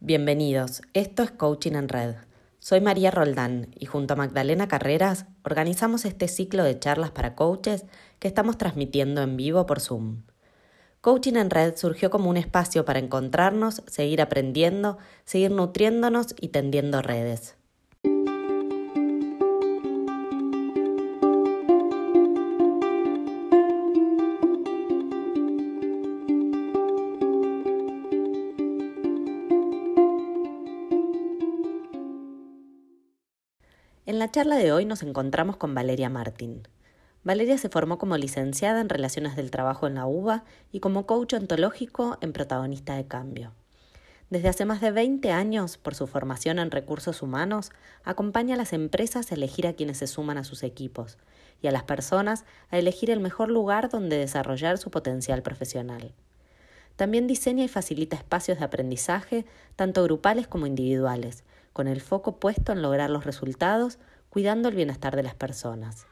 [0.00, 2.14] Bienvenidos, esto es Coaching en Red.
[2.60, 7.84] Soy María Roldán y junto a Magdalena Carreras organizamos este ciclo de charlas para coaches
[8.20, 10.22] que estamos transmitiendo en vivo por Zoom.
[11.00, 17.02] Coaching en Red surgió como un espacio para encontrarnos, seguir aprendiendo, seguir nutriéndonos y tendiendo
[17.02, 17.57] redes.
[34.18, 36.66] En la charla de hoy nos encontramos con Valeria Martín.
[37.22, 41.34] Valeria se formó como licenciada en Relaciones del Trabajo en la UBA y como coach
[41.34, 43.52] ontológico en Protagonista de Cambio.
[44.28, 47.70] Desde hace más de 20 años, por su formación en recursos humanos,
[48.02, 51.16] acompaña a las empresas a elegir a quienes se suman a sus equipos
[51.62, 56.12] y a las personas a elegir el mejor lugar donde desarrollar su potencial profesional.
[56.96, 59.46] También diseña y facilita espacios de aprendizaje,
[59.76, 61.44] tanto grupales como individuales,
[61.78, 66.08] con el foco puesto en lograr los resultados, cuidando el bienestar de las personas.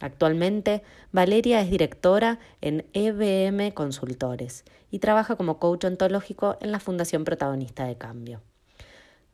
[0.00, 7.24] Actualmente, Valeria es directora en EBM Consultores y trabaja como coach ontológico en la Fundación
[7.24, 8.40] Protagonista de Cambio.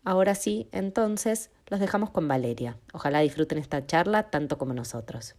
[0.03, 2.79] Ahora sí, entonces, los dejamos con Valeria.
[2.93, 5.37] Ojalá disfruten esta charla tanto como nosotros.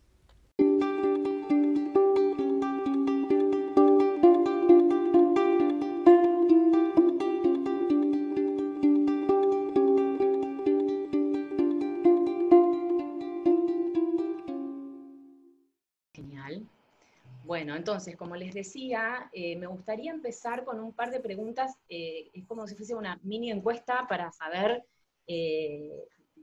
[17.88, 21.74] Entonces, como les decía, eh, me gustaría empezar con un par de preguntas.
[21.88, 24.84] Eh, es como si fuese una mini encuesta para saber
[25.26, 25.94] eh,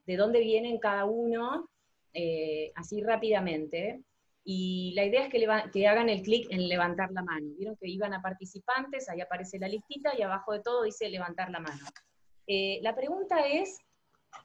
[0.07, 1.69] de dónde vienen cada uno,
[2.77, 4.01] así rápidamente.
[4.43, 7.47] Y la idea es que, que hagan el clic en levantar la mano.
[7.59, 11.51] Vieron que iban a participantes, ahí aparece la listita y abajo de todo dice levantar
[11.51, 11.85] la mano.
[12.47, 13.77] la pregunta es,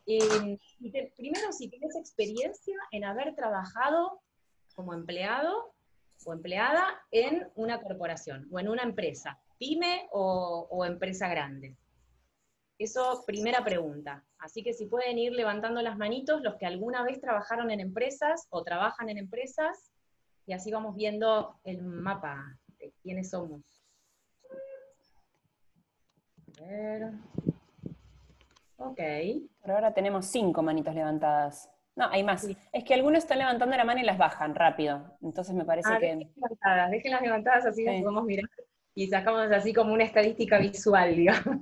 [0.05, 4.19] primero, si tienes experiencia en haber trabajado
[4.75, 5.73] como empleado
[6.25, 11.75] o empleada en una corporación o en una empresa, pyme o, empresa grande.
[12.77, 14.23] Eso, primera pregunta.
[14.37, 18.47] Así que si pueden ir levantando las manitos los que alguna vez trabajaron en empresas
[18.49, 19.91] o trabajan en empresas,
[20.45, 23.61] y así vamos viendo el mapa de quiénes somos.
[26.61, 27.11] A ver.
[28.77, 28.99] Ok.
[29.61, 31.69] Por ahora tenemos cinco manitos levantadas.
[31.99, 32.47] No, hay más.
[32.71, 35.17] Es que algunos están levantando la mano y las bajan rápido.
[35.21, 36.05] Entonces me parece ah, que.
[36.05, 38.49] Dejen levantadas, dejen las levantadas así las podemos mirar
[38.95, 41.53] y sacamos así como una estadística visual, digamos.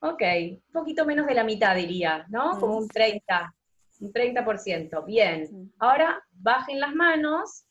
[0.00, 2.58] ok, un poquito menos de la mitad diría, ¿no?
[2.58, 3.54] Como un 30,
[4.00, 5.04] un 30%.
[5.04, 5.70] Bien.
[5.78, 7.66] Ahora bajen las manos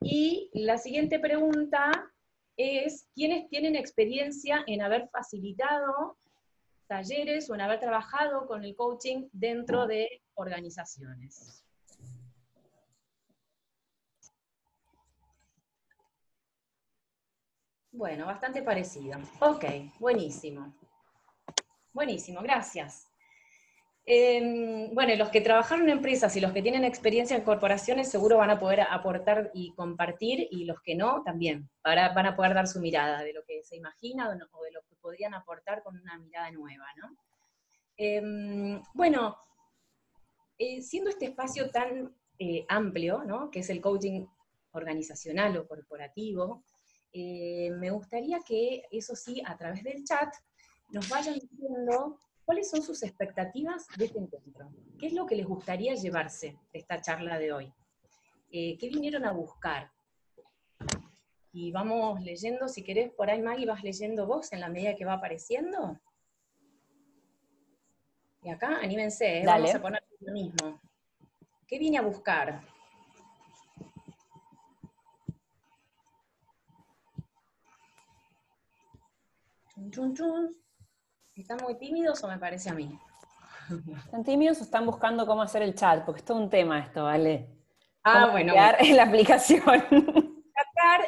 [0.00, 1.90] y la siguiente pregunta
[2.56, 6.18] es: ¿quiénes tienen experiencia en haber facilitado
[6.92, 11.64] talleres o en haber trabajado con el coaching dentro de organizaciones.
[17.90, 19.18] Bueno, bastante parecido.
[19.40, 19.64] Ok,
[19.98, 20.74] buenísimo.
[21.94, 23.06] Buenísimo, gracias.
[24.04, 28.36] Em, bueno, los que trabajaron en empresas y los que tienen experiencia en corporaciones seguro
[28.36, 32.66] van a poder aportar y compartir, y los que no también van a poder dar
[32.66, 36.16] su mirada de lo que se imagina o, de lo que podrían aportar con una
[36.16, 37.16] mirada nueva, ¿no?
[37.96, 39.36] Em, bueno,
[40.58, 43.50] eh, siendo este espacio tan eh, amplio, ¿no?
[43.50, 44.26] que es el coaching
[44.72, 46.64] organizacional o corporativo,
[47.12, 50.34] eh, me gustaría que, eso sí, a través del chat,
[50.90, 54.70] nos vayan diciendo cuáles son sus expectativas de este encuentro.
[54.98, 57.72] ¿Qué es lo que les gustaría llevarse de esta charla de hoy?
[58.50, 59.90] ¿Qué vinieron a buscar?
[61.52, 65.04] Y vamos leyendo, si querés, por ahí Maggie, vas leyendo vos en la medida que
[65.04, 65.98] va apareciendo.
[68.42, 69.46] Y acá, anímense, ¿eh?
[69.46, 70.80] vamos a poner lo mismo.
[71.66, 72.62] ¿Qué vine a buscar?
[81.36, 82.98] ¿Están muy tímidos o me parece a mí?
[84.04, 86.04] ¿Están tímidos o están buscando cómo hacer el chat?
[86.04, 87.48] Porque es todo un tema esto, ¿vale?
[88.04, 88.54] Ah, bueno.
[88.54, 90.31] en la aplicación.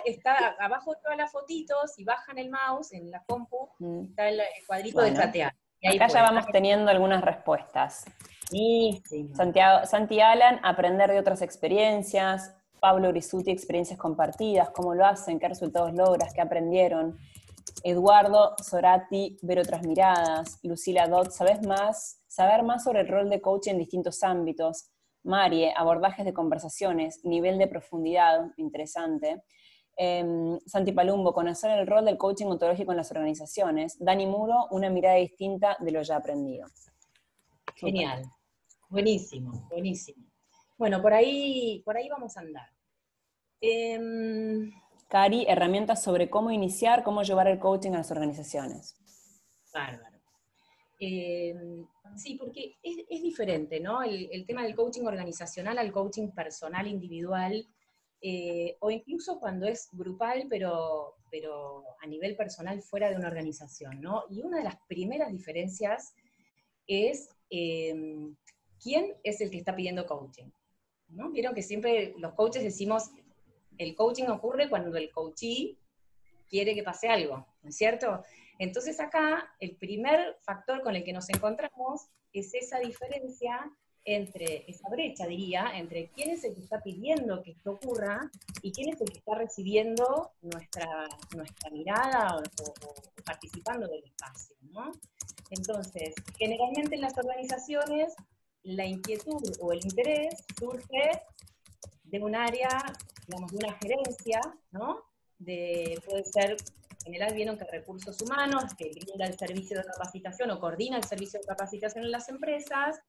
[0.05, 4.05] Está abajo de todas las fotitos y bajan el mouse en la compu, mm.
[4.11, 5.55] está el, cuadrito de chatear.
[5.87, 8.05] Acá ya vamos teniendo algunas respuestas.
[9.35, 12.55] Santiago, Santi Alan, aprender de otras experiencias.
[12.81, 17.19] Pablo Grisuti, experiencias compartidas, cómo lo hacen, qué resultados logras, qué aprendieron.
[17.83, 20.59] Eduardo Sorati, ver otras miradas.
[20.63, 22.21] Lucila Dot, ¿sabes más?
[22.27, 24.91] Saber más sobre el rol de coach en distintos ámbitos.
[25.23, 29.43] Marie, abordajes de conversaciones, nivel de profundidad, interesante.
[29.97, 33.97] Em, Santi Palumbo, conocer el rol del coaching ontológico en las organizaciones.
[33.99, 36.67] Dani Muro, una mirada distinta de lo ya aprendido.
[37.77, 38.25] Genial.
[38.89, 40.27] Buenísimo, buenísimo.
[40.77, 42.69] Bueno, por ahí, por ahí vamos a andar.
[43.61, 44.73] Em,
[45.09, 48.97] Cari, herramientas sobre cómo iniciar, cómo llevar el coaching a las organizaciones.
[49.73, 50.19] Bárbaro.
[50.99, 51.87] Em,
[52.17, 54.03] sí, porque es, diferente, ¿no?
[54.03, 57.67] El, tema del coaching organizacional al coaching personal, individual,
[58.27, 64.01] eh, o incluso cuando es grupal, pero, pero a nivel personal fuera de una organización,
[64.01, 64.25] ¿no?
[64.31, 66.15] Y una de las primeras diferencias
[66.87, 68.35] es em,
[68.83, 70.51] quién es el que está pidiendo coaching.
[71.09, 71.33] ¿no?
[71.33, 73.11] Vieron que siempre los coaches decimos
[73.77, 75.77] el coaching ocurre cuando el coachee
[76.49, 78.25] quiere que pase algo, ¿no es cierto?
[78.59, 83.71] Entonces acá el primer factor con el que nos encontramos es esa diferencia
[84.05, 88.31] entre, esa brecha diría, entre quién es el que está pidiendo que esto ocurra
[88.63, 94.93] y quién es el que está recibiendo nuestra, nuestra mirada o, participando del espacio, ¿no?
[95.51, 98.15] Entonces, generalmente en las organizaciones
[98.63, 101.23] la inquietud o el interés surge
[102.05, 102.69] de un área
[103.27, 104.41] digamos, de una gerencia,
[104.73, 105.03] ¿no?
[105.39, 110.51] De, puede ser, en general vieron que recursos humanos, que brinda el servicio de capacitación
[110.51, 113.01] o coordina el servicio de capacitación en las empresas,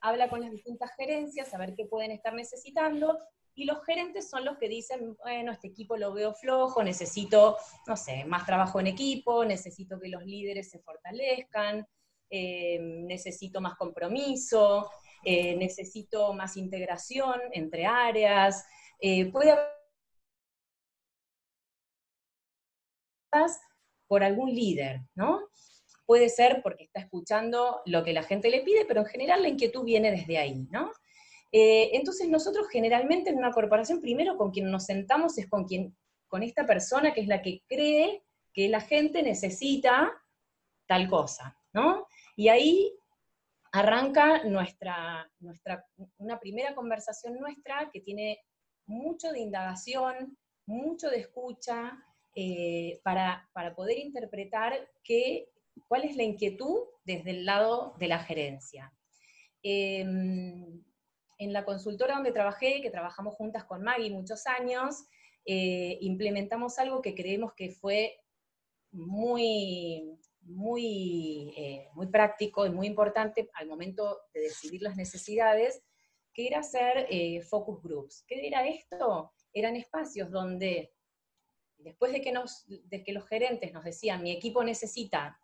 [0.00, 3.18] habla con las distintas gerencias a ver qué pueden estar necesitando,
[3.58, 7.56] y los gerentes son los que dicen, bueno, este equipo lo veo flojo, necesito,
[7.88, 11.84] no sé, más trabajo en equipo, necesito que los líderes se fortalezcan,
[12.30, 14.88] eh, necesito más compromiso,
[15.24, 18.64] eh, necesito más integración entre áreas,
[19.00, 19.66] eh, puede haber
[24.06, 25.48] por algún líder, ¿no?
[26.08, 29.48] Puede ser porque está escuchando lo que la gente le pide, pero en general la
[29.48, 30.90] inquietud viene desde ahí, ¿no?
[31.52, 35.94] Eh, entonces nosotros generalmente en una corporación, primero con quien nos sentamos es con, quien,
[36.26, 38.22] con esta persona que es la que cree
[38.54, 40.10] que la gente necesita
[40.86, 42.06] tal cosa, ¿no?
[42.36, 42.90] Y ahí
[43.72, 45.84] arranca nuestra, nuestra,
[46.16, 48.40] una primera conversación nuestra que tiene
[48.86, 52.02] mucho de indagación, mucho de escucha,
[52.40, 54.72] eh, para, poder interpretar
[55.02, 55.48] qué,
[55.86, 58.92] cuál es la inquietud desde el lado de la gerencia.
[59.62, 60.82] Em,
[61.38, 65.04] en la consultora donde trabajé, que trabajamos juntas con Maggie muchos años,
[65.44, 68.20] eh, implementamos algo que creemos que fue
[68.90, 75.82] muy, muy, eh, muy práctico y muy importante al momento de decidir las necesidades,
[76.32, 78.24] que era hacer eh, focus groups.
[78.26, 79.32] ¿Qué era esto?
[79.52, 80.92] Eran espacios donde,
[81.78, 85.38] después de que, nos, de que los gerentes nos decían, mi equipo necesita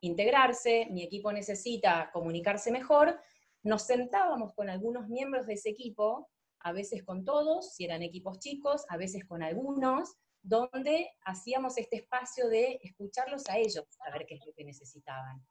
[0.00, 3.18] integrarse, mi equipo necesita comunicarse mejor,
[3.62, 6.28] nos sentábamos con algunos miembros de ese equipo,
[6.60, 11.96] a veces con todos, si eran equipos chicos, a veces con algunos, donde hacíamos este
[11.96, 15.44] espacio de escucharlos a ellos, saber qué es lo que necesitaban.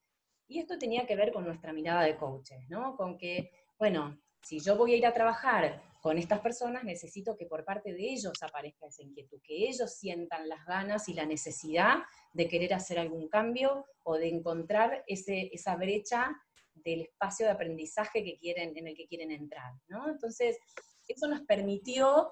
[0.48, 2.96] Y esto tenía que ver con nuestra mirada de coaches, ¿no?
[2.96, 7.48] Con que, bueno, si yo voy a ir a trabajar con estas personas, necesito que
[7.48, 12.04] por parte de ellos aparezca esa inquietud, que ellos sientan las ganas y la necesidad
[12.32, 16.40] de querer hacer algún cambio o de encontrar ese, esa brecha
[16.76, 19.74] del espacio de aprendizaje que quieren, en el que quieren entrar.
[20.08, 20.60] Entonces,
[21.08, 22.30] eso nos permitió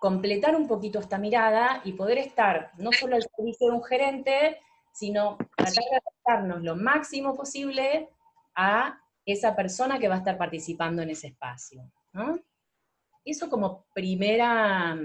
[0.00, 4.58] completar un poquito esta mirada y poder estar no solo al servicio de un gerente,
[4.92, 8.08] sino tratar de adaptarnos lo máximo posible
[8.56, 11.88] a esa persona que va a estar participando en ese espacio.
[13.24, 14.98] Eso como, primera,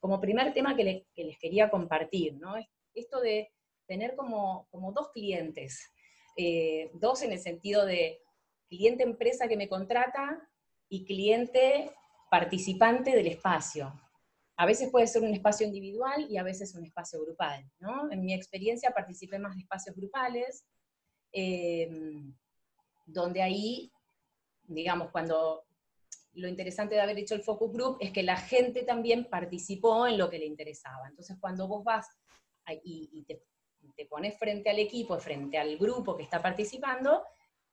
[0.00, 2.54] como primer tema que, les quería compartir, ¿no?
[2.94, 3.50] esto de
[3.86, 5.90] tener como, como dos clientes,
[6.36, 8.20] eh, dos en el sentido de
[8.68, 10.46] cliente empresa que me contrata
[10.88, 11.90] y cliente
[12.30, 13.92] participante del espacio.
[14.56, 17.64] A veces puede ser un espacio individual y a veces un espacio grupal.
[18.10, 20.64] En mi experiencia participé más de espacios grupales.
[21.32, 21.88] Eh,
[23.06, 23.92] donde ahí,
[24.64, 25.64] digamos, cuando
[26.34, 30.18] lo interesante de haber hecho el focus group es que la gente también participó en
[30.18, 31.08] lo que le interesaba.
[31.08, 32.08] Entonces, cuando vos vas
[32.84, 33.42] y, te,
[34.06, 37.22] pones frente al equipo, frente al grupo que está participando,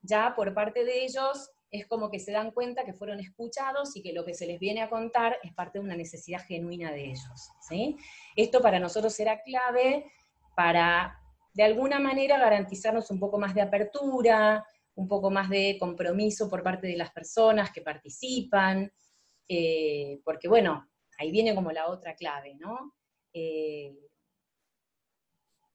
[0.02, 4.02] ya por parte de ellos es como que se dan cuenta que fueron escuchados y
[4.02, 7.06] que lo que se les viene a contar es parte de una necesidad genuina de
[7.06, 7.52] ellos.
[7.68, 7.98] ¿sí?
[8.36, 10.12] Esto para nosotros era clave
[10.56, 11.20] para,
[11.54, 14.66] de alguna manera, garantizarnos un poco más de apertura,
[15.00, 18.92] un poco más de compromiso por parte de las personas que participan,
[19.48, 22.94] eh, porque bueno, ahí viene como la otra clave, ¿no?
[23.32, 23.96] Eh,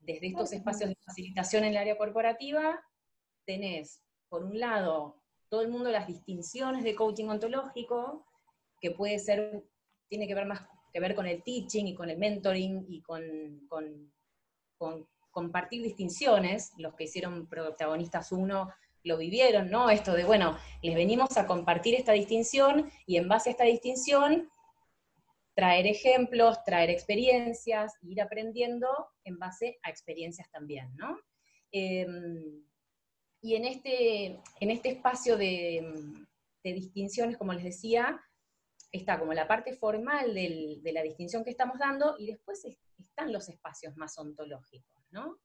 [0.01, 2.79] desde estos espacios de facilitación en el área corporativa,
[3.47, 8.27] tenés, por un lado, todo el mundo las distinciones de coaching ontológico,
[8.79, 9.65] que puede ser,
[10.07, 14.13] tiene que ver más que ver con el teaching y con el mentoring y con,
[15.31, 18.69] compartir distinciones, los que hicieron protagonistas uno
[19.05, 19.91] lo vivieron, ¿no?
[19.91, 24.51] Esto de, bueno, les venimos a compartir esta distinción y en base a esta distinción
[25.55, 28.89] traer ejemplos, traer experiencias, ir aprendiendo
[29.23, 31.19] en base a experiencias también, ¿no?
[31.71, 32.65] Em,
[33.41, 36.27] y en este, en este espacio de,
[36.63, 38.19] distinciones, como les decía,
[38.91, 42.65] está como la parte formal de la distinción que estamos dando y después
[42.99, 45.39] están los espacios más ontológicos, ¿no?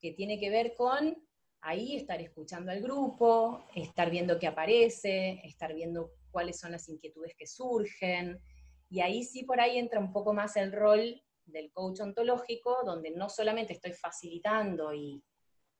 [0.00, 1.25] Que tiene que ver con
[1.66, 7.34] ahí estar escuchando al grupo, estar viendo qué aparece, estar viendo cuáles son las inquietudes
[7.36, 8.40] que surgen,
[8.88, 13.10] y ahí sí por ahí entra un poco más el rol del coach ontológico, donde
[13.10, 15.22] no solamente estoy facilitando y,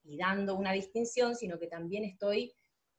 [0.03, 2.53] dando una distinción, sino que también estoy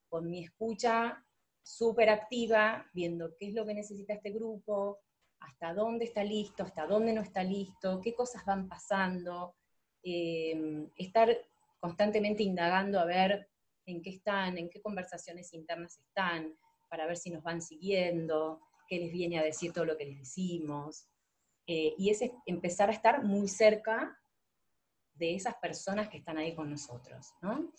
[0.10, 1.26] con mi escucha
[1.64, 5.00] súper activa, viendo qué es lo que necesita este grupo,
[5.40, 9.56] hasta dónde está listo, hasta dónde no está listo, qué cosas van pasando,
[10.04, 11.30] eh, estar
[11.80, 13.50] constantemente indagando a ver
[13.86, 16.58] en qué están, en qué conversaciones internas están,
[16.90, 20.20] para ver si nos van siguiendo, qué les viene a decir todo lo que les
[20.20, 21.08] decimos.
[21.66, 24.18] Eh, y es empezar a estar muy cerca
[25.14, 27.34] de esas personas que están ahí con nosotros.
[27.42, 27.72] ¿no?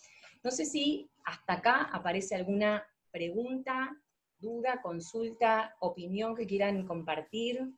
[0.43, 3.95] no sé si hasta acá aparece alguna pregunta,
[4.37, 7.73] duda, consulta, opinión que quieran compartir.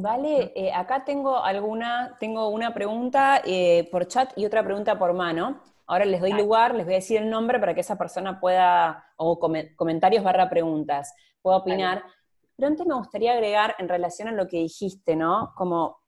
[0.00, 5.12] Vale, eh, acá tengo alguna, tengo una pregunta eh, por chat y otra pregunta por
[5.12, 5.60] mano.
[5.88, 9.04] Ahora les doy lugar, les voy a decir el nombre para que esa persona pueda,
[9.16, 11.12] o comentarios barra preguntas
[11.42, 12.04] puedo opinar.
[12.54, 15.52] Pero antes me gustaría agregar en relación a lo que dijiste, ¿no?
[15.56, 15.98] Como,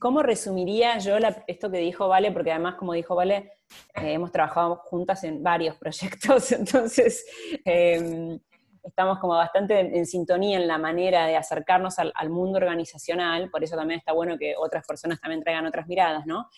[0.00, 2.32] ¿cómo resumiría yo esto que dijo Vale?
[2.32, 3.52] Porque además, como dijo Vale,
[3.94, 7.24] eh, hemos trabajado juntas en varios proyectos, entonces
[7.64, 8.40] em,
[8.82, 13.76] estamos como bastante en, sintonía en la manera de acercarnos al, mundo organizacional, por eso
[13.76, 16.48] también está bueno que otras personas también traigan otras miradas, ¿no?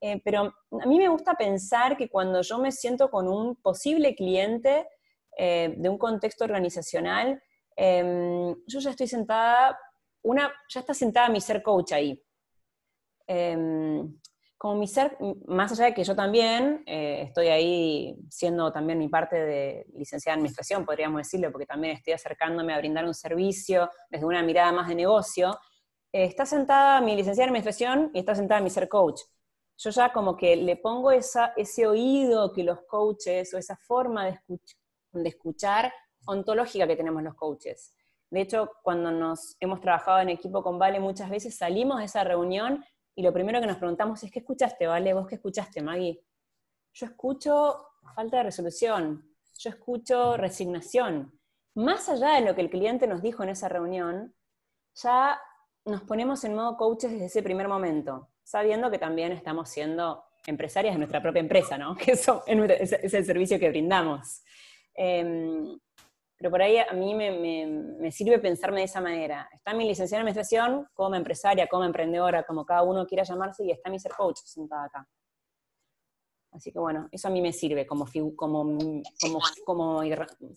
[0.00, 4.14] Eh, pero a mí me gusta pensar que cuando yo me siento con un posible
[4.14, 4.86] cliente
[5.36, 7.42] eh, de un contexto organizacional,
[7.82, 9.78] Em, yo ya estoy sentada,
[10.22, 12.22] una, ya está sentada mi ser coach ahí.
[13.26, 14.19] Em,
[14.60, 19.08] como mi ser, más allá de que yo también eh, estoy ahí siendo también mi
[19.08, 23.88] parte de licenciada en administración, podríamos decirlo, porque también estoy acercándome a brindar un servicio
[24.10, 25.58] desde una mirada más de negocio,
[26.12, 29.22] eh, está sentada mi licenciada en administración y está sentada mi ser coach.
[29.78, 34.40] Yo ya como que le pongo ese oído que los coaches o esa forma de,
[35.12, 35.90] de escuchar
[36.26, 37.94] ontológica que tenemos los coaches.
[38.28, 42.24] De hecho, cuando nos hemos trabajado en equipo con Vale muchas veces salimos de esa
[42.24, 42.84] reunión
[43.20, 45.12] y lo primero que nos preguntamos es, ¿qué escuchaste, Vale?
[45.12, 46.24] ¿Vos qué escuchaste, Maggie?
[46.94, 51.38] Yo escucho falta de resolución, yo escucho resignación.
[51.74, 54.34] Más allá de lo que el cliente nos dijo en esa reunión,
[54.94, 55.38] ya
[55.84, 60.94] nos ponemos en modo coaches desde ese primer momento, sabiendo que también estamos siendo empresarias
[60.94, 61.94] de nuestra propia empresa, ¿no?
[61.98, 64.42] Que eso es el servicio que brindamos.
[64.94, 65.78] Em,
[66.40, 69.46] pero por ahí a mí me, sirve pensarme de esa manera.
[69.52, 73.70] Está mi licenciada en administración como empresaria, como emprendedora, como cada uno quiera llamarse, y
[73.70, 75.08] está mi ser coach sentada acá.
[76.52, 78.06] Así que bueno, eso a mí me sirve como,
[78.36, 78.78] como,
[79.66, 80.02] como,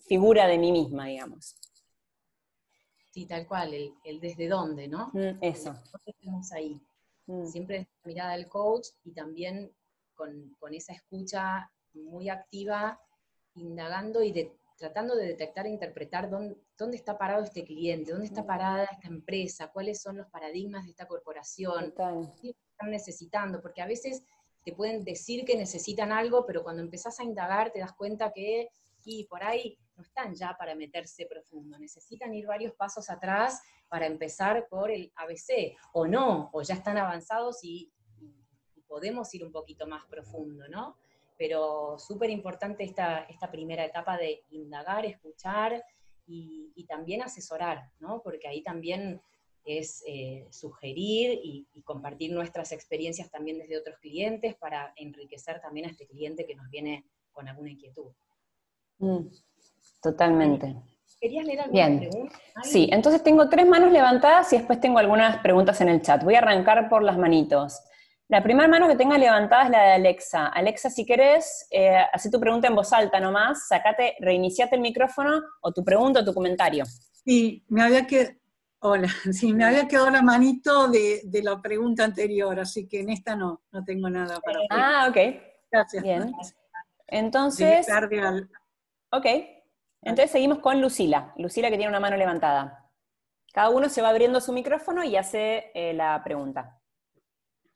[0.08, 1.54] figura de mí misma, digamos.
[3.10, 5.10] Sí, tal cual, el, desde dónde, ¿no?
[5.12, 5.74] Mm, eso.
[6.06, 6.80] Estamos ahí.
[7.26, 7.44] Mm.
[7.44, 9.70] Siempre la mirada del coach y también
[10.14, 12.98] con, con esa escucha muy activa,
[13.54, 18.26] indagando y de, tratando de detectar e interpretar dónde, dónde, está parado este cliente, dónde
[18.26, 21.94] está parada esta empresa, cuáles son los paradigmas de esta corporación,
[22.40, 24.24] qué están necesitando, porque a veces
[24.64, 28.68] te pueden decir que necesitan algo, pero cuando empezás a indagar te das cuenta que
[29.04, 34.06] y por ahí no están ya para meterse profundo, necesitan ir varios pasos atrás para
[34.06, 37.92] empezar por el ABC, o no, o ya están avanzados y,
[38.74, 40.96] y podemos ir un poquito más profundo, ¿no?
[41.36, 45.84] Pero súper importante esta, esta primera etapa de indagar, escuchar
[46.26, 48.20] y, también asesorar, ¿no?
[48.22, 49.20] Porque ahí también
[49.64, 55.90] es eh, sugerir y, compartir nuestras experiencias también desde otros clientes para enriquecer también a
[55.90, 58.12] este cliente que nos viene con alguna inquietud.
[58.98, 59.26] Mm,
[60.00, 60.76] totalmente.
[61.20, 61.98] ¿Querías leer alguna Bien.
[62.00, 62.38] pregunta?
[62.62, 66.22] Sí, entonces tengo tres manos levantadas y después tengo algunas preguntas en el chat.
[66.22, 67.80] Voy a arrancar por las manitos.
[68.28, 70.46] La primera mano que tenga levantada es la de Alexa.
[70.46, 75.42] Alexa, si querés, eh, hace tu pregunta en voz alta nomás, sacate, reiniciate el micrófono
[75.60, 76.84] o tu pregunta o tu comentario.
[77.24, 78.40] Sí, me había que...
[78.80, 83.36] Hola, sí, me había quedado la manito de, la pregunta anterior, así que en esta
[83.36, 85.16] no, no tengo nada para Ah, ok.
[85.70, 86.02] Gracias.
[86.02, 86.32] Bien.
[87.06, 87.86] Entonces...
[89.10, 89.26] Ok.
[90.02, 91.32] Entonces seguimos con Lucila.
[91.36, 92.90] Lucila que tiene una mano levantada.
[93.52, 96.80] Cada uno se va abriendo su micrófono y hace eh, la pregunta.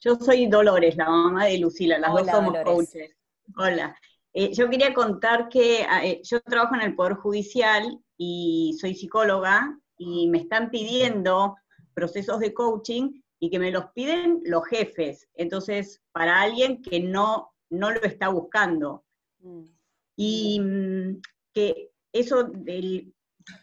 [0.01, 3.17] Yo soy Dolores, la mamá de Lucila, las dos somos coaches.
[3.57, 3.97] Hola.
[4.33, 8.95] Eh, yo quería contar que ah, eh, yo trabajo en el Poder Judicial y soy
[8.95, 11.57] psicóloga y me están pidiendo
[11.95, 15.29] procesos de coaching y que me los piden los jefes.
[15.35, 19.05] Entonces, para alguien que no, no lo está buscando.
[19.41, 19.65] Mm.
[20.17, 21.21] Y mm,
[21.53, 23.15] que eso del,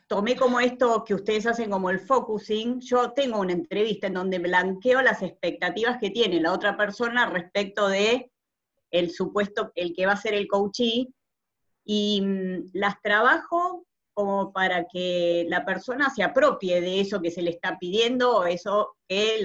[0.08, 4.40] tomé como esto que ustedes hacen como el focusing, yo tengo una entrevista en donde
[4.40, 8.32] blanqueo las expectativas que tiene la otra persona respecto de
[8.92, 11.08] el supuesto, el que va a ser el coachee,
[11.84, 17.42] y mm, las trabajo como para que la persona se apropie de eso que se
[17.42, 19.42] le está pidiendo o eso que,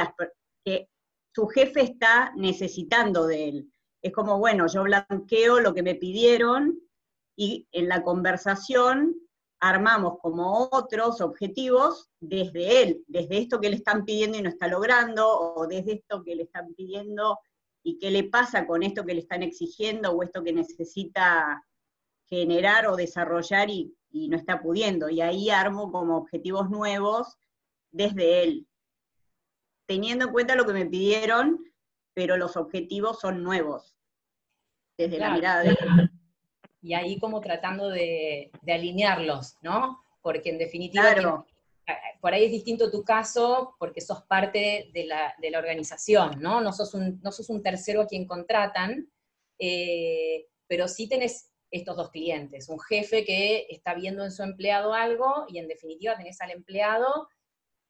[0.65, 0.89] que
[1.35, 3.73] su jefe está necesitando de él.
[4.03, 6.81] Es como, bueno, yo blanqueo lo que me pidieron
[7.37, 9.17] y en la conversación
[9.61, 14.67] armamos como otros objetivos desde él, desde esto que le están pidiendo y no está
[14.67, 17.39] logrando, o desde esto que le están pidiendo
[17.83, 21.65] y qué le pasa con esto que le están exigiendo o esto que necesita
[22.25, 25.09] generar o desarrollar y, no está pudiendo.
[25.09, 27.39] Y ahí armo como objetivos nuevos
[27.93, 28.67] desde él,
[29.87, 31.65] teniendo en cuenta lo que me pidieron,
[32.13, 33.97] pero los objetivos son nuevos,
[34.99, 36.11] desde la mirada de él
[36.83, 40.03] y ahí como tratando de, alinearlos, ¿no?
[40.23, 41.45] Porque en definitiva,
[42.21, 46.61] por ahí es distinto tu caso porque sos parte de la, organización, ¿no?
[46.61, 49.11] No sos, un, no sos un tercero a quien contratan,
[49.59, 54.93] eh, pero sí tenés estos dos clientes, un jefe que está viendo en su empleado
[54.93, 57.29] algo y en definitiva tenés al empleado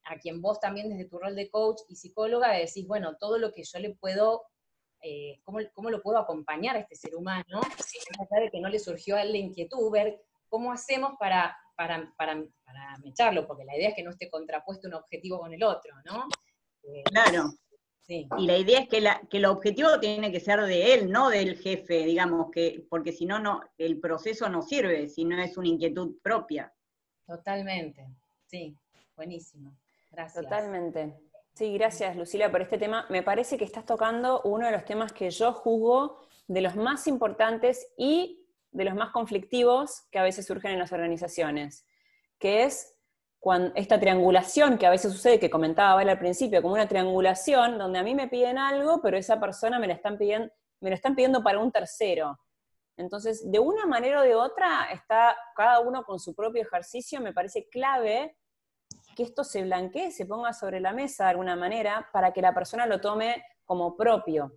[0.04, 3.52] a quien vos también desde tu rol de coach y psicóloga decís, bueno, todo lo
[3.52, 4.42] que yo le puedo
[5.02, 9.16] eh, ¿cómo, lo puedo acompañar a este ser humano, a de que no le surgió
[9.16, 13.90] a él la inquietud, ver cómo hacemos para, para, para, para mecharlo, porque la idea
[13.90, 16.26] es que no esté contrapuesto un objetivo con el otro, ¿no?
[16.82, 17.50] Eh, claro.
[18.02, 18.28] Sí.
[18.38, 21.30] Y la idea es que, la, que el objetivo tiene que ser de él, no
[21.30, 25.56] del jefe, digamos, que, porque si no, no, el proceso no sirve, si no es
[25.56, 26.74] una inquietud propia.
[27.24, 28.08] Totalmente,
[28.46, 28.76] sí,
[29.14, 29.76] buenísimo.
[30.10, 30.42] Gracias.
[30.42, 31.29] Totalmente.
[31.54, 33.06] Sí, gracias Lucila por este tema.
[33.10, 37.06] Me parece que estás tocando uno de los temas que yo juzgo de los más
[37.06, 41.86] importantes y de los más conflictivos que a veces surgen en las organizaciones,
[42.38, 42.96] que es
[43.38, 47.78] cuando, esta triangulación que a veces sucede, que comentaba Val al principio, como una triangulación
[47.78, 50.94] donde a mí me piden algo, pero esa persona me, la están pidiendo, me lo
[50.94, 52.38] están pidiendo para un tercero.
[52.96, 57.32] Entonces, de una manera o de otra, está cada uno con su propio ejercicio, me
[57.32, 58.36] parece clave
[59.20, 62.54] que esto se blanquee, se ponga sobre la mesa de alguna manera para que la
[62.54, 64.56] persona lo tome como propio.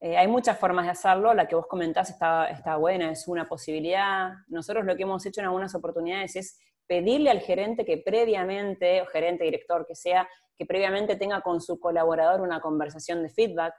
[0.00, 3.48] Eh, hay muchas formas de hacerlo, la que vos comentás está, está buena, es una
[3.48, 4.30] posibilidad.
[4.46, 9.06] Nosotros lo que hemos hecho en algunas oportunidades es pedirle al gerente que previamente, o
[9.06, 13.74] gerente, director, que sea, que previamente tenga con su colaborador una conversación de feedback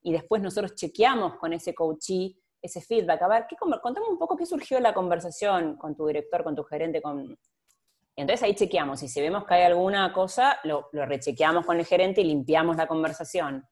[0.00, 3.20] y después nosotros chequeamos con ese coachee ese feedback.
[3.20, 6.64] A ver, ¿qué, contame un poco qué surgió la conversación con tu director, con tu
[6.64, 7.38] gerente, con,
[8.20, 12.20] entonces ahí chequeamos, y si vemos que hay alguna cosa, lo, rechequeamos con el gerente
[12.20, 13.64] y limpiamos la conversación.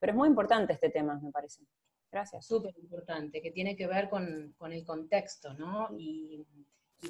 [0.00, 1.62] Pero es muy importante este tema, me parece.
[2.10, 2.44] Gracias.
[2.44, 5.88] Súper importante, que tiene que ver con, el contexto, ¿no?
[5.96, 6.44] Y,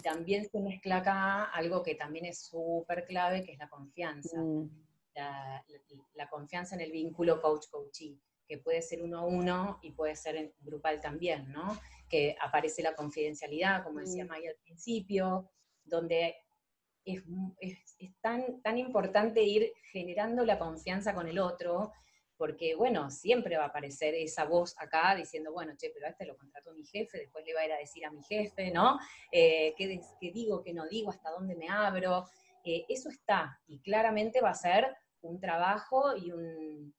[0.03, 4.37] también se mezcla acá algo que también es súper clave, que es la confianza.
[4.38, 4.68] Mm.
[5.14, 10.53] La, confianza en el vínculo coach-coachee, que puede ser uno a uno y puede ser
[10.61, 11.79] grupal también, ¿no?
[12.11, 14.29] Que aparece la confidencialidad, como decía mm.
[14.29, 15.49] Maya al principio,
[15.85, 16.44] donde
[17.05, 17.23] es,
[18.21, 21.93] tan, tan importante ir generando la confianza con el otro,
[22.37, 26.27] porque bueno, siempre va a aparecer esa voz acá diciendo, bueno, che, pero a este
[26.27, 28.99] lo contrató mi jefe, después le va a ir a decir a mi jefe, ¿no?
[29.31, 30.01] Eh, ¿qué,
[30.33, 32.27] digo, qué no digo, hasta dónde me abro?
[32.64, 36.95] Eh, eso está, y claramente va a ser un trabajo y un,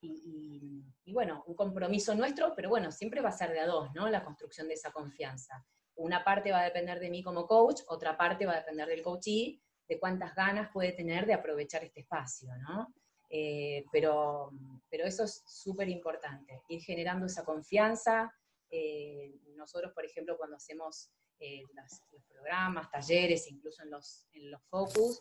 [0.00, 4.08] y, bueno, un compromiso nuestro, pero bueno, siempre va a ser de a dos, ¿no?
[4.08, 5.64] La construcción de esa confianza
[5.96, 9.02] una parte va a depender de mí como coach, otra parte va a depender del
[9.02, 12.92] coachee, de cuántas ganas puede tener de aprovechar este espacio, ¿no?
[13.28, 14.50] Eh, pero,
[14.88, 18.32] pero eso es súper importante, ir generando esa confianza.
[18.70, 21.62] Eh, nosotros, por ejemplo, cuando hacemos eh,
[22.12, 25.20] los programas, talleres, incluso en los, en los focus,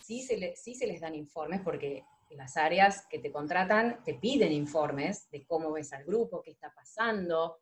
[0.00, 4.52] sí se, sí se les dan informes porque las áreas que te contratan te piden
[4.52, 7.58] informes de cómo ves al grupo, qué está pasando,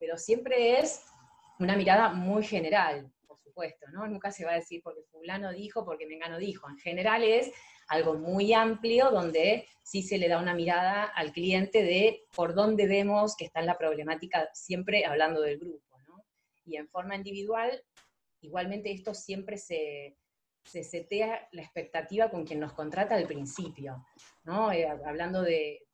[0.00, 1.04] pero siempre es
[1.58, 4.06] una mirada muy general, por supuesto, ¿no?
[4.06, 6.68] Nunca se va a decir porque fulano dijo, porque mengano dijo.
[6.68, 7.50] En general es
[7.88, 12.86] algo muy amplio donde sí se le da una mirada al cliente de por dónde
[12.86, 15.82] vemos que está en la problemática, siempre hablando del grupo.
[16.64, 17.80] Y en forma individual,
[18.40, 20.16] igualmente esto siempre se,
[20.66, 24.04] se setea la expectativa con quien nos contrata al principio,
[24.44, 24.72] ¿no?
[24.72, 25.86] Eh, hablando de,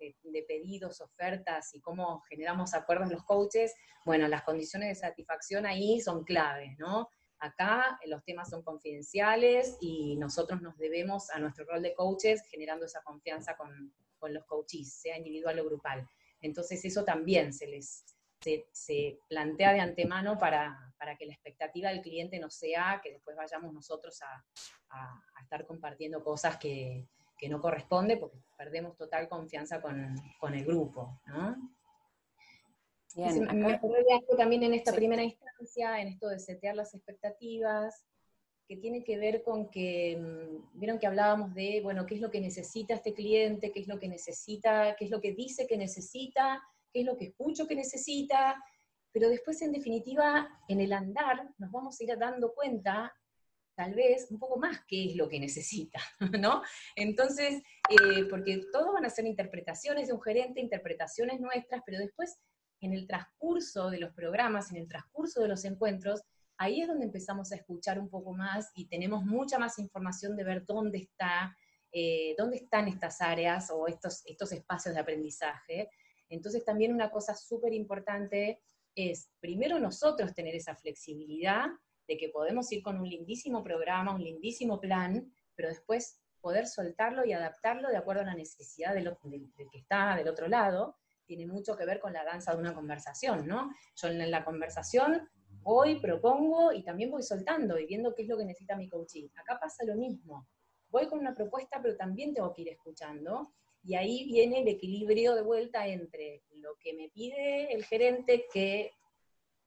[0.48, 6.24] pedidos, ofertas y cómo generamos acuerdos los coaches, bueno, las condiciones de satisfacción ahí son
[6.24, 7.08] claves, ¿no?
[7.38, 12.86] Acá los temas son confidenciales y nosotros nos debemos a nuestro rol de coaches generando
[12.86, 16.08] esa confianza con, con los coaches, sea individual o grupal.
[16.40, 18.04] Entonces eso también se les,
[18.72, 23.72] se, plantea de antemano para, que la expectativa del cliente no sea que después vayamos
[23.72, 24.44] nosotros a,
[25.42, 27.06] estar compartiendo cosas que,
[27.48, 31.20] no corresponde porque perdemos total confianza con, el grupo.
[33.16, 38.06] me acordé de algo también en esta primera instancia, en esto de setear las expectativas,
[38.68, 42.30] que tiene que ver con que, mm, vieron que hablábamos de, bueno, qué es lo
[42.30, 45.76] que necesita este cliente, qué es lo que necesita, qué es lo que dice que
[45.76, 48.62] necesita, qué es lo que escucho que necesita,
[49.12, 53.12] pero después en definitiva en el andar nos vamos a ir dando cuenta
[53.74, 56.00] tal vez un poco más qué es lo que necesita,
[56.40, 56.62] ¿no?
[56.94, 62.38] Entonces, eh, porque todo van a ser interpretaciones de un gerente, interpretaciones nuestras, pero después
[62.80, 66.22] en el transcurso de los programas, en el transcurso de los encuentros,
[66.58, 70.44] ahí es donde empezamos a escuchar un poco más y tenemos mucha más información de
[70.44, 71.56] ver dónde está,
[71.92, 75.90] eh, dónde están estas áreas o estos, estos espacios de aprendizaje.
[76.32, 78.60] Entonces también una cosa súper importante
[78.94, 81.66] es, primero nosotros tener esa flexibilidad
[82.08, 87.24] de que podemos ir con un lindísimo programa, un lindísimo plan, pero después poder soltarlo
[87.24, 89.16] y adaptarlo de acuerdo a la necesidad del,
[89.70, 93.46] que está del otro lado, tiene mucho que ver con la danza de una conversación,
[93.46, 93.70] ¿no?
[93.94, 95.28] Yo en la conversación
[95.62, 99.28] voy, propongo y también voy soltando y viendo qué es lo que necesita mi coaching.
[99.36, 100.48] Acá pasa lo mismo.
[100.88, 103.52] Voy con una propuesta, pero también tengo que ir escuchando
[103.84, 108.92] y ahí viene el equilibrio de vuelta entre lo que me pide el gerente que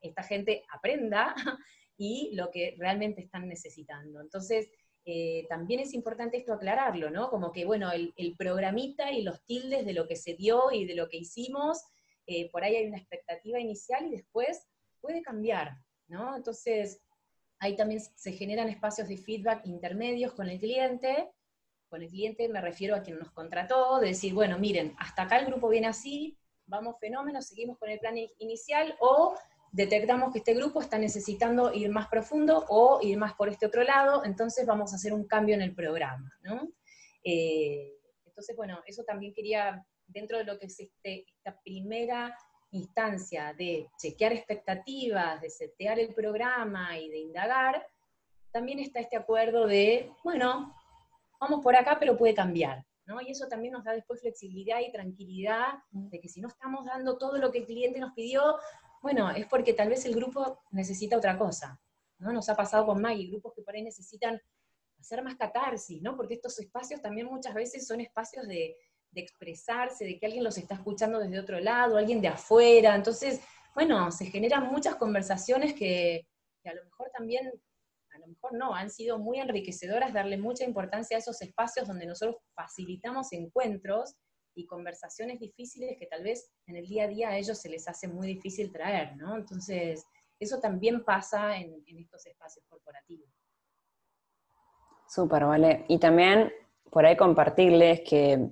[0.01, 1.35] esta gente aprenda
[1.97, 4.21] y lo que realmente están necesitando.
[4.21, 4.69] Entonces,
[5.05, 7.29] eh, también es importante esto aclararlo, ¿no?
[7.29, 10.95] Como que, bueno, el, programita y los tildes de lo que se dio y de
[10.95, 11.79] lo que hicimos,
[12.25, 14.67] eh, por ahí hay una expectativa inicial y después
[15.01, 16.35] puede cambiar, ¿no?
[16.35, 17.01] Entonces,
[17.59, 21.29] ahí también se generan espacios de feedback intermedios con el cliente
[21.95, 25.39] con el cliente me refiero a quien nos contrató, de decir, bueno, miren, hasta acá
[25.39, 29.33] el grupo viene así, vamos fenómenos, seguimos con el plan inicial, o
[29.71, 33.81] detectamos que este grupo está necesitando ir más profundo o ir más por este otro
[33.83, 36.29] lado, entonces vamos a hacer un cambio en el programa.
[37.23, 37.93] Eh,
[38.25, 42.37] entonces, bueno, eso también quería, dentro de lo que es este, esta primera
[42.71, 47.87] instancia de chequear expectativas, de setear el programa y de indagar,
[48.51, 50.75] también está este acuerdo de, bueno,
[51.39, 52.85] vamos por acá, pero puede cambiar.
[53.05, 53.21] ¿no?
[53.21, 57.17] Y eso también nos da después flexibilidad y tranquilidad de que si no estamos dando
[57.17, 58.57] todo lo que el cliente nos pidió,
[59.01, 61.79] bueno, es porque tal vez el grupo necesita otra cosa.
[62.17, 62.31] ¿no?
[62.31, 64.41] Nos ha pasado con Maggie, grupos que por ahí necesitan
[64.99, 66.15] hacer más catarsis, ¿no?
[66.15, 68.75] Porque estos espacios también muchas veces son espacios de,
[69.13, 72.95] expresarse, de que alguien los está escuchando desde otro lado, alguien de afuera.
[72.95, 73.39] Entonces,
[73.73, 76.27] bueno, se generan muchas conversaciones que,
[76.61, 77.49] que a lo mejor también
[78.15, 82.05] a lo mejor no, han sido muy enriquecedoras darle mucha importancia a esos espacios donde
[82.05, 84.15] nosotros facilitamos encuentros
[84.55, 87.87] y conversaciones difíciles que tal vez en el día a día a ellos se les
[87.87, 89.35] hace muy difícil traer, ¿no?
[89.35, 90.05] Entonces,
[90.39, 93.29] eso también pasa en, estos espacios corporativos.
[95.07, 95.85] Súper, vale.
[95.89, 96.53] Y también
[96.89, 98.49] por ahí compartirles que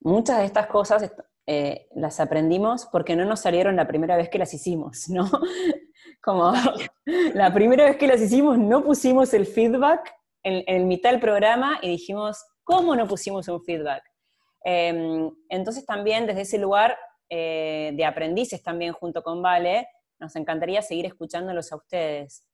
[0.00, 1.12] muchas de estas cosas
[1.46, 5.30] eh, las aprendimos porque no nos salieron la primera vez que las hicimos, ¿no?
[6.28, 6.52] Como
[7.32, 11.78] la primera vez que las hicimos no pusimos el feedback en, en mitad del programa
[11.80, 14.02] y dijimos, ¿cómo no pusimos un feedback?
[14.62, 16.98] Em, entonces también desde ese lugar
[17.30, 19.88] eh, de aprendices también junto con Vale,
[20.18, 22.46] nos encantaría seguir escuchándolos a ustedes.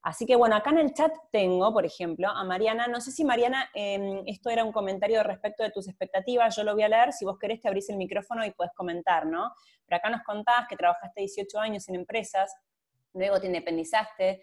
[0.00, 2.86] Así que bueno, acá en el chat tengo, por ejemplo, a Mariana.
[2.86, 6.72] No sé si Mariana, em, esto era un comentario respecto de tus expectativas, yo lo
[6.72, 7.12] voy a leer.
[7.12, 9.52] Si vos querés, te abrís el micrófono y puedes comentar, ¿no?
[9.84, 12.54] Pero acá nos contás que trabajaste 18 años en empresas,
[13.14, 14.42] luego te independizaste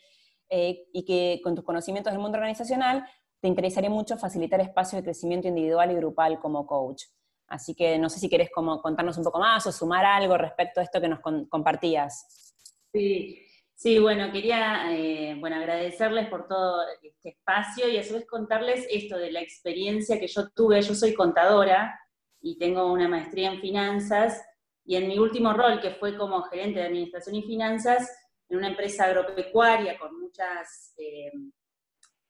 [0.50, 3.06] eh, y que con tus conocimientos del mundo organizacional
[3.40, 7.04] te interesaría mucho facilitar espacios de crecimiento individual y grupal como coach.
[7.48, 10.80] Así que no sé si querés como contarnos un poco más o sumar algo respecto
[10.80, 12.54] a esto que nos compartías.
[12.92, 18.26] Sí, sí, bueno, quería eh, bueno, agradecerles por todo este espacio y a su vez
[18.26, 20.82] contarles esto de la experiencia que yo tuve.
[20.82, 22.00] Yo soy contadora
[22.42, 24.44] y tengo una maestría en finanzas
[24.86, 28.10] y en mi último rol, que fue como gerente de administración y finanzas,
[28.50, 31.32] en una empresa agropecuaria con muchas eh,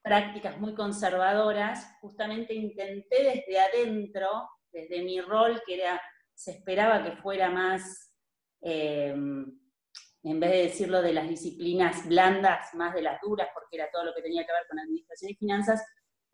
[0.01, 6.01] prácticas muy conservadoras, justamente intenté desde adentro, desde mi rol, que era,
[6.33, 8.11] se esperaba que fuera más,
[8.61, 13.89] eh, en vez de decirlo de las disciplinas blandas, más de las duras, porque era
[13.91, 15.83] todo lo que tenía que ver con administración y finanzas,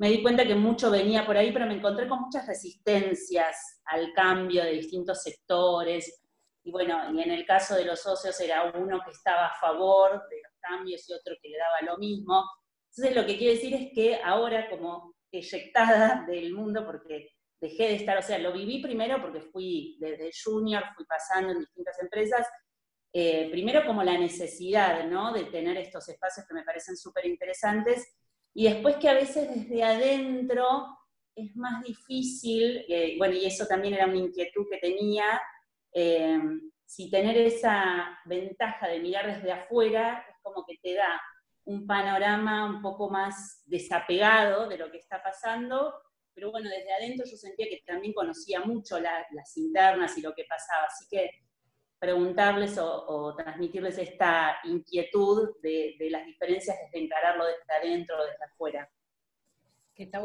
[0.01, 4.11] me di cuenta que mucho venía por ahí, pero me encontré con muchas resistencias al
[4.13, 6.20] cambio de distintos sectores.
[6.63, 10.11] Y bueno, y en el caso de los socios era uno que estaba a favor
[10.29, 12.43] de los cambios y otro que le daba lo mismo.
[12.89, 17.95] Entonces lo que quiero decir es que ahora como eyectada del mundo, porque dejé de
[17.95, 22.47] estar, o sea, lo viví primero porque fui desde junior, fui pasando en distintas empresas,
[23.13, 25.33] eh, primero como la necesidad, ¿no?
[25.33, 28.15] De tener estos espacios que me parecen súper interesantes,
[28.53, 30.97] y después que a veces desde adentro
[31.35, 35.41] es más difícil, eh, bueno, y eso también era una inquietud que tenía,
[35.93, 36.39] eh,
[36.85, 41.21] si tener esa ventaja de mirar desde afuera es como que te da
[41.65, 45.93] un panorama un poco más desapegado de lo que está pasando,
[46.33, 50.45] pero bueno, desde adentro yo sentía que también conocía mucho las internas y lo que
[50.45, 51.29] pasaba, así que
[52.01, 58.89] preguntarles o, transmitirles esta inquietud de, las diferencias desde encararlo desde adentro o desde afuera.
[59.93, 60.19] Que está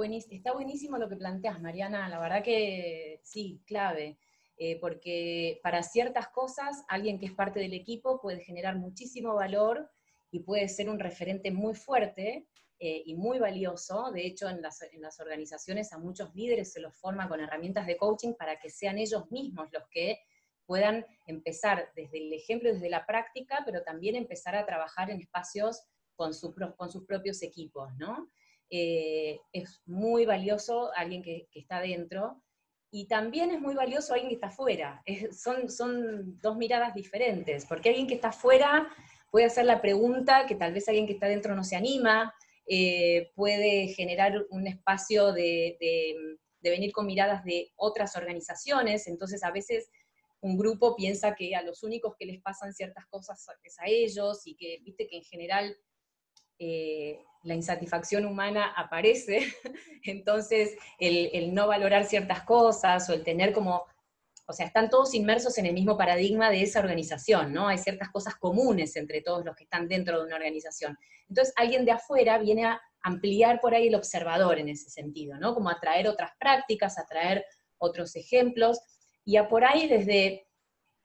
[0.54, 4.18] buenísimo lo que planteas, Mariana, la verdad que sí, clave.
[4.58, 9.90] Eh, porque para ciertas cosas alguien que es parte del equipo puede generar muchísimo valor
[10.30, 12.46] y puede ser un referente muy fuerte
[12.78, 14.10] eh, y muy valioso.
[14.12, 17.86] De hecho, en las, en las organizaciones a muchos líderes se los forma con herramientas
[17.86, 20.20] de coaching para que sean ellos mismos los que
[20.64, 25.82] puedan empezar desde el ejemplo, desde la práctica, pero también empezar a trabajar en espacios
[26.14, 26.32] con,
[26.76, 28.30] con sus propios equipos, ¿no?
[28.68, 32.42] Eh, es muy valioso alguien que, está dentro
[32.90, 35.02] y también es muy valioso alguien que está afuera.
[35.32, 38.88] son, son dos miradas diferentes, porque alguien que está afuera
[39.30, 42.34] puede hacer la pregunta que tal vez alguien que está dentro no se anima,
[42.66, 45.76] eh, puede generar un espacio de,
[46.60, 49.90] de venir con miradas de otras organizaciones, entonces a veces
[50.40, 54.46] un grupo piensa que a los únicos que les pasan ciertas cosas es a ellos
[54.46, 55.76] y que, viste, que en general
[56.58, 59.46] eh, la insatisfacción humana aparece,
[60.04, 63.84] entonces el, no valorar ciertas cosas o el tener como,
[64.46, 67.68] o sea, están todos inmersos en el mismo paradigma de esa organización, ¿no?
[67.68, 70.98] Hay ciertas cosas comunes entre todos los que están dentro de una organización.
[71.28, 75.54] Entonces alguien de afuera viene a ampliar por ahí el observador en ese sentido, ¿no?
[75.54, 77.44] Como atraer otras prácticas, atraer
[77.78, 78.80] otros ejemplos
[79.24, 80.48] y a por ahí desde,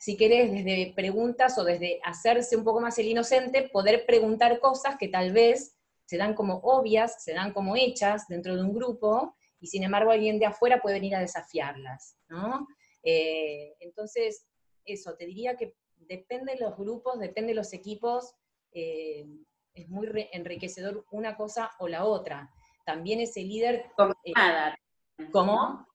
[0.02, 4.96] si querés, desde preguntas o desde hacerse un poco más el inocente, poder preguntar cosas
[4.98, 9.36] que tal vez se dan como obvias, se dan como hechas dentro de un grupo,
[9.60, 12.68] y sin embargo alguien de afuera puede venir a desafiarlas, ¿no?
[13.04, 14.48] Eh, entonces,
[14.86, 18.34] eso, te diría que depende de los grupos, depende de los equipos,
[18.72, 19.28] eh,
[19.76, 22.50] es muy enriquecedor una cosa o la otra.
[22.88, 23.86] También ese líder...
[23.96, 24.80] Combinada.
[25.20, 25.86] Eh, ¿Cómo?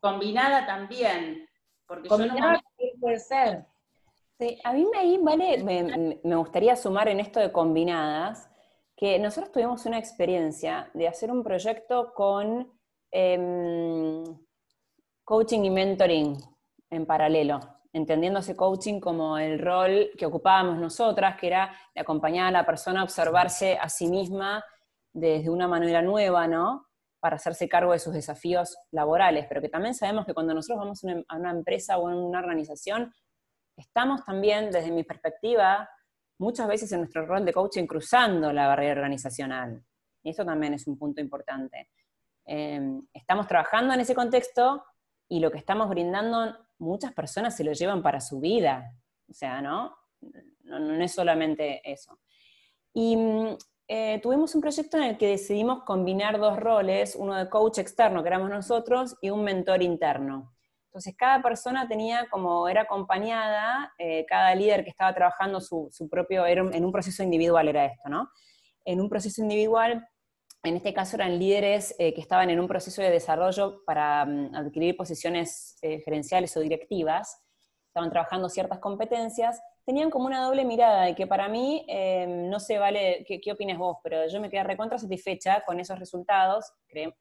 [0.00, 1.46] Combinada también.
[1.86, 2.08] Porque
[3.00, 3.66] puede ser.
[4.64, 8.48] a mí me, vale, me, gustaría sumar en esto de combinadas,
[8.96, 12.70] que nosotros tuvimos una experiencia de hacer un proyecto con
[13.10, 14.24] em,
[15.24, 16.36] coaching y mentoring
[16.90, 17.60] en paralelo,
[17.92, 23.00] entendiendo ese coaching como el rol que ocupábamos nosotras, que era acompañar a la persona
[23.00, 24.62] a observarse a sí misma
[25.12, 26.89] desde una manera nueva, ¿no?
[27.20, 31.04] Para hacerse cargo de sus desafíos laborales, pero que también sabemos que cuando nosotros vamos
[31.28, 33.12] a una empresa o a una organización,
[33.76, 35.88] estamos también, desde mi perspectiva,
[36.38, 39.84] muchas veces en nuestro rol de coaching cruzando la barrera organizacional.
[40.22, 41.90] Y eso también es un punto importante.
[42.46, 44.84] Em, estamos trabajando en ese contexto
[45.28, 48.92] y lo que estamos brindando, muchas personas se lo llevan para su vida.
[49.28, 49.94] O sea, ¿no?
[50.64, 52.20] No, no es solamente eso.
[52.92, 53.56] Y mm,
[53.92, 58.22] eh, tuvimos un proyecto en el que decidimos combinar dos roles, uno de coach externo,
[58.22, 60.54] que éramos nosotros, y un mentor interno.
[60.84, 66.46] Entonces, cada persona tenía, como era acompañada, eh, cada líder que estaba trabajando su, propio,
[66.46, 68.30] en un proceso individual era esto, ¿no?
[68.84, 70.08] En un proceso individual,
[70.62, 74.54] en este caso eran líderes eh, que estaban en un proceso de desarrollo para mm,
[74.54, 77.42] adquirir posiciones gerenciales o directivas,
[77.88, 82.60] estaban trabajando ciertas competencias, tenían como una doble mirada de que para mí, em, no
[82.60, 83.98] se vale, ¿qué, ¿qué, opinas vos?
[84.02, 86.72] Pero yo me quedé recontra satisfecha con esos resultados,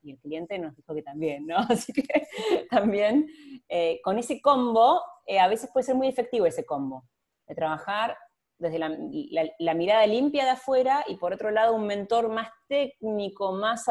[0.01, 1.57] y el cliente nos dijo que también, ¿no?
[1.69, 2.27] Así que
[2.69, 3.27] también,
[3.67, 7.05] eh, con ese combo, eh, a veces puede ser muy efectivo ese combo,
[7.47, 8.17] de trabajar
[8.59, 13.85] desde la, mirada limpia de afuera y por otro lado un mentor más técnico, más,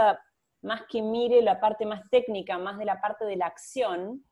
[0.62, 4.24] más que mire la parte más técnica, más de la parte de la acción,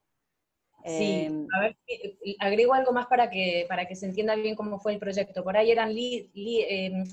[0.87, 4.55] Sí, em, a ver, eh, agrego algo más para que, para que se entienda bien
[4.55, 5.43] cómo fue el proyecto.
[5.43, 7.05] Por ahí eran, em,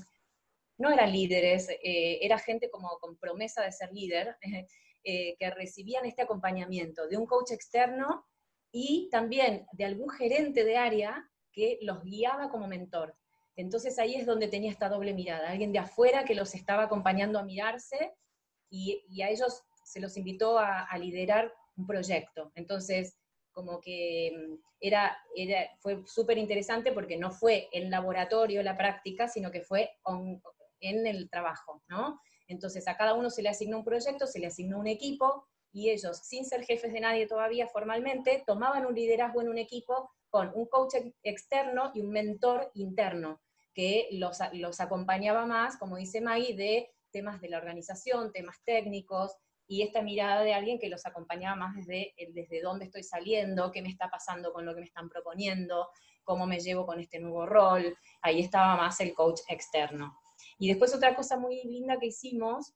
[0.78, 4.36] no eran líderes, eh, era gente como con promesa de ser líder,
[5.04, 8.24] eh, que recibían este acompañamiento de un coach externo
[8.70, 13.16] y también de algún gerente de área que los guiaba como mentor.
[13.56, 17.38] Entonces ahí es donde tenía esta doble mirada, alguien de afuera que los estaba acompañando
[17.38, 18.14] a mirarse
[18.70, 22.50] y, a ellos se los invitó a, liderar un proyecto.
[22.54, 23.16] Entonces,
[23.54, 29.28] como que mm, era, era fue súper interesante porque no fue el laboratorio la práctica,
[29.28, 29.90] sino que fue
[30.80, 32.20] en el trabajo, ¿no?
[32.46, 35.90] Entonces a cada uno se le asignó un proyecto, se le asignó un equipo, y
[35.90, 40.52] ellos, sin ser jefes de nadie todavía formalmente, tomaban un liderazgo en un equipo con
[40.54, 43.40] un coach externo y un mentor interno,
[43.74, 49.36] que los, los acompañaba más, como dice Maggie, de temas de la organización, temas técnicos,
[49.66, 53.82] y esta mirada de alguien que los acompañaba más desde, desde dónde estoy saliendo, qué
[53.82, 55.88] me está pasando con lo que me están proponiendo,
[56.22, 60.18] cómo me llevo con este nuevo rol, ahí estaba más el coach externo.
[60.58, 62.74] Y después otra cosa muy linda que hicimos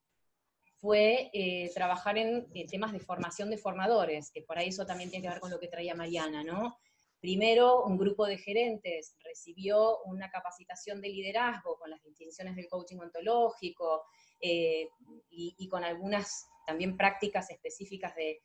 [0.79, 5.25] fue eh, trabajar en temas de formación de formadores, que por ahí eso también tiene
[5.25, 6.79] que ver con lo que traía Mariana, ¿no?
[7.21, 12.99] Primero, un grupo de gerentes recibió una capacitación de liderazgo con las distinciones del coaching
[12.99, 14.05] ontológico
[14.41, 14.89] eh,
[15.29, 18.43] y, con algunas también prácticas específicas de,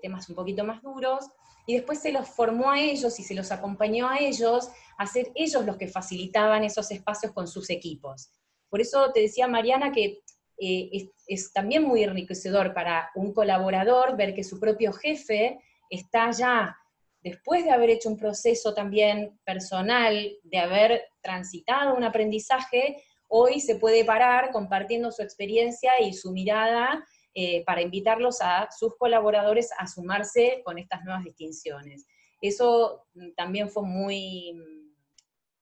[0.00, 1.28] temas un poquito más duros,
[1.66, 5.32] y después se los formó a ellos y se los acompañó a ellos a ser
[5.34, 8.30] ellos los que facilitaban esos espacios con sus equipos.
[8.68, 10.20] Por eso te decía Mariana que
[10.58, 15.58] eh, es, también muy enriquecedor para un colaborador ver que su propio jefe
[15.90, 16.76] está ya,
[17.22, 23.76] después de haber hecho un proceso también personal, de haber transitado un aprendizaje, hoy se
[23.76, 29.86] puede parar compartiendo su experiencia y su mirada eh, para invitarlos a sus colaboradores a
[29.86, 32.06] sumarse con estas nuevas distinciones.
[32.40, 34.54] Eso mm, también fue muy,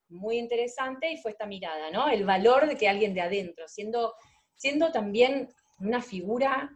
[0.09, 2.09] muy interesante y fue esta mirada, ¿no?
[2.09, 4.15] El valor de que alguien de adentro, siendo
[4.61, 6.71] siendo también una figura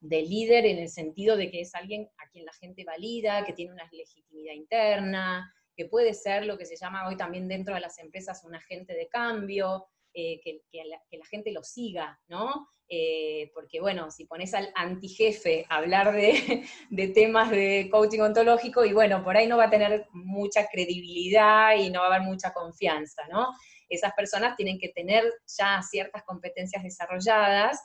[0.00, 3.54] de líder en el sentido de que es alguien a quien la gente valida, que
[3.54, 7.80] tiene una legitimidad interna, que puede ser lo que se llama hoy también dentro de
[7.80, 9.86] las empresas un agente de cambio,
[10.18, 12.70] eh, que, la, gente lo siga, ¿no?
[12.88, 16.14] Eh, porque bueno, si pones al antijefe a hablar
[16.90, 21.76] de, temas de coaching ontológico, y bueno, por ahí no va a tener mucha credibilidad
[21.76, 23.48] y no va a haber mucha confianza, ¿no?
[23.90, 27.78] esas personas tienen que tener ya ciertas competencias desarrolladas,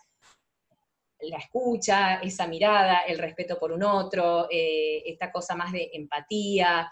[1.19, 6.89] la escucha, esa mirada, el respeto por un otro, eh, esta cosa más de empatía,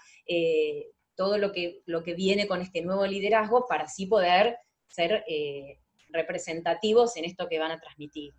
[1.15, 4.57] todo lo que, lo que viene con este nuevo liderazgo para así poder
[4.89, 8.33] ser eh, representativos en esto que van a transmitir,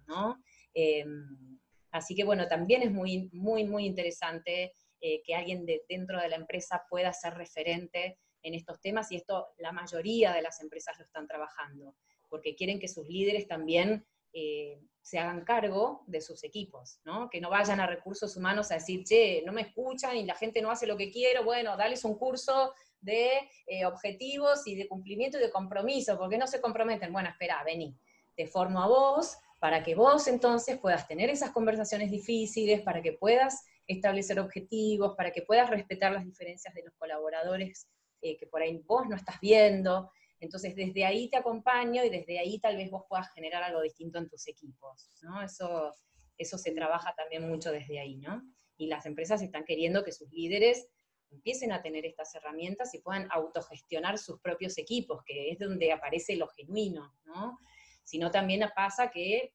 [1.92, 6.36] así que bueno, también es muy, muy, muy interesante que alguien de, dentro de la
[6.36, 11.04] empresa pueda ser referente en estos temas y esto la mayoría de las empresas lo
[11.04, 11.94] están trabajando,
[12.28, 17.28] porque quieren que sus líderes también eh, se hagan cargo de sus equipos, ¿no?
[17.30, 20.62] que no vayan a recursos humanos a decir, che, no me escuchan y la gente
[20.62, 25.38] no hace lo que quiero, bueno, dales un curso de eh, objetivos y de cumplimiento
[25.38, 27.12] y de compromiso, porque no se comprometen.
[27.12, 27.96] Bueno, espera, vení,
[28.36, 33.12] te formo a vos para que vos entonces puedas tener esas conversaciones difíciles, para que
[33.12, 37.86] puedas establecer objetivos, para que puedas respetar las diferencias de los colaboradores
[38.22, 40.10] eh, que por ahí vos no estás viendo.
[40.40, 44.18] Entonces, desde ahí te acompaño y desde ahí tal vez vos puedas generar algo distinto
[44.18, 45.42] en tus equipos, ¿no?
[45.42, 45.94] Eso,
[46.38, 48.42] eso se trabaja también mucho desde ahí, ¿no?
[48.78, 50.86] Y las empresas están queriendo que sus líderes
[51.30, 56.36] empiecen a tener estas herramientas y puedan autogestionar sus propios equipos, que es donde aparece
[56.36, 57.58] lo genuino, ¿no?
[58.04, 59.54] Sino también pasa que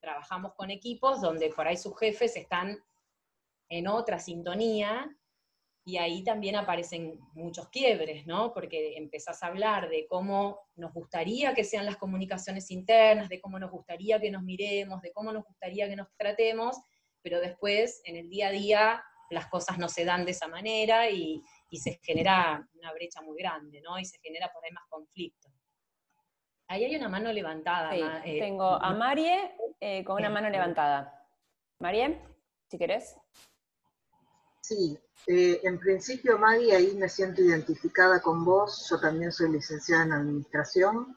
[0.00, 2.82] trabajamos con equipos donde por ahí sus jefes están
[3.68, 5.08] en otra sintonía
[5.84, 8.52] y ahí también aparecen muchos quiebres, ¿no?
[8.52, 13.58] Porque empezás a hablar de cómo nos gustaría que sean las comunicaciones internas, de cómo
[13.58, 16.76] nos gustaría que nos miremos, de cómo nos gustaría que nos tratemos,
[17.22, 21.08] pero después, en el día a día, las cosas no se dan de esa manera
[21.08, 23.98] y, se genera una brecha muy grande, ¿no?
[23.98, 25.48] Y se genera por ahí más conflicto.
[26.66, 27.92] Ahí hay una mano levantada.
[27.92, 31.26] Sí, eh, tengo a Marie eh, con una mano levantada.
[31.78, 32.20] Marie,
[32.68, 33.16] si querés.
[34.60, 38.88] Sí, eh, en principio, Maggie, ahí me siento identificada con vos.
[38.90, 41.16] Yo también soy licenciada en administración.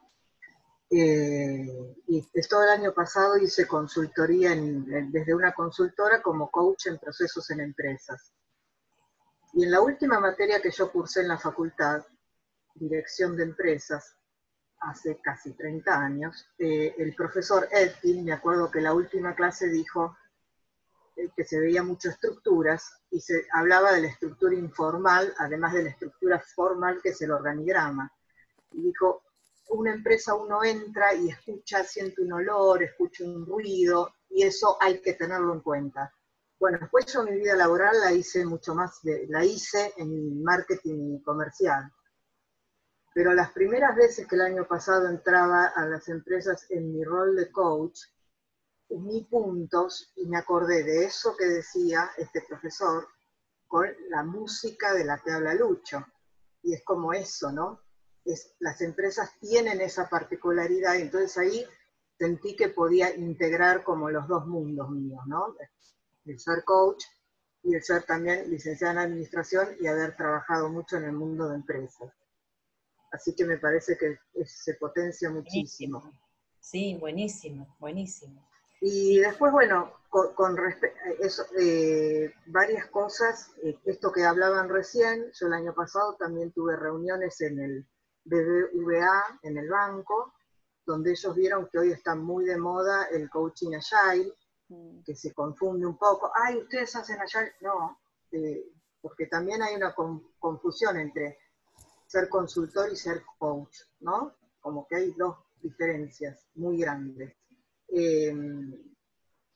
[0.95, 7.49] Eh, y todo el año pasado hice consultoría desde una consultora como coach en procesos
[7.49, 8.31] en empresas.
[9.53, 12.05] Y en la última materia que yo cursé en la facultad,
[12.75, 14.15] dirección de empresas,
[14.81, 20.15] hace casi 30 años, eh, el profesor Edkin, me acuerdo que la última clase dijo,
[21.15, 25.85] eh, que se veía muchas estructuras y se hablaba de la estructura informal, además de
[25.85, 28.11] la estructura formal que es el organigrama.
[28.73, 29.23] Y dijo,
[29.69, 34.99] una empresa uno entra y escucha, siente un olor, escucha un ruido, y eso hay
[35.01, 36.13] que tenerlo en cuenta.
[36.59, 41.91] Bueno, después yo mi vida laboral la hice mucho más, la hice en marketing comercial.
[43.13, 47.35] Pero las primeras veces que el año pasado entraba a las empresas en mi rol
[47.35, 47.99] de coach,
[48.89, 53.07] uní puntos y me acordé de eso que decía este profesor
[53.67, 56.03] con la música de la que habla Lucho.
[56.63, 57.82] Y es como eso, ¿no?
[58.25, 61.65] Es, las empresas tienen esa particularidad, entonces ahí
[62.17, 65.55] sentí que podía integrar como los dos mundos míos, ¿no?
[66.25, 67.03] El ser coach
[67.63, 71.55] y el ser también licenciada en administración y haber trabajado mucho en el mundo de
[71.55, 72.11] empresas.
[73.11, 76.11] Así que me parece que se potencia muchísimo.
[76.59, 78.47] Sí, buenísimo, buenísimo.
[78.81, 85.47] Y después, bueno, con, respecto a eh, varias cosas, eh, esto que hablaban recién, yo
[85.47, 87.87] el año pasado también tuve reuniones en el
[88.25, 90.33] BBVA, en el banco,
[90.85, 94.33] donde ellos vieron que hoy está muy de moda el coaching agile,
[94.69, 95.03] mm.
[95.03, 96.31] que se confunde un poco.
[96.33, 97.53] Ay, ustedes hacen agile.
[97.61, 97.99] No,
[98.31, 98.71] eh,
[99.01, 99.93] porque también hay una
[100.39, 101.37] confusión entre
[102.07, 104.35] ser consultor y ser coach, ¿no?
[104.61, 107.35] Como que hay dos diferencias muy grandes.
[107.87, 108.73] Em,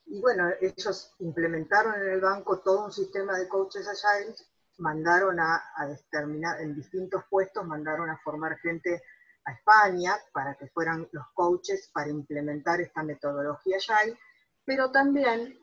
[0.05, 4.35] y bueno, ellos implementaron en el banco todo un sistema de coaches agile,
[4.77, 9.01] mandaron a, a determinar, en distintos puestos, mandaron a formar gente
[9.45, 14.17] a España para que fueran los coaches para implementar esta metodología Agile,
[14.65, 15.57] pero también,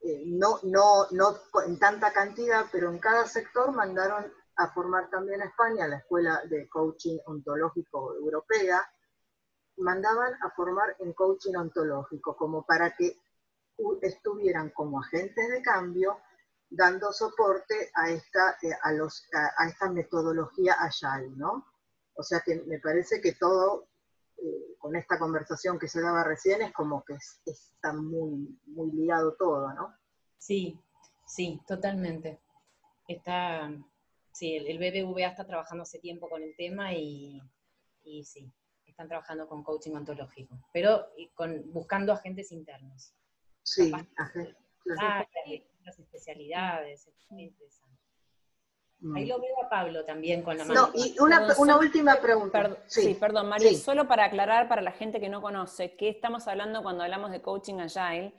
[0.00, 5.40] eh, no, no, no en tanta cantidad, pero en cada sector mandaron a formar también
[5.40, 8.82] a España, la Escuela de Coaching Ontológico Europea,
[9.78, 13.16] mandaban a formar en coaching ontológico, como para que
[14.02, 16.18] estuvieran como agentes de cambio
[16.74, 21.66] dando soporte a esta, eh, a, los, a, esta metodología Agile, ¿no?
[22.14, 23.88] O sea que me parece que todo,
[24.38, 29.34] eh, con esta conversación que se daba recién, es como que está muy, muy ligado
[29.34, 29.94] todo, ¿no?
[30.38, 30.78] Sí,
[31.26, 32.40] sí, totalmente.
[33.06, 33.70] Está,
[34.32, 37.42] sí, el, BBVA está trabajando hace tiempo con el tema y,
[38.24, 38.50] sí,
[38.86, 43.14] están trabajando con coaching ontológico, pero con, buscando agentes internos.
[43.62, 44.56] Sí, agentes.
[45.84, 48.02] Las especialidades, es muy interesante.
[49.16, 50.86] Ahí lo veo a Pablo también con la mano.
[50.86, 52.76] No, y una, última pregunta.
[52.86, 53.14] sí.
[53.18, 57.02] perdón, María, solo para aclarar para la gente que no conoce, ¿qué estamos hablando cuando
[57.02, 58.32] hablamos de coaching agile?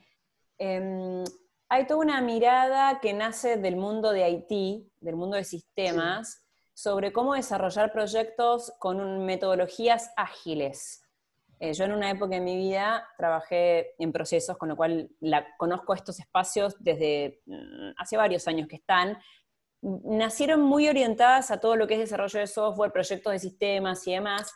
[0.56, 1.22] Em,
[1.68, 6.42] hay toda una mirada que nace del mundo de IT, del mundo de sistemas,
[6.72, 11.03] sobre cómo desarrollar proyectos con metodologías ágiles.
[11.64, 15.08] Eh, yo en una época de mi vida trabajé en procesos, con lo cual
[15.56, 19.16] conozco estos espacios desde mm, hace varios años que están,
[19.80, 24.12] nacieron muy orientadas a todo lo que es desarrollo de software, proyectos de sistemas y
[24.12, 24.52] demás.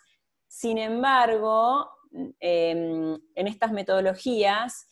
[0.49, 1.89] Sin embargo,
[2.41, 4.87] em, en estas metodologías,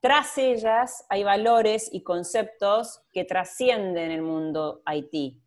[0.00, 5.43] tras ellas hay valores y conceptos que trascienden el mundo IT.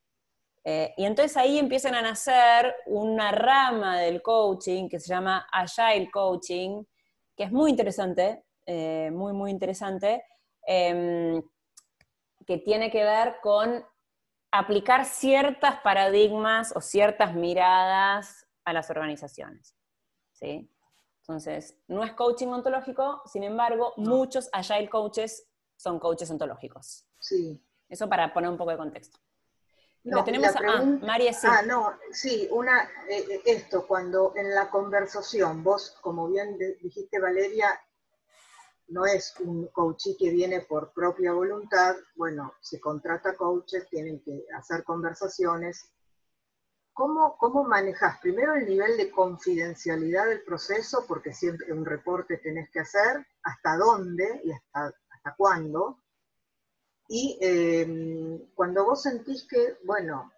[0.70, 6.11] Eh, y entonces ahí empiezan a nacer una rama del coaching que se llama Agile
[6.11, 6.84] Coaching,
[7.38, 10.26] que es muy interesante, eh, muy, muy interesante,
[10.63, 11.41] em,
[12.45, 13.82] que tiene que ver con
[14.51, 19.74] aplicar ciertas paradigmas o ciertas miradas a las organizaciones.
[20.34, 20.70] ¿sí?
[21.22, 25.47] Entonces, no es coaching ontológico, sin embargo, muchos agile coaches
[25.78, 27.05] son coaches ontológicos.
[27.22, 27.63] Sí.
[27.88, 29.18] Eso para poner un poco de contexto.
[30.10, 31.47] Lo tenemos a ah, María sí.
[31.49, 37.20] Ah, no, sí, una, eh, eh, esto, cuando en la conversación, vos, como bien dijiste
[37.20, 37.68] Valeria,
[38.88, 44.45] no es un coachee que viene por propia voluntad, bueno, se contrata coaches, tienen que
[44.55, 45.91] hacer conversaciones.
[46.93, 51.03] ¿Cómo, ¿Cómo manejas primero el nivel de confidencialidad del proceso?
[51.05, 55.99] Porque siempre un reporte tenés que hacer, hasta dónde y hasta, hasta cuándo.
[57.08, 60.32] Y em, cuando vos sentís que, bueno,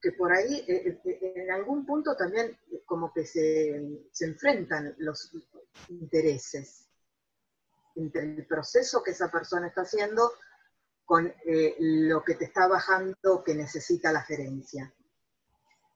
[0.00, 5.30] que por ahí eh, eh, en algún punto también como que se, se enfrentan los
[5.88, 6.88] intereses
[7.96, 10.32] entre el proceso que esa persona está haciendo
[11.04, 14.94] con eh, lo que te está bajando que necesita la gerencia.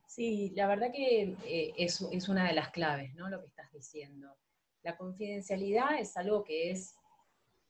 [0.06, 3.28] Sí, la verdad que eh, es, es, una de las claves, ¿no?
[3.28, 4.34] Lo que estás diciendo.
[4.82, 6.94] La confidencialidad es algo que es,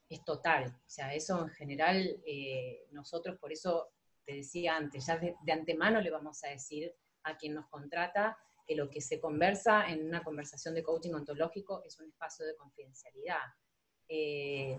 [0.08, 0.66] es total.
[0.66, 3.88] O sea, eso en general, eh, nosotros por eso
[4.24, 6.92] te decía antes, ya de, de, antemano le vamos a decir
[7.24, 8.36] a quien nos contrata
[8.66, 12.56] que lo que se conversa en una conversación de coaching ontológico es un espacio de
[12.56, 13.42] confidencialidad.
[14.08, 14.78] Eh,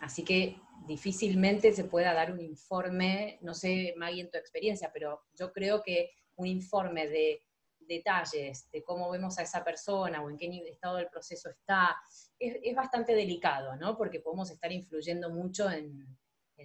[0.00, 0.56] así que
[0.86, 5.82] difícilmente se pueda dar un informe, no sé, Maggie, en tu experiencia, pero yo creo
[5.82, 7.42] que un informe de
[7.78, 11.96] detalles de cómo vemos a esa persona o en qué estado del proceso está,
[12.38, 13.96] es, bastante delicado, ¿no?
[13.96, 16.06] Porque podemos estar influyendo mucho en,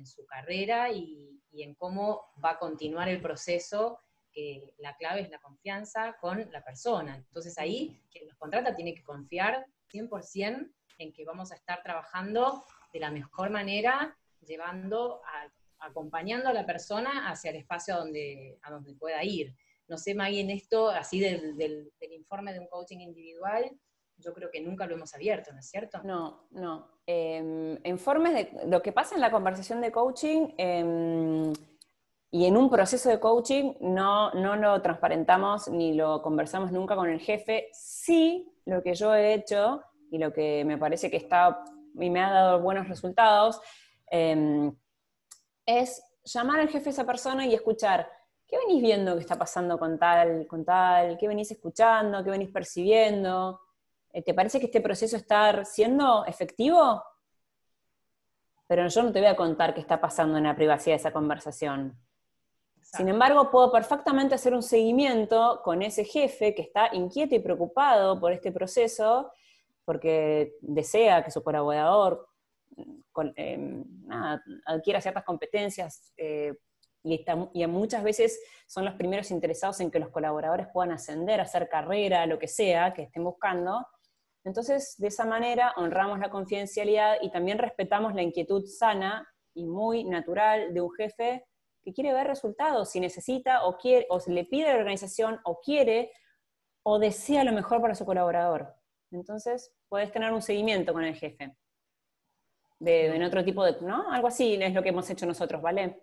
[0.05, 3.99] su carrera y, y, en cómo va a continuar el proceso,
[4.31, 7.17] que la clave es la confianza con la persona.
[7.17, 12.63] Entonces ahí, quien nos contrata tiene que confiar 100% en que vamos a estar trabajando
[12.93, 15.21] de la mejor manera, llevando,
[15.79, 19.55] acompañando a la persona hacia el espacio a donde, a donde pueda ir.
[19.87, 23.71] No sé, Maggie, en esto, así del, del, informe de un coaching individual,
[24.19, 26.01] yo creo que nunca lo hemos abierto, ¿no es cierto?
[26.03, 26.87] No, no.
[27.07, 31.53] Eh, de lo que pasa en la conversación de coaching em,
[32.31, 37.09] y en un proceso de coaching no, no lo transparentamos ni lo conversamos nunca con
[37.09, 37.69] el jefe.
[37.73, 41.63] Sí, lo que yo he hecho y lo que me parece que está
[41.95, 43.59] y me ha dado buenos resultados,
[44.11, 44.75] em,
[45.65, 48.09] es llamar al jefe a esa persona y escuchar,
[48.47, 51.17] ¿qué venís viendo que está pasando con tal, con tal?
[51.17, 52.23] ¿Qué venís escuchando?
[52.23, 53.59] ¿Qué venís percibiendo?
[54.11, 57.03] Eh, ¿Te parece que este proceso está siendo efectivo?
[58.67, 61.13] Pero yo no te voy a contar qué está pasando en la privacidad de esa
[61.13, 61.97] conversación.
[62.81, 68.19] Sin embargo, puedo perfectamente hacer un seguimiento con ese jefe que está inquieto y preocupado
[68.19, 69.31] por este proceso
[69.85, 72.27] porque desea que su colaborador
[73.35, 73.83] em,
[74.65, 76.53] adquiera ciertas competencias eh,
[77.03, 81.69] y, y, muchas veces son los primeros interesados en que los colaboradores puedan ascender, hacer
[81.69, 83.85] carrera, lo que sea que estén buscando.
[84.43, 90.03] Entonces, de esa manera honramos la confidencialidad y también respetamos la inquietud sana y muy
[90.03, 91.45] natural de un jefe
[91.81, 95.39] que quiere ver resultados, si necesita o quiere, o se le pide a la organización
[95.43, 96.11] o quiere
[96.83, 98.73] o desea lo mejor para su colaborador.
[99.11, 101.55] Entonces, puedes tener un seguimiento con el jefe.
[102.79, 104.09] De, en otro tipo de, ¿no?
[104.11, 106.01] Algo así es lo que hemos hecho nosotros, ¿vale?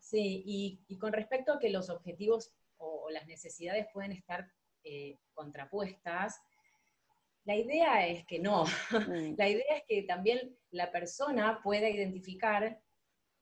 [0.00, 0.42] Sí,
[0.88, 4.46] y, con respecto a que los objetivos o, las necesidades pueden estar
[4.82, 6.40] eh, contrapuestas,
[7.44, 8.64] la idea es que no.
[8.90, 9.34] Mm.
[9.38, 12.80] la idea es que también la persona pueda identificar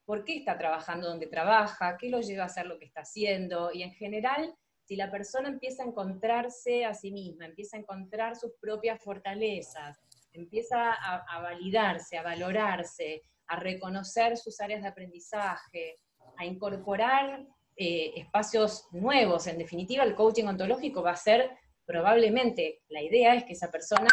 [0.04, 3.72] por qué está trabajando donde trabaja, qué lo lleva a hacer lo que está haciendo,
[3.72, 8.36] y en general si la persona empieza a encontrarse a sí misma, empieza a encontrar
[8.36, 9.98] sus propias fortalezas,
[10.32, 15.98] empieza a, validarse, a valorarse, a reconocer sus áreas de aprendizaje,
[16.36, 17.46] a incorporar
[17.76, 19.46] eh, espacios nuevos.
[19.46, 21.50] En definitiva, el coaching ontológico va a ser
[21.84, 24.08] probablemente, la idea es que esa persona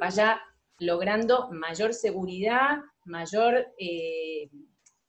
[0.00, 0.40] vaya
[0.78, 4.48] logrando mayor seguridad, mayor eh,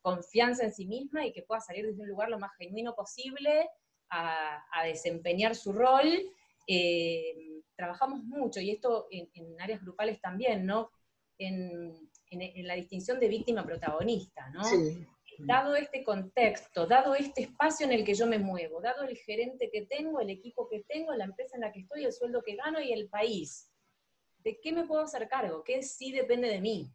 [0.02, 3.70] confianza en sí misma y que pueda salir desde un lugar lo más genuino posible
[4.10, 6.08] a, desempeñar su rol.
[6.68, 9.30] Eh, trabajamos mucho, y esto en,
[9.62, 10.92] áreas grupales también, ¿no?
[11.38, 14.62] En, la distinción de víctima-protagonista, ¿no?
[15.42, 19.70] Dado este contexto, dado este espacio en el que yo me muevo, dado el gerente
[19.72, 22.56] que tengo, el equipo que tengo, la empresa en la que estoy, el sueldo que
[22.56, 23.72] gano y el país,
[24.40, 25.64] ¿de qué me puedo hacer cargo?
[25.64, 26.92] ¿Qué sí depende de mí?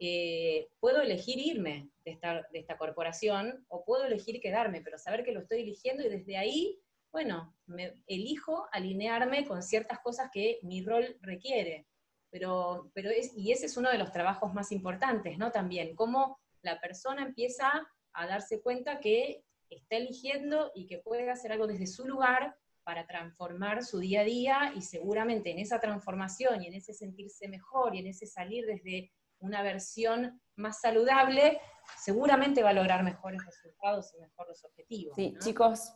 [0.00, 5.40] Eh, puedo elegir irme de esta, corporación o puedo elegir quedarme, pero saber que lo
[5.40, 6.80] estoy eligiendo y desde ahí,
[7.10, 11.86] bueno, me elijo alinearme con ciertas cosas que mi rol requiere.
[12.30, 15.50] Pero, pero es, y ese es uno de los trabajos más importantes, ¿no?
[15.50, 17.70] También, cómo la persona empieza
[18.12, 23.06] a darse cuenta que está eligiendo y que puede hacer algo desde su lugar para
[23.06, 27.94] transformar su día a día y seguramente en esa transformación y en ese sentirse mejor
[27.94, 31.60] y en ese salir desde una versión más saludable,
[31.96, 35.14] seguramente va a lograr mejores resultados y mejores objetivos.
[35.14, 35.92] Sí, chicos,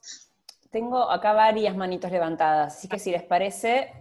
[0.70, 3.92] tengo acá varias manitos levantadas, así que si les parece,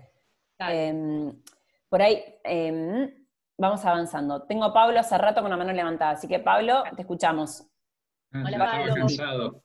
[0.60, 1.42] em,
[1.90, 3.21] por ahí em,
[3.62, 4.42] vamos avanzando.
[4.42, 7.66] Tengo a Pablo hace rato con la mano levantada, así que Pablo, te escuchamos.
[8.34, 8.96] Ah, Hola, Pablo.
[8.96, 9.64] cansado.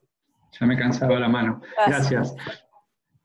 [0.53, 1.61] Ya me cansaba la mano.
[1.87, 2.37] Gracias.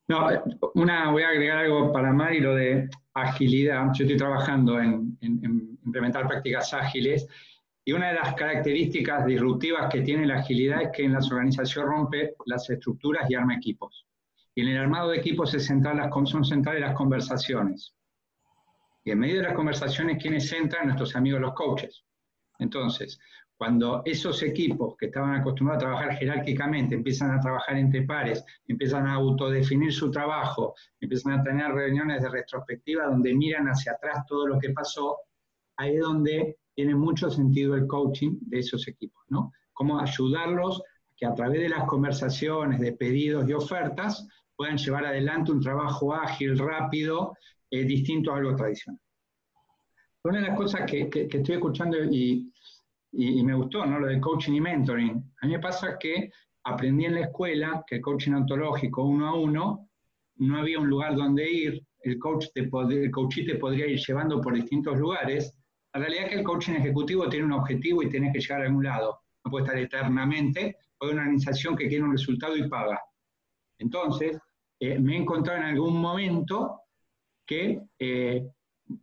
[0.08, 0.28] No,
[0.76, 3.86] una, voy a agregar algo para Mari, lo de agilidad.
[3.94, 7.28] Yo estoy trabajando en, implementar prácticas ágiles
[7.84, 11.90] y una de las características disruptivas que tiene la agilidad es que en las organizaciones
[11.90, 14.06] rompe las estructuras y arma equipos.
[14.56, 17.96] Y en el armado de equipos es central las, son centrales las conversaciones.
[19.04, 20.86] Y en medio de las conversaciones, ¿quiénes entran?
[20.86, 22.04] Nuestros amigos los coaches.
[22.60, 23.20] Entonces,
[23.62, 29.06] cuando esos equipos que estaban acostumbrados a trabajar jerárquicamente empiezan a trabajar entre pares, empiezan
[29.06, 34.48] a autodefinir su trabajo, empiezan a tener reuniones de retrospectiva donde miran hacia atrás todo
[34.48, 35.18] lo que pasó,
[35.78, 39.52] ahí es donde tiene mucho sentido el coaching de esos equipos, ¿no?
[39.74, 40.84] Cómo ayudarlos a
[41.16, 46.16] que a través de las conversaciones, de pedidos y ofertas, puedan llevar adelante un trabajo
[46.16, 47.34] ágil, rápido,
[47.72, 49.02] eh, distinto a algo tradicional.
[50.24, 52.52] Una de las cosas que, que estoy escuchando y
[53.12, 54.00] y, me gustó, ¿no?
[54.00, 55.34] Lo de coaching y mentoring.
[55.42, 56.32] A mí me pasa que
[56.64, 59.90] aprendí en la escuela que el coaching ontológico uno a uno,
[60.38, 64.42] no había un lugar donde ir, el coach te, el coachee te podría ir llevando
[64.42, 65.56] por distintos lugares.
[65.94, 68.66] La realidad es que el coaching ejecutivo tiene un objetivo y tienes que llegar a
[68.66, 69.20] algún lado.
[69.44, 73.00] No puede estar eternamente, hay una organización que quiere un resultado y paga.
[73.78, 74.40] Entonces,
[74.80, 76.81] eh, me he encontrado en algún momento
[77.52, 78.48] que eh,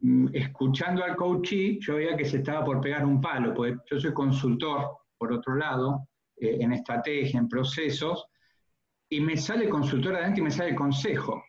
[0.00, 4.00] mm, escuchando al coachee, yo veía que se estaba por pegar un palo, porque yo
[4.00, 4.88] soy consultor,
[5.18, 8.24] por otro lado, eh, en estrategia, en procesos,
[9.10, 11.44] y me sale consultor adentro y me sale consejo.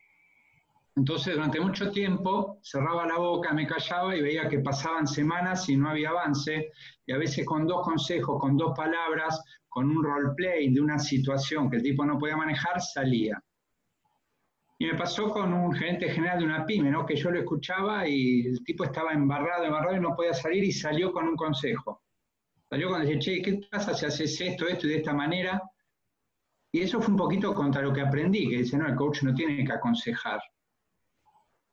[0.94, 5.76] Entonces, durante mucho tiempo cerraba la boca, me callaba y veía que pasaban semanas y
[5.78, 6.70] no había avance,
[7.06, 11.70] y a veces con dos consejos, con dos palabras, con un roleplay de una situación
[11.70, 13.42] que el tipo no podía manejar, salía.
[14.80, 17.04] Y me pasó con un gerente general de una pyme, ¿no?
[17.04, 20.72] que yo lo escuchaba y el tipo estaba embarrado, embarrado y no podía salir y
[20.72, 22.02] salió con un consejo.
[22.66, 25.60] Salió cuando decía, che, ¿qué pasa si haces esto, esto y de esta manera?
[26.72, 29.34] Y eso fue un poquito contra lo que aprendí, que dice, no, el coach no
[29.34, 30.40] tiene que aconsejar.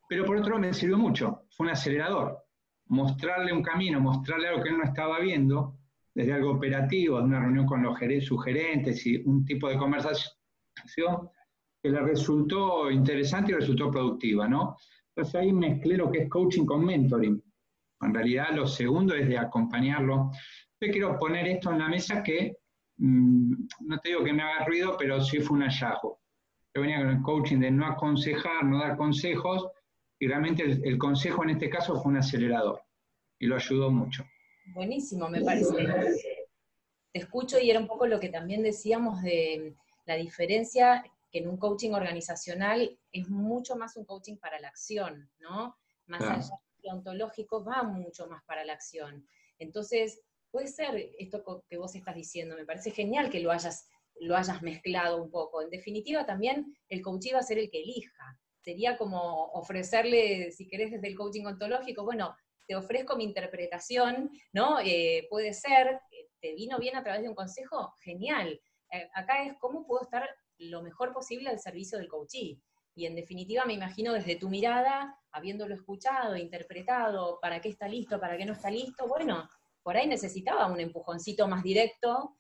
[0.09, 2.43] Pero por otro lado me sirvió mucho, fue un acelerador.
[2.87, 5.77] Mostrarle un camino, mostrarle algo que él no estaba viendo,
[6.13, 11.29] desde algo operativo, de una reunión con los sugerentes y un tipo de conversación
[11.82, 14.78] que le resultó interesante y resultó productiva, ¿no?
[15.15, 17.41] Entonces ahí mezclé lo que es coaching con mentoring.
[18.01, 20.32] En realidad lo segundo es de acompañarlo.
[20.80, 22.57] Yo quiero poner esto en la mesa que,
[22.97, 26.19] mm, no te digo que me haga ruido, pero sí fue un hallazgo.
[26.73, 29.67] Yo venía con el coaching de no aconsejar, no dar consejos,
[30.19, 32.82] y realmente el, consejo en este caso fue un acelerador
[33.39, 34.25] y lo ayudó mucho.
[34.73, 35.73] Buenísimo, me parece.
[37.13, 39.75] Te escucho y era un poco lo que también decíamos de
[40.05, 45.30] la diferencia que en un coaching organizacional es mucho más un coaching para la acción,
[45.39, 45.78] ¿no?
[46.05, 49.28] Más allá de ontológico, va mucho más para la acción.
[49.59, 50.21] Entonces,
[50.51, 54.61] puede ser esto que vos estás diciendo, me parece genial que lo hayas, lo hayas
[54.61, 55.61] mezclado un poco.
[55.61, 60.67] En definitiva, también el coach va a ser el que elija sería como ofrecerle, si
[60.67, 62.36] querés, desde el coaching ontológico, bueno,
[62.67, 64.82] te ofrezco mi interpretación, ¿no?
[64.84, 68.59] Eh, puede ser, eh, te vino bien a través de un consejo, genial.
[68.91, 72.59] Eh, acá es cómo puedo estar lo mejor posible al servicio del coachee.
[72.95, 78.19] Y en definitiva, me imagino desde tu mirada, habiéndolo escuchado, interpretado, para qué está listo,
[78.19, 79.47] para qué no está listo, bueno,
[79.83, 82.35] por ahí necesitaba un empujoncito más directo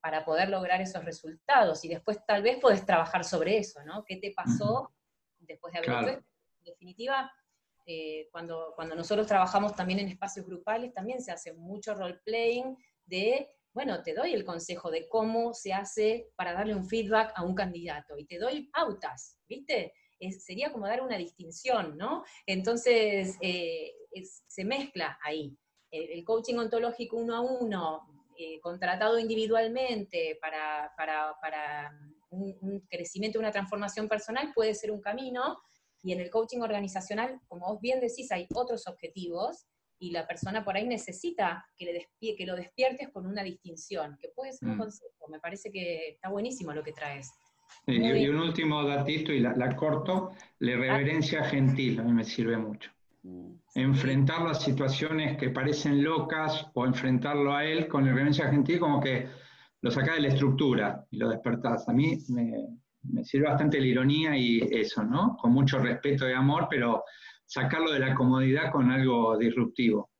[0.00, 1.84] para poder lograr esos resultados.
[1.84, 4.04] Y después tal vez podés trabajar sobre eso, ¿no?
[4.04, 4.92] ¿Qué te pasó
[5.38, 7.32] después de haber En definitiva,
[7.86, 13.50] eh, cuando, cuando nosotros trabajamos también en espacios grupales, también se hace mucho role-playing de,
[13.74, 17.54] bueno, te doy el consejo de cómo se hace para darle un feedback a un
[17.54, 19.92] candidato y te doy pautas, ¿viste?
[20.30, 22.24] sería como dar una distinción, ¿no?
[22.46, 23.92] Entonces, eh,
[24.46, 25.56] se mezcla ahí.
[25.90, 28.00] El, coaching ontológico uno a uno,
[28.36, 31.92] eh, contratado individualmente para, para, para
[32.30, 35.58] un, crecimiento, una transformación personal puede ser un camino,
[36.02, 39.66] y en el coaching organizacional, como vos bien decís, hay otros objetivos,
[40.04, 44.28] y la persona por ahí necesita que, le que lo despiertes con una distinción, que
[44.28, 44.78] puede ser un mm.
[44.78, 45.28] consejo.
[45.30, 47.32] Me parece que está buenísimo lo que traes.
[47.86, 52.90] y, un último datito, y la, corto, la reverencia gentil, a mí me sirve mucho.
[53.22, 53.54] Mm.
[53.76, 59.00] Enfrentar las situaciones que parecen locas o enfrentarlo a él con la reverencia gentil como
[59.00, 59.26] que
[59.80, 61.88] lo sacás de la estructura y lo despertás.
[61.88, 65.36] A mí me, sirve bastante la ironía y eso, ¿no?
[65.40, 67.04] Con mucho respeto y amor, pero
[67.54, 70.10] sacarlo de la comodidad con algo disruptivo.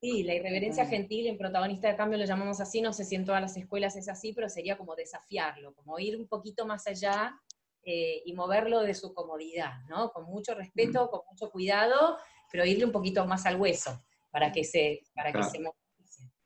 [0.00, 3.24] Sí, la irreverencia gentil en protagonista de cambio lo llamamos así, no sé si en
[3.24, 7.34] todas las escuelas es así, pero sería como desafiarlo, como ir un poquito más allá
[7.82, 10.12] eh, y moverlo de su comodidad, ¿no?
[10.12, 11.10] Con mucho respeto, mm.
[11.10, 12.18] con mucho cuidado,
[12.52, 15.58] pero irle un poquito más al hueso para que se, para que se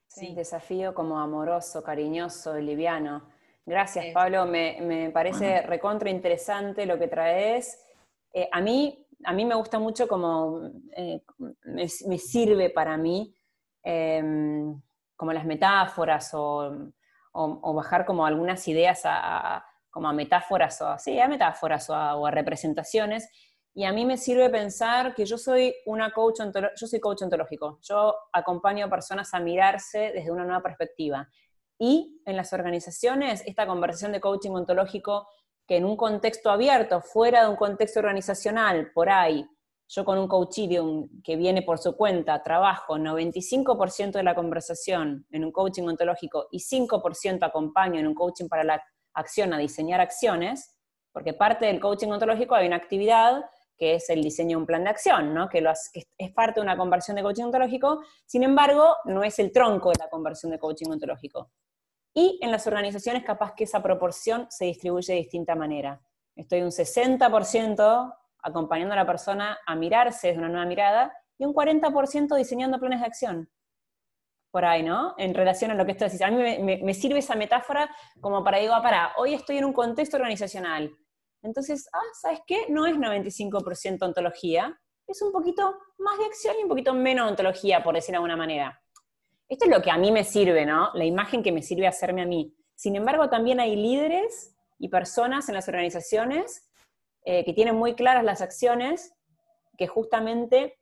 [0.07, 0.34] Sí.
[0.34, 3.28] desafío como amoroso, cariñoso, liviano.
[3.64, 4.45] Gracias, Pablo.
[4.47, 7.82] Me, parece recontra interesante lo que traes.
[8.34, 11.23] Eh, a, mí, a mí me gusta mucho como eh,
[11.64, 13.35] me, sirve para mí
[13.83, 14.81] em,
[15.16, 16.93] como las metáforas o,
[17.75, 21.95] bajar como algunas ideas a, como a metáforas o así, a metáforas o
[22.27, 23.29] a representaciones
[23.75, 26.41] y a mí me sirve pensar que yo soy una coach,
[26.79, 27.79] yo soy coach ontológico.
[27.83, 31.29] Yo acompaño a personas a mirarse desde una nueva perspectiva.
[31.79, 35.27] Y en las organizaciones, esta conversación de coaching ontológico,
[35.67, 39.47] que en un contexto abierto, fuera de un contexto organizacional, por ahí,
[39.89, 45.45] yo con un coaching que viene por su cuenta, trabajo 95% de la conversación en
[45.45, 48.83] un coaching ontológico y 5% acompaño en un coaching para la
[49.15, 50.79] acción a diseñar acciones,
[51.13, 53.45] porque parte del coaching ontológico hay una actividad
[53.77, 55.49] que es el diseño de un plan de acción, ¿no?
[55.49, 55.63] que,
[56.19, 59.97] es parte de una conversión de coaching ontológico, sin embargo, no es el tronco de
[59.99, 61.51] la conversión de coaching ontológico.
[62.15, 66.01] Y en las organizaciones capaz que esa proporción se distribuye de distinta manera.
[66.37, 71.55] Estoy un 60% acompañando a la persona a mirarse desde una nueva mirada y un
[71.55, 73.51] 40% diseñando planes de acción.
[74.51, 75.15] Por ahí, ¿no?
[75.17, 76.21] En relación a lo que esto decís.
[76.21, 77.91] A mí me, sirve esa metáfora
[78.21, 80.95] como para, digo, ah, para, hoy estoy en un contexto organizacional,
[81.43, 82.67] entonces, ah, ¿sabes qué?
[82.69, 87.83] No es 95% ontología, es un poquito más de acción y un poquito menos ontología,
[87.83, 88.81] por decir de alguna manera.
[89.53, 90.88] Esto es lo que a mí me sirve, ¿no?
[90.94, 92.57] La imagen que me sirve hacerme a mí.
[92.74, 96.70] Sin embargo, también hay líderes y personas en las organizaciones
[97.26, 99.14] eh, que tienen muy claras las acciones,
[99.76, 100.78] que justamente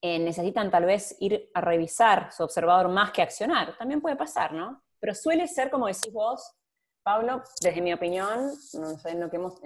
[0.00, 3.78] eh, necesitan tal vez ir a revisar su observador más que accionar.
[3.78, 4.82] También puede pasar, ¿no?
[4.98, 6.56] Pero suele ser, como decís vos,
[7.04, 8.50] Pablo, desde mi opinión,
[8.80, 9.60] no sé, en lo que hemos,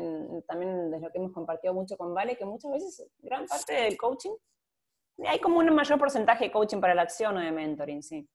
[0.46, 3.96] también desde lo que hemos compartido mucho con Vale, que muchas veces gran parte del
[3.96, 4.34] coaching,
[5.26, 8.28] hay como un mayor porcentaje de coaching para la acción o de mentoring, sí,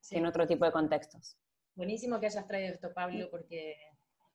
[0.00, 0.16] sí.
[0.16, 1.36] en otro tipo de contextos.
[1.74, 3.76] Buenísimo que hayas traído esto, Pablo, porque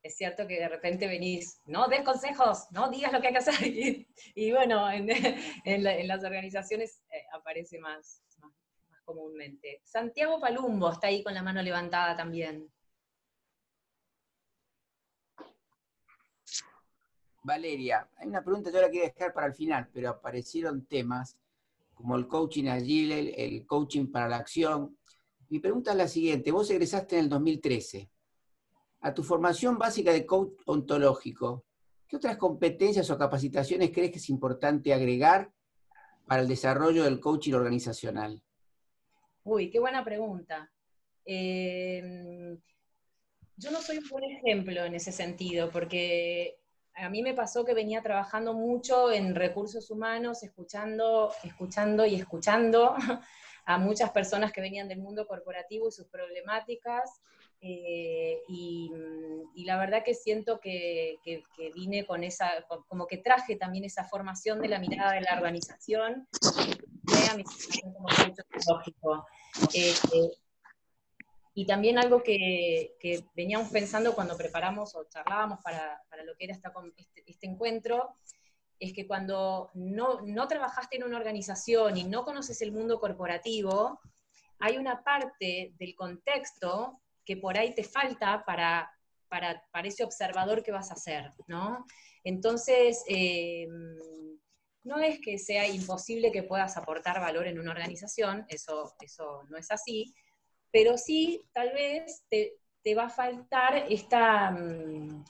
[0.02, 3.40] es cierto que de repente venís, no des consejos, no digas lo que hay que
[3.40, 3.56] hacer.
[4.36, 8.54] Y, bueno, en, las organizaciones eh, aparece más, más,
[9.04, 9.82] comúnmente.
[9.84, 12.70] Santiago Palumbo está ahí con la mano levantada también.
[17.50, 21.36] Valeria, hay una pregunta, yo la quería dejar para el final, pero aparecieron temas
[21.96, 24.96] como el coaching agile, el coaching para la acción.
[25.50, 28.08] Mi pregunta es la siguiente, vos egresaste en el 2013
[29.02, 31.66] a tu formación básica de coach ontológico,
[32.08, 35.52] ¿qué otras competencias o capacitaciones crees que es importante agregar
[36.28, 38.44] para el desarrollo del coaching organizacional?
[39.44, 40.72] Uy, qué buena pregunta.
[41.26, 42.60] Eh,
[43.58, 46.59] yo no soy un buen ejemplo en ese sentido, porque
[47.00, 52.96] a mí me pasó que venía trabajando mucho en recursos humanos, escuchando, escuchando y escuchando
[53.66, 57.22] a muchas personas que venían del mundo corporativo y sus problemáticas,
[57.62, 58.92] eh, y,
[59.66, 61.20] la verdad que siento que,
[61.76, 62.50] vine con esa,
[62.88, 66.28] como que traje también esa formación de la mirada de la organización,
[69.74, 70.32] este,
[71.54, 72.96] y también algo que,
[73.36, 78.16] veníamos pensando cuando preparamos o charlábamos para, lo que era este, este, encuentro,
[78.80, 84.00] es que cuando no, no trabajaste en una organización y no conoces el mundo corporativo,
[84.60, 88.90] hay una parte del contexto que por ahí te falta para,
[89.28, 91.86] para, ese observador que vas a hacer, ¿no?
[92.24, 93.68] Entonces, eh,
[94.84, 99.58] no es que sea imposible que puedas aportar valor en una organización, eso, eso no
[99.58, 100.14] es así,
[100.72, 102.56] pero sí tal vez te,
[102.96, 105.24] va a faltar esta, mm,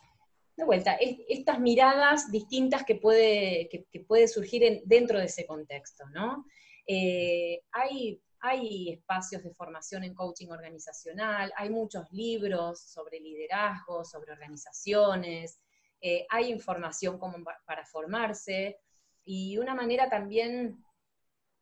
[0.56, 6.46] de vuelta, estas miradas distintas que puede, que, puede surgir dentro de ese contexto, ¿no?
[6.88, 14.32] Eh, hay hay espacios de formación en coaching organizacional, hay muchos libros sobre liderazgo, sobre
[14.32, 15.60] organizaciones,
[16.02, 18.80] eh, hay información como para formarse
[19.26, 20.84] y una manera también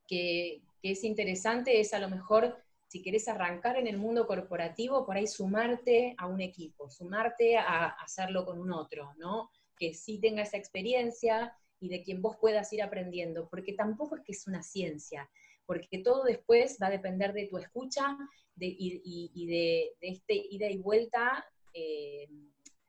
[0.07, 5.18] que, es interesante es a lo mejor si querés arrancar en el mundo corporativo, por
[5.18, 9.50] ahí sumarte a un equipo, sumarte a hacerlo con un otro, ¿no?
[9.78, 14.24] Que sí tenga esa experiencia y de quien vos puedas ir aprendiendo, porque tampoco es
[14.24, 15.30] que es una ciencia,
[15.66, 18.18] porque todo después va a depender de tu escucha
[18.56, 22.28] y, de, este ida y vuelta eh,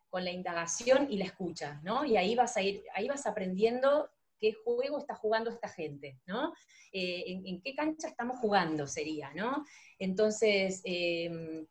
[0.08, 2.04] con la indagación y la escucha, ¿no?
[2.04, 4.08] Y ahí vas a ir, ahí vas aprendiendo
[4.40, 6.52] qué juego está jugando esta gente, ¿no?
[6.92, 9.64] Eh, en, qué cancha estamos jugando sería, ¿no?
[9.98, 11.66] Entonces, eh,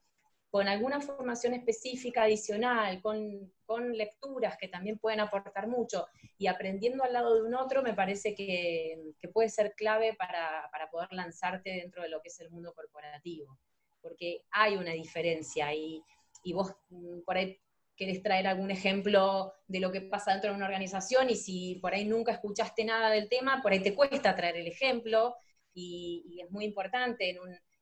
[0.50, 3.52] con alguna formación específica adicional, con,
[3.94, 6.08] lecturas que también pueden aportar mucho
[6.38, 11.10] y aprendiendo al lado de un otro, me parece que, puede ser clave para, poder
[11.12, 13.60] lanzarte dentro de lo que es el mundo corporativo,
[14.02, 16.02] porque hay una diferencia y,
[16.44, 17.60] y vos mm, por ahí
[17.98, 21.94] querés traer algún ejemplo de lo que pasa dentro de una organización y si por
[21.94, 25.36] ahí nunca escuchaste nada del tema, por ahí te cuesta traer el ejemplo
[25.74, 27.38] y, es muy importante en,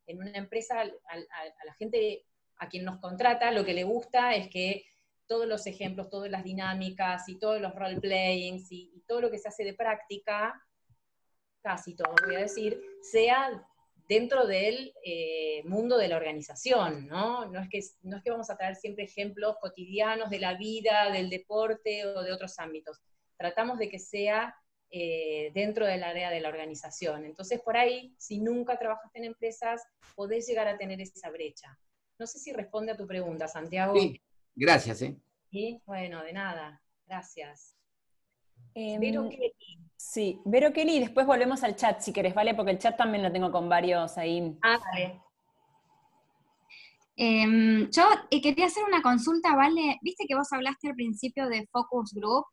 [0.08, 2.26] en una empresa a la gente
[2.58, 4.86] a quien nos contrata lo que le gusta es que
[5.28, 9.48] todos los ejemplos, todas las dinámicas y todos los role-playings y, todo lo que se
[9.48, 10.60] hace de práctica,
[11.62, 13.52] casi todo voy a decir, sea
[14.08, 17.46] dentro del eh, mundo de la organización, ¿no?
[17.46, 21.12] No es, que, no es que vamos a traer siempre ejemplos cotidianos de la vida,
[21.12, 23.02] del deporte o de otros ámbitos.
[23.38, 24.56] Tratamos de que sea
[24.92, 27.26] eh, dentro del área de la organización.
[27.26, 29.84] Entonces, por ahí, si nunca trabajaste en empresas,
[30.16, 31.78] podés llegar a tener esa brecha.
[32.18, 34.00] No sé si responde a tu pregunta, Santiago.
[34.00, 34.22] Sí,
[34.56, 35.02] gracias.
[35.02, 35.18] ¿eh?
[35.52, 37.76] Sí, bueno, de nada, gracias.
[38.76, 39.54] Em, Vero Kelly.
[39.96, 42.54] Sí, Vero Kelly, después volvemos al chat si querés, ¿vale?
[42.54, 44.56] Porque el chat también lo tengo con varios ahí.
[44.62, 45.20] Ah, vale.
[47.18, 49.98] Em, yo eh, quería hacer una consulta, ¿vale?
[50.02, 52.46] Viste que vos hablaste al principio de Focus Group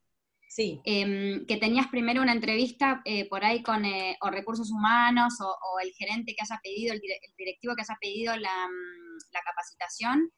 [0.52, 0.82] Sí.
[0.84, 5.80] Em, que tenías primero una entrevista eh, por ahí con eh, o recursos humanos o,
[5.80, 7.00] el gerente que haya pedido, el,
[7.38, 10.30] directivo que haya pedido la, mm, capacitación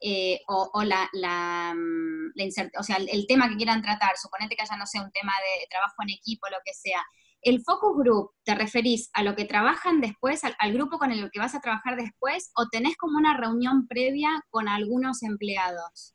[0.00, 2.32] eh, o, la, la, mm,
[2.78, 5.66] o sea, el, tema que quieran tratar, suponete que haya, no sé, un tema de
[5.68, 7.02] trabajo en equipo, lo que sea.
[7.42, 11.30] ¿El focus group te referís a lo que trabajan después, al, al, grupo con el
[11.30, 16.14] que vas a trabajar después, o tenés como una reunión previa con algunos empleados?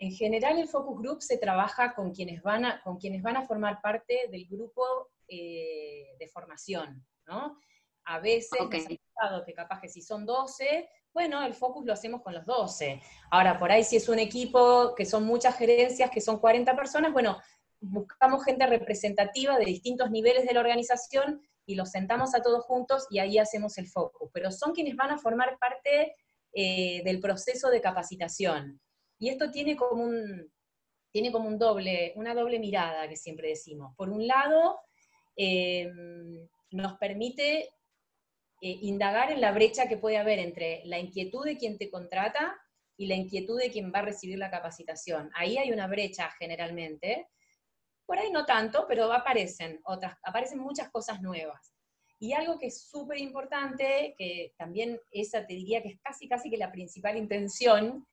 [0.00, 3.46] En general, el focus group se trabaja con quienes van a, con quienes van a
[3.46, 4.82] formar parte del grupo
[5.28, 7.58] eh, de formación, ¿no?
[8.04, 8.80] A veces okay.
[8.80, 13.00] nos que capaz que si son 12, bueno, el focus lo hacemos con los 12.
[13.30, 17.12] Ahora, por ahí si es un equipo que son muchas gerencias, que son 40 personas,
[17.12, 17.38] bueno,
[17.80, 23.06] buscamos gente representativa de distintos niveles de la organización y los sentamos a todos juntos
[23.10, 24.30] y ahí hacemos el focus.
[24.32, 26.14] Pero son quienes van a formar parte
[26.52, 28.80] eh, del proceso de capacitación.
[29.18, 30.50] Y esto tiene como un,
[31.10, 33.94] tiene como un doble, una doble mirada que siempre decimos.
[33.96, 34.78] Por un lado,
[35.36, 35.90] eh,
[36.70, 37.70] nos permite
[38.62, 42.60] eh, indagar en la brecha que puede haber entre la inquietud de quien te contrata
[42.96, 45.30] y la inquietud de quien va a recibir la capacitación.
[45.34, 47.28] Ahí hay una brecha generalmente.
[48.04, 51.72] Por ahí no tanto, pero aparecen otras, aparecen muchas cosas nuevas.
[52.18, 56.50] Y algo que es súper importante, que también esa te diría que es casi casi
[56.50, 58.06] que la principal intención,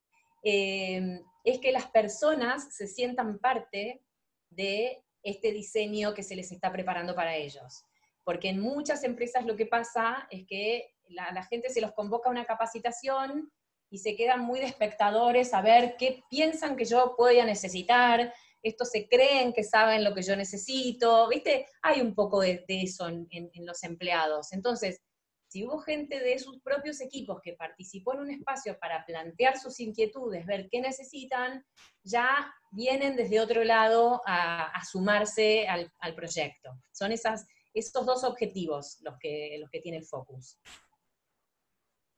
[0.44, 4.02] eh, es que las personas se sientan parte
[4.50, 7.84] de este diseño que se les está preparando para ellos.
[8.28, 12.28] Porque en muchas empresas lo que pasa es que la, la gente se los convoca
[12.28, 13.50] a una capacitación
[13.90, 18.90] y se quedan muy de espectadores a ver qué piensan que yo podría necesitar, estos
[18.90, 21.68] se creen que saben lo que yo necesito, ¿viste?
[21.82, 24.52] Hay un poco de, de eso en, en, en, los empleados.
[24.52, 25.02] Entonces,
[25.48, 29.80] si hubo gente de sus propios equipos que participó en un espacio para plantear sus
[29.80, 31.66] inquietudes, ver qué necesitan,
[32.04, 36.72] ya vienen desde otro lado a, a sumarse al, al, proyecto.
[36.92, 37.48] Son esas,
[37.80, 40.60] esos dos objetivos los que, los que tiene el Focus.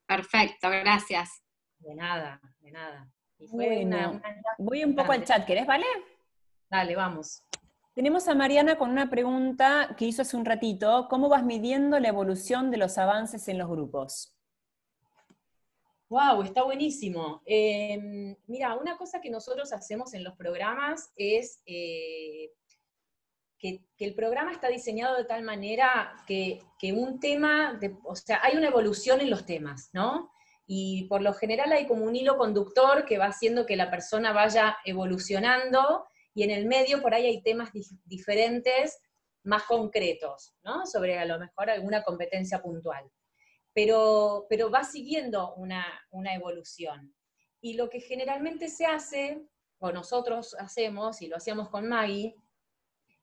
[0.06, 1.42] Perfecto, gracias.
[1.78, 3.12] De nada, de nada.
[3.50, 4.42] Bueno, una, una...
[4.58, 5.86] Voy un poco al chat, ¿querés, vale?
[6.68, 7.42] Dale, vamos.
[7.94, 11.06] Tenemos a Mariana con una pregunta que hizo hace un ratito.
[11.08, 14.36] ¿Cómo vas midiendo la evolución de los avances en los grupos?
[16.08, 16.42] ¡Wow!
[16.42, 17.42] Está buenísimo.
[17.46, 22.50] Eh, mira, una cosa que nosotros hacemos en los programas es eh,
[23.60, 28.56] que, el programa está diseñado de tal manera que, que un tema, o sea, hay
[28.56, 30.32] una evolución en los temas, ¿no?
[30.66, 34.32] Y por lo general hay como un hilo conductor que va haciendo que la persona
[34.32, 38.98] vaya evolucionando y en el medio por ahí hay temas dif diferentes,
[39.42, 40.86] más concretos, ¿no?
[40.86, 43.10] Sobre a lo mejor alguna competencia puntual.
[43.74, 47.14] Pero, pero va siguiendo una, una evolución.
[47.60, 49.42] Y lo que generalmente se hace,
[49.78, 52.34] o nosotros hacemos, y lo hacíamos con Maggie,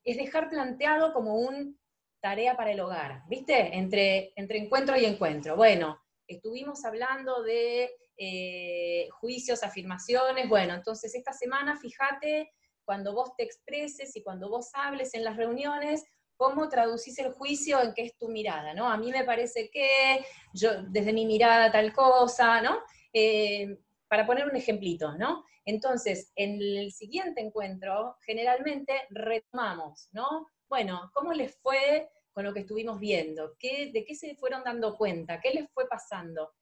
[0.07, 1.77] es dejar planteado como un
[2.21, 3.75] tarea para el hogar, ¿viste?
[3.75, 5.57] Entre, entre encuentro y encuentro.
[5.57, 12.49] Bueno, estuvimos hablando de eh, juicios, afirmaciones, bueno, entonces esta semana fíjate
[12.85, 16.05] cuando vos te expreses y cuando vos hables en las reuniones,
[16.37, 18.89] cómo traducís el juicio en qué es tu mirada, ¿no?
[18.89, 22.79] A mí me parece que, yo, desde mi mirada tal cosa, ¿no?
[23.11, 23.77] Eh,
[24.07, 25.43] para poner un ejemplito, ¿no?
[25.67, 30.47] Entonces, en el siguiente encuentro, generalmente retomamos, ¿no?
[30.69, 33.53] Bueno, ¿cómo les fue con lo que estuvimos viendo?
[33.59, 35.41] ¿Qué, ¿De qué se fueron dando cuenta?
[35.41, 36.53] ¿Qué les fue pasando?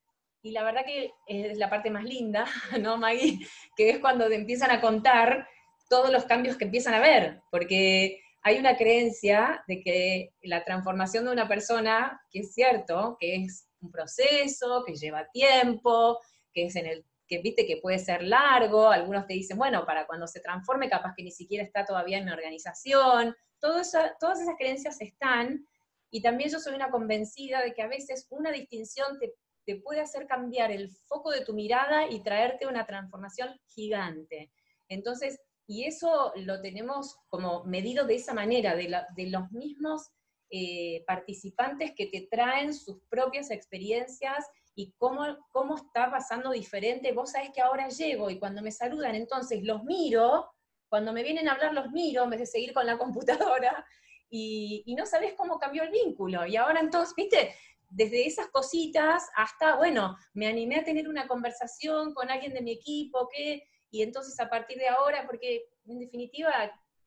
[0.41, 2.45] Y la verdad que es la parte más linda,
[2.81, 3.47] ¿no, Maggie?
[3.77, 5.47] Que es cuando empiezan a contar
[5.87, 11.25] todos los cambios que empiezan a ver, porque hay una creencia de que la transformación
[11.25, 16.19] de una persona, que es cierto, que es un proceso, que lleva tiempo,
[16.51, 20.05] que es en el que viste que puede ser largo, algunos te dicen, bueno, para
[20.05, 24.41] cuando se transforme capaz que ni siquiera está todavía en mi organización, Todo eso, todas
[24.41, 25.65] esas creencias están,
[26.11, 29.33] y también yo soy una convencida de que a veces una distinción te,
[29.65, 34.51] te puede hacer cambiar el foco de tu mirada y traerte una transformación gigante.
[34.87, 40.11] Entonces, y eso lo tenemos como medido de esa manera, de, los mismos
[40.51, 44.45] eh, participantes que te traen sus propias experiencias
[44.75, 47.13] y cómo, cómo está pasando diferente.
[47.13, 50.51] Vos sabés que ahora llego y cuando me saludan, entonces los miro,
[50.89, 53.85] cuando me vienen a hablar los miro en vez de seguir con la computadora,
[54.29, 56.45] y, no sabés cómo cambió el vínculo.
[56.45, 57.55] Y ahora entonces, viste,
[57.89, 62.71] desde esas cositas hasta, bueno, me animé a tener una conversación con alguien de mi
[62.71, 63.63] equipo que
[63.95, 66.51] y entonces a partir de ahora, porque en definitiva,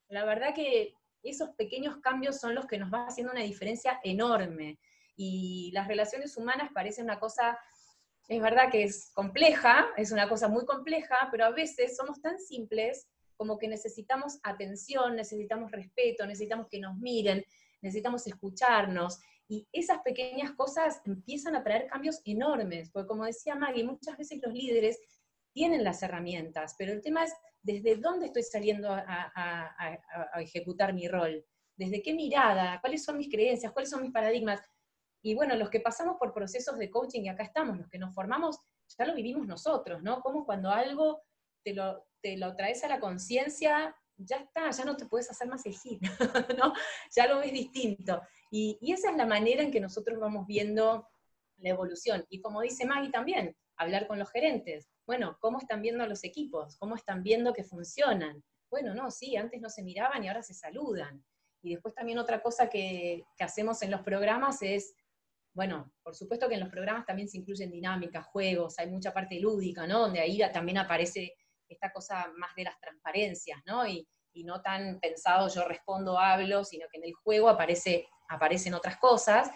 [0.08, 4.78] la verdad que esos pequeños cambios son los que nos van haciendo una diferencia enorme.
[5.20, 7.58] Y las relaciones humanas parecen una cosa,
[8.28, 12.38] es verdad que es compleja, es una cosa muy compleja, pero a veces somos tan
[12.38, 17.44] simples como que necesitamos atención, necesitamos respeto, necesitamos que nos miren,
[17.82, 19.18] necesitamos escucharnos.
[19.48, 24.38] Y esas pequeñas cosas empiezan a traer cambios enormes, porque como decía Maggie, muchas veces
[24.40, 25.00] los líderes
[25.52, 29.98] tienen las herramientas, pero el tema es desde dónde estoy saliendo a, a, a,
[30.32, 31.44] a ejecutar mi rol.
[31.76, 32.80] ¿Desde qué mirada?
[32.80, 33.72] ¿Cuáles son mis creencias?
[33.72, 34.60] ¿Cuáles son mis paradigmas?
[35.22, 38.14] Y bueno, los que pasamos por procesos de coaching, y acá estamos, los que nos
[38.14, 38.58] formamos,
[38.96, 40.20] ya lo vivimos nosotros, ¿no?
[40.20, 41.22] Como cuando algo
[41.64, 45.48] te lo, te lo traes a la conciencia, ya está, ya no te puedes hacer
[45.48, 46.02] más el hit,
[46.58, 46.72] ¿no?
[47.14, 48.22] Ya lo ves distinto.
[48.50, 51.08] Y, y, esa es la manera en que nosotros vamos viendo
[51.58, 52.24] la evolución.
[52.28, 54.88] Y como dice Maggie también, hablar con los gerentes.
[55.06, 56.76] Bueno, ¿cómo están viendo los equipos?
[56.76, 58.42] ¿Cómo están viendo que funcionan?
[58.70, 61.24] Bueno, no, sí, antes no se miraban y ahora se saludan.
[61.62, 64.94] Y después también otra cosa que, que hacemos en los programas es
[65.58, 69.40] bueno, por supuesto que en los programas también se incluyen dinámicas, juegos, hay mucha parte
[69.40, 70.02] lúdica, ¿no?
[70.02, 71.34] Donde ahí también aparece
[71.68, 73.84] esta cosa más de las transparencias, ¿no?
[73.84, 74.06] Y,
[74.44, 79.50] no tan pensado yo respondo, hablo, sino que en el juego aparece, aparecen otras cosas.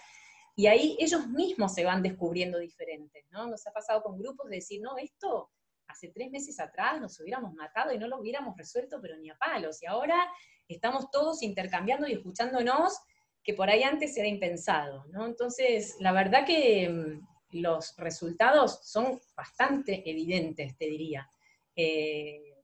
[0.56, 3.46] Y ahí ellos mismos se van descubriendo diferentes, ¿no?
[3.46, 5.52] Nos ha pasado con grupos de decir, no, esto
[5.86, 9.36] hace tres meses atrás nos hubiéramos matado y no lo hubiéramos resuelto, pero ni a
[9.36, 9.80] palos.
[9.80, 10.28] Y ahora
[10.66, 12.98] estamos todos intercambiando y escuchándonos
[13.42, 15.26] que por ahí antes era impensado, ¿no?
[15.26, 21.28] Entonces, la verdad que mm, los resultados son bastante evidentes, te diría.
[21.74, 22.54] Eh,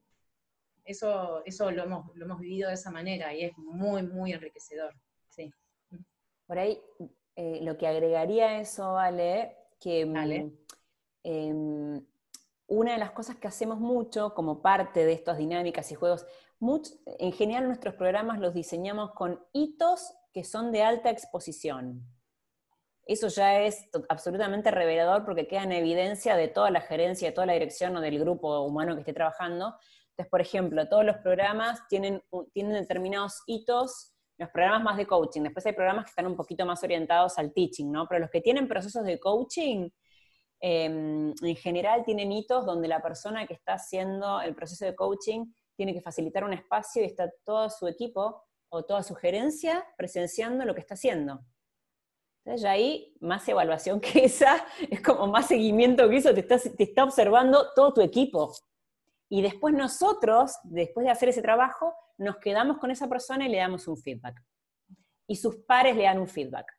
[0.85, 4.95] eso eso lo, hemos, lo hemos vivido de esa manera y es muy, muy enriquecedor.
[5.29, 5.53] Sí.
[6.47, 6.81] Por ahí,
[7.37, 10.53] eh, lo que agregaría a eso, Vale, que mm,
[11.25, 12.07] em,
[12.69, 16.27] una de las cosas que hacemos mucho como parte de estas dinámicas y juegos,
[17.19, 22.07] en general nuestros programas los diseñamos con hitos que son de alta exposición.
[23.05, 27.49] Eso ya es absolutamente revelador porque queda en evidencia de toda la gerencia, de toda
[27.49, 29.75] la dirección o del grupo humano que esté trabajando.
[30.11, 32.23] Entonces, por ejemplo, todos los programas tienen,
[32.53, 35.43] tienen determinados hitos, los programas más de coaching.
[35.43, 38.07] Después hay programas que están un poquito más orientados al teaching, ¿no?
[38.07, 39.91] Pero los que tienen procesos de coaching,
[40.61, 45.47] em, en general tienen hitos donde la persona que está haciendo el proceso de coaching
[45.75, 50.75] tiene que facilitar un espacio y está todo su equipo o toda sugerencia presenciando lo
[50.75, 51.45] que está haciendo.
[52.45, 56.59] Entonces ya ahí, más evaluación que esa, es como más seguimiento que eso, te está,
[56.59, 58.55] te está observando todo tu equipo.
[59.29, 63.59] Y después nosotros, después de hacer ese trabajo, nos quedamos con esa persona y le
[63.59, 64.43] damos un feedback.
[65.27, 66.73] Y sus pares le dan un feedback.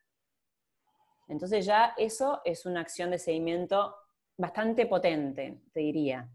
[1.28, 3.96] Entonces ya eso es una acción de seguimiento
[4.36, 6.28] bastante potente, te diría.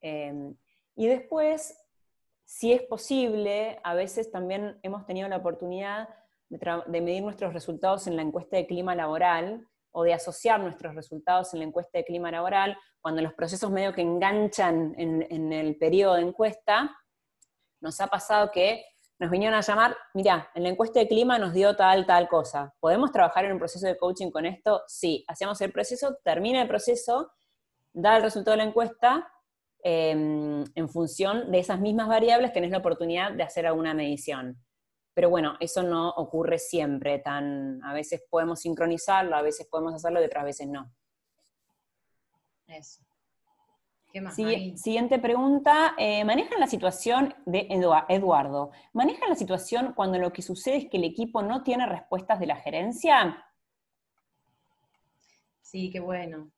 [0.00, 0.54] Eh,
[0.94, 1.76] y después
[2.50, 6.08] si es posible, a veces también hemos tenido la oportunidad
[6.48, 11.54] de, medir nuestros resultados en la encuesta de clima laboral o de asociar nuestros resultados
[11.54, 16.14] en la encuesta de clima laboral, cuando los procesos medio que enganchan en, el periodo
[16.14, 16.90] de encuesta,
[17.80, 18.84] nos ha pasado que
[19.20, 22.74] nos vinieron a llamar, mira, en la encuesta de clima nos dio tal, tal cosa.
[22.80, 24.82] ¿Podemos trabajar en un proceso de coaching con esto?
[24.88, 27.30] Sí, hacemos el proceso, termina el proceso,
[27.92, 29.32] da el resultado de la encuesta
[29.82, 34.62] Em, en función de esas mismas variables tenés la oportunidad de hacer alguna medición.
[35.14, 40.20] Pero bueno, eso no ocurre siempre, tan, a veces podemos sincronizarlo, a veces podemos hacerlo
[40.20, 40.92] y otras veces no.
[42.66, 43.02] Eso.
[44.12, 45.94] ¿Qué más, siguiente pregunta.
[45.96, 47.68] Eh, ¿Manejan la situación de
[48.08, 48.72] Eduardo?
[48.92, 52.46] ¿Manejan la situación cuando lo que sucede es que el equipo no tiene respuestas de
[52.46, 53.44] la gerencia?
[55.60, 56.50] Sí, qué bueno.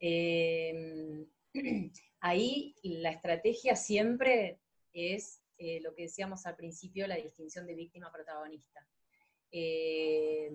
[0.00, 1.24] Eh,
[2.20, 4.60] Ahí la estrategia siempre
[4.92, 8.86] es eh, lo que decíamos al principio, la distinción de víctima-protagonista.
[9.50, 10.50] Eh,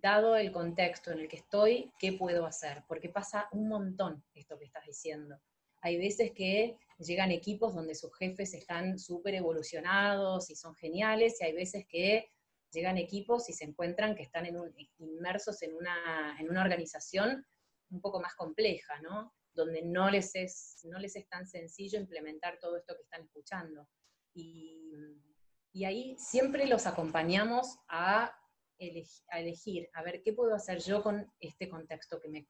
[0.00, 2.84] dado el contexto en el que estoy, ¿qué puedo hacer?
[2.88, 5.38] Porque pasa un montón esto que estás diciendo.
[5.82, 11.44] Hay veces que llegan equipos donde sus jefes están súper evolucionados y son geniales, y
[11.44, 12.30] hay veces que
[12.72, 14.46] llegan equipos y se encuentran que están
[14.98, 17.46] inmersos en una, en una organización
[17.90, 19.34] un poco más compleja, ¿no?
[19.54, 23.88] Donde no les, es, no les es tan sencillo implementar todo esto que están escuchando.
[24.34, 24.78] Y,
[25.84, 28.36] ahí siempre los acompañamos a,
[29.30, 32.46] elegir, a ver qué puedo hacer yo con este contexto que me,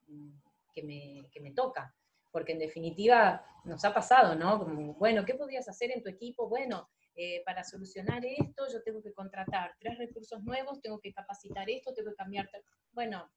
[0.73, 1.95] que me, toca.
[2.31, 4.59] Porque en definitiva nos ha pasado, ¿no?
[4.59, 6.49] Como, bueno, ¿qué podrías hacer en tu equipo?
[6.49, 11.69] Bueno, eh, para solucionar esto yo tengo que contratar tres recursos nuevos, tengo que capacitar
[11.69, 12.49] esto, tengo que cambiar.
[12.93, 13.29] Bueno,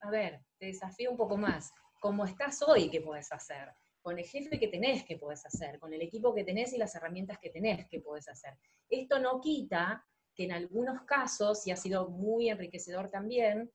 [0.00, 1.72] a ver, te desafío un poco más
[2.02, 5.94] cómo estás hoy, qué puedes hacer, con el jefe que tenés, qué puedes hacer, con
[5.94, 8.58] el equipo que tenés y las herramientas que tenés, qué puedes hacer.
[8.90, 13.70] Esto no quita que en algunos casos, y ha sido muy enriquecedor también,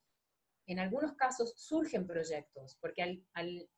[0.66, 3.70] en algunos casos surgen proyectos, porque al,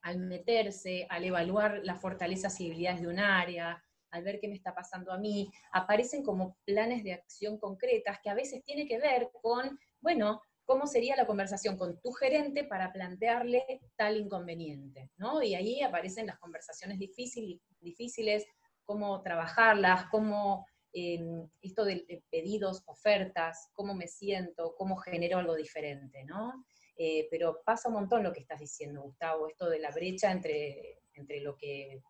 [0.00, 4.54] al meterse, al evaluar las fortalezas y debilidades de un área, al ver qué me
[4.54, 8.98] está pasando a mí, aparecen como planes de acción concretas que a veces tiene que
[8.98, 10.40] ver con, bueno,
[10.70, 13.64] cómo sería la conversación con tu gerente para plantearle
[13.96, 15.42] tal inconveniente, ¿no?
[15.42, 18.46] Y ahí aparecen las conversaciones difíciles, difíciles
[18.84, 26.64] cómo trabajarlas, cómo esto de, pedidos, ofertas, cómo me siento, cómo genero algo diferente, ¿no?
[26.96, 31.00] Eh, pero pasa un montón lo que estás diciendo, Gustavo, esto de la brecha entre,
[31.14, 32.00] entre lo que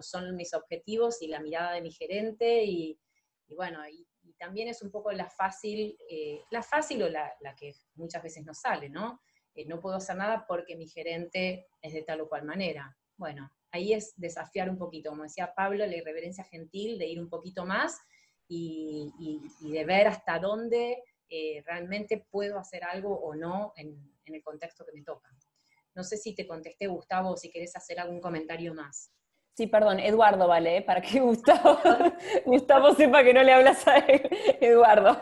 [0.00, 2.98] son mis objetivos y la mirada de mi gerente, y,
[3.48, 8.22] bueno, y, también es un poco la fácil, eh, la fácil o la, que muchas
[8.22, 9.20] veces no sale, ¿no?
[9.54, 12.96] Eh, no puedo hacer nada porque mi gerente es de tal o cual manera.
[13.16, 17.28] Bueno, ahí es desafiar un poquito, como decía Pablo, la irreverencia gentil, de ir un
[17.28, 17.98] poquito más
[18.48, 19.12] y,
[19.60, 24.92] de ver hasta dónde eh, realmente puedo hacer algo o no en, el contexto que
[24.92, 25.30] me toca.
[25.94, 29.12] No sé si te contesté, Gustavo, o si querés hacer algún comentario más.
[29.56, 30.82] Sí, perdón, Eduardo, ¿vale?
[30.82, 31.78] Para que Gustavo,
[32.44, 34.28] Gustavo sepa que no le hablas a él.
[34.60, 35.18] Eduardo.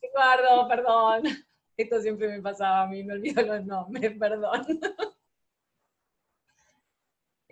[0.00, 1.22] Eduardo, perdón.
[1.76, 4.64] Esto siempre me pasaba a mí, me olvido los nombres, perdón.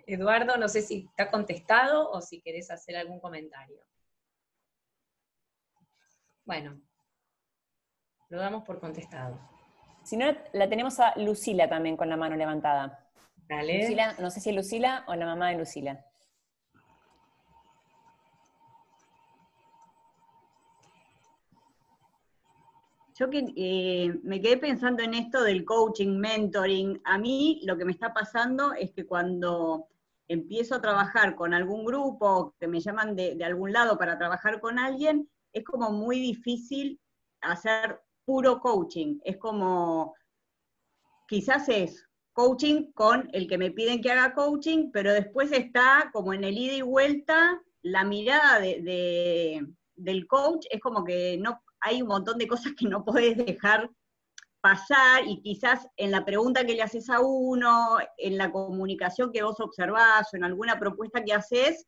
[0.05, 3.83] Eduardo, no sé si está contestado o si querés hacer algún comentario.
[6.45, 6.79] Bueno,
[8.29, 9.37] lo damos por contestado.
[10.03, 13.09] Si no, la tenemos a Lucila también con la mano levantada.
[13.35, 13.81] Dale.
[13.81, 16.05] Lucila, no sé si es Lucila o la mamá de Lucila.
[23.15, 26.99] Yo que, eh, me quedé pensando en esto del coaching, mentoring.
[27.03, 29.87] A mí lo que me está pasando es que cuando
[30.27, 34.79] empiezo a trabajar con algún grupo, que me llaman de, algún lado para trabajar con
[34.79, 36.99] alguien, es como muy difícil
[37.41, 39.19] hacer puro coaching.
[39.23, 40.15] Es como,
[41.27, 46.33] quizás es coaching con el que me piden que haga coaching, pero después está como
[46.33, 52.01] en el ida y vuelta, la mirada de, del coach es como que no hay
[52.01, 53.89] un montón de cosas que no puedes dejar
[54.61, 59.43] pasar y quizás en la pregunta que le haces a uno, en la comunicación que
[59.43, 61.85] vos observás o en alguna propuesta que haces,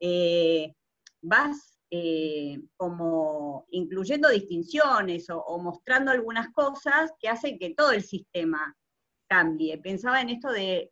[0.00, 0.74] eh,
[1.22, 8.76] vas eh, como incluyendo distinciones o, mostrando algunas cosas que hacen que todo el sistema
[9.28, 9.78] cambie.
[9.78, 10.90] Pensaba en esto de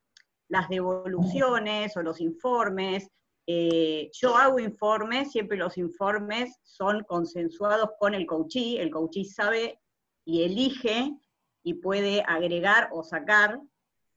[0.48, 3.08] las devoluciones o los informes.
[3.46, 9.78] Eh, yo hago informes, siempre los informes son consensuados con el coachee, el coachee sabe
[10.24, 11.14] y elige
[11.62, 13.60] y puede agregar o sacar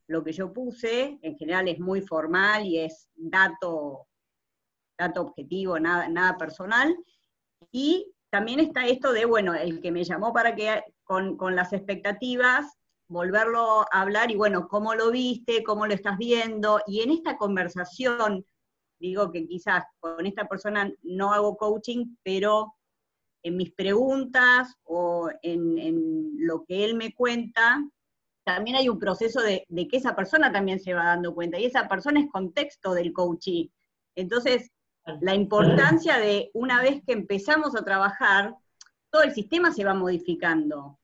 [0.07, 4.07] lo que yo puse, en general es muy formal y es dato
[4.97, 6.95] dato objetivo, nada, nada personal.
[7.71, 12.65] Y también está esto de, bueno, el que me llamó para que con, las expectativas,
[13.07, 15.63] volverlo a hablar y bueno, ¿cómo lo viste?
[15.63, 16.82] ¿Cómo lo estás viendo?
[16.88, 18.45] Y en esta conversación,
[18.99, 22.75] digo que quizás con esta persona no hago coaching, pero
[23.43, 27.83] en mis preguntas o en, lo que él me cuenta,
[28.43, 31.87] también hay un proceso de, que esa persona también se va dando cuenta, y esa
[31.87, 33.67] persona es contexto del coaching.
[34.15, 34.71] Entonces,
[35.21, 38.55] la importancia de una vez que empezamos a trabajar,
[39.09, 40.99] todo el sistema se va modificando.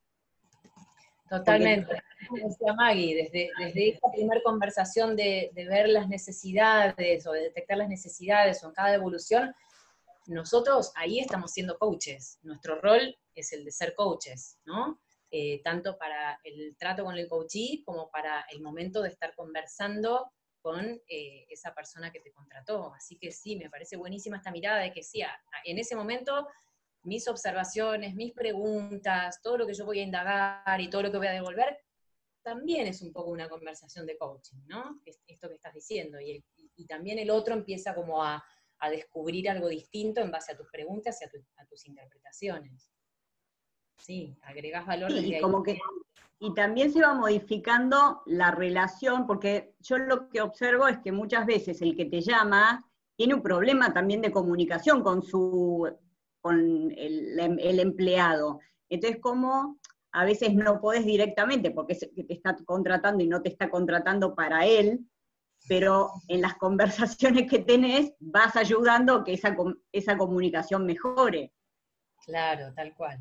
[1.29, 2.03] Totalmente.
[2.28, 7.89] Como decía Maggie, desde, desde primera conversación de, ver las necesidades o de detectar las
[7.89, 9.53] necesidades o en cada evolución,
[10.28, 12.39] nosotros ahí estamos siendo coaches.
[12.43, 14.99] Nuestro rol es el de ser coaches, ¿no?
[15.32, 20.32] Eh, tanto para el trato con el coachee como para el momento de estar conversando
[20.61, 22.93] con eh, esa persona que te contrató.
[22.93, 25.21] Así que sí, me parece buenísima esta mirada de que sí,
[25.65, 26.47] en ese momento
[27.03, 31.18] mis observaciones, mis preguntas, todo lo que yo voy a indagar y todo lo que
[31.18, 31.77] voy a devolver,
[32.44, 35.02] también es un poco una conversación de coaching, ¿no?
[35.06, 36.20] Esto que estás diciendo.
[36.20, 36.44] Y,
[36.88, 38.44] también el otro empieza como a,
[38.91, 42.91] descubrir algo distinto en base a tus preguntas y a, tus interpretaciones.
[43.98, 45.10] Sí, agregás valor.
[45.11, 45.80] y como que
[46.44, 51.45] y también se va modificando la relación, porque yo lo que observo es que muchas
[51.45, 55.90] veces el que te llama tiene un problema también de comunicación con su
[56.41, 58.60] con el, empleado.
[58.90, 59.80] Entonces, como
[60.14, 64.65] a veces no podés directamente, porque te está contratando y no te está contratando para
[64.65, 65.07] él,
[65.68, 69.56] pero en las conversaciones que tenés vas ayudando a que esa,
[69.91, 71.52] esa comunicación mejore.
[72.26, 73.19] Claro, tal cual.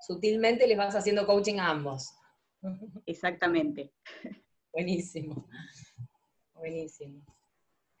[0.00, 2.12] Sutilmente les vas haciendo coaching a ambos.
[3.06, 3.92] Exactamente.
[4.72, 5.48] Buenísimo.
[6.54, 7.24] Buenísimo.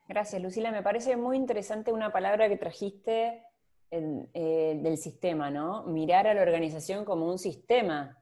[0.06, 0.70] Gracias, Lucila.
[0.70, 3.42] Me parece muy interesante una palabra que trajiste
[3.90, 5.84] eh, del sistema, ¿no?
[5.84, 8.18] Mirar a la organización como un sistema.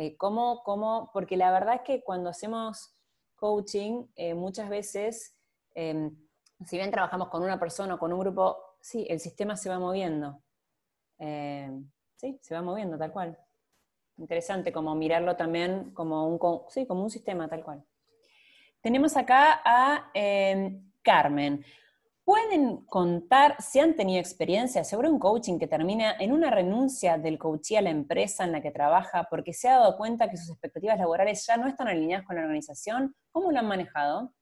[0.00, 2.94] Eh, ¿cómo, Porque la verdad es que cuando hacemos
[3.34, 5.36] coaching, eh, muchas veces,
[5.74, 6.16] em,
[6.64, 9.80] si bien trabajamos con una persona o con un grupo, sí, el sistema se va
[9.80, 10.40] moviendo.
[12.14, 13.36] sí, se va moviendo tal cual.
[14.18, 16.38] Interesante como mirarlo también como un,
[16.68, 17.84] sí, como un sistema tal cual.
[18.80, 20.12] Tenemos acá a
[21.02, 21.64] Carmen.
[22.28, 27.38] ¿Pueden contar si han tenido experiencia sobre un coaching que termina en una renuncia del
[27.38, 30.50] coachee a la empresa en la que trabaja porque se ha dado cuenta que sus
[30.50, 33.16] expectativas laborales ya no están alineadas con la organización?
[33.30, 34.34] ¿Cómo lo han manejado?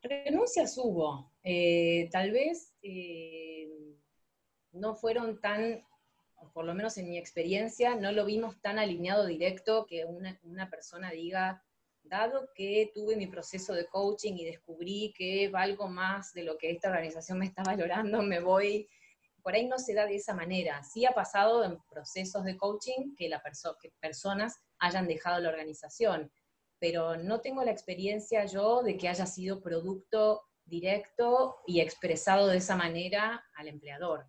[0.00, 1.34] Renuncias hubo.
[1.42, 3.68] Eh, tal vez eh,
[4.72, 5.84] no fueron tan,
[6.54, 10.70] por lo menos en mi experiencia, no lo vimos tan alineado directo que una, una
[10.70, 11.62] persona diga,
[12.08, 16.70] dado que tuve mi proceso de coaching y descubrí que valgo más de lo que
[16.70, 18.88] esta organización me está valorando, me voy,
[19.42, 20.82] por ahí no se da de esa manera.
[20.82, 23.42] Sí ha pasado en procesos de coaching que, la
[23.80, 26.30] que personas hayan dejado la organización,
[26.78, 32.58] pero no tengo la experiencia yo de que haya sido producto directo y expresado de
[32.58, 34.26] esa manera al empleador.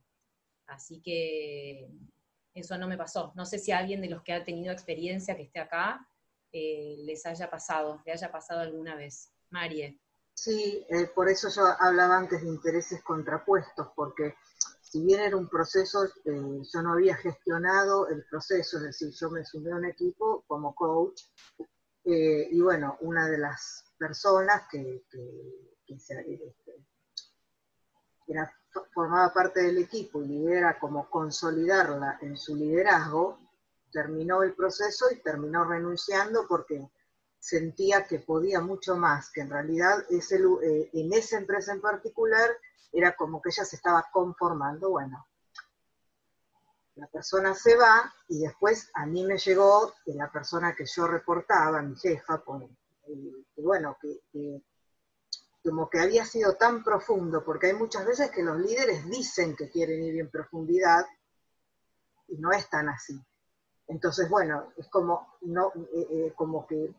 [0.67, 1.89] Así que
[2.53, 3.31] eso no me pasó.
[3.35, 6.08] No sé si alguien de los que ha tenido experiencia que esté acá
[6.51, 9.31] eh, les haya pasado, le haya pasado alguna vez.
[9.49, 9.99] Marie.
[10.33, 14.35] Sí, eh, por eso yo hablaba antes de intereses contrapuestos, porque
[14.81, 19.29] si bien era un proceso, eh, yo no había gestionado el proceso, es decir, yo
[19.29, 21.23] me sumé a un equipo como coach,
[22.05, 25.03] y bueno, una de las personas que,
[25.85, 26.15] este,
[28.93, 33.37] formaba parte del equipo y era como consolidarla en su liderazgo,
[33.91, 36.89] terminó el proceso y terminó renunciando porque
[37.39, 42.49] sentía que podía mucho más, que en realidad eh, en esa empresa en particular
[42.91, 45.25] era como que ella se estaba conformando, bueno,
[46.95, 51.81] la persona se va y después a mí me llegó la persona que yo reportaba,
[51.81, 54.61] mi jefa, que bueno, que,
[55.63, 59.69] como que había sido tan profundo, porque hay muchas veces que los líderes dicen que
[59.69, 61.05] quieren ir en profundidad
[62.27, 63.17] y no es tan así.
[63.89, 66.93] Entonces, bueno, es como, no, eh, eh, como que,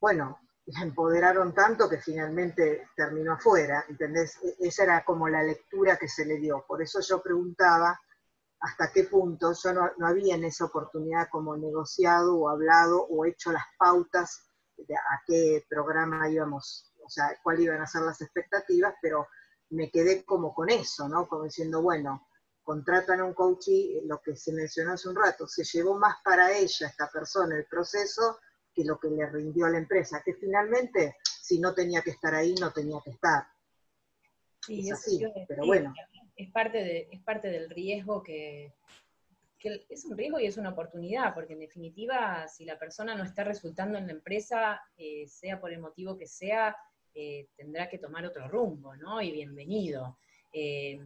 [0.00, 0.40] bueno,
[0.82, 4.38] empoderaron tanto que finalmente terminó afuera, ¿entendés?
[4.42, 6.64] E, esa era como la lectura que se le dio.
[6.66, 7.98] Por eso yo preguntaba
[8.60, 13.24] hasta qué punto yo no, no había en esa oportunidad como negociado o hablado o
[13.24, 14.42] hecho las pautas
[14.76, 19.28] de a qué programa íbamos, o sea, cuáles iban a ser las expectativas, pero
[19.70, 21.28] me quedé como con eso, ¿no?
[21.28, 22.26] Como diciendo, bueno,
[22.62, 26.16] contratan a un coach y lo que se mencionó hace un rato, se llevó más
[26.24, 28.38] para ella, esta persona, el proceso,
[28.74, 32.34] que lo que le rindió a la empresa, que finalmente, si no tenía que estar
[32.34, 33.44] ahí, no tenía que estar.
[34.66, 35.92] Sí, es así, pero bueno.
[36.36, 38.72] Es parte, de, es parte del riesgo que,
[39.62, 43.44] es un riesgo y es una oportunidad, porque en definitiva, si la persona no está
[43.44, 46.74] resultando en la empresa, eh, sea por el motivo que sea,
[47.14, 49.20] eh, tendrá que tomar otro rumbo, ¿no?
[49.20, 50.18] Y bienvenido.
[50.52, 50.98] Eh,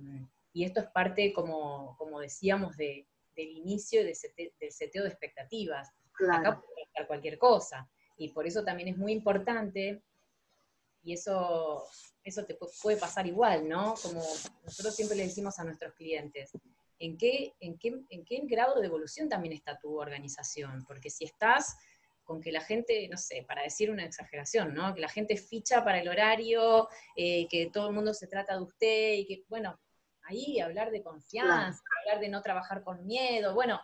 [0.55, 3.06] y esto es parte, como, como decíamos, de,
[3.36, 5.90] del inicio del seteo de expectativas.
[6.32, 7.90] Acá puede estar cualquier cosa.
[8.16, 10.02] Y por eso también es muy importante,
[11.05, 11.85] y eso,
[12.22, 13.94] eso te puede pasar igual, ¿no?
[14.02, 14.22] Como
[14.62, 16.51] nosotros siempre le decimos a nuestros clientes,
[16.98, 20.85] ¿en qué, en qué, en qué grado de evolución también está tu organización?
[20.86, 21.76] Porque si estás
[22.24, 24.94] con que la gente, no sé, para decir una exageración, ¿no?
[24.94, 28.62] Que la gente ficha para el horario, eh, que todo el mundo se trata de
[28.62, 29.78] usted y que, bueno,
[30.24, 33.80] ahí, hablar de confianza, hablar de no trabajar con miedo, bueno,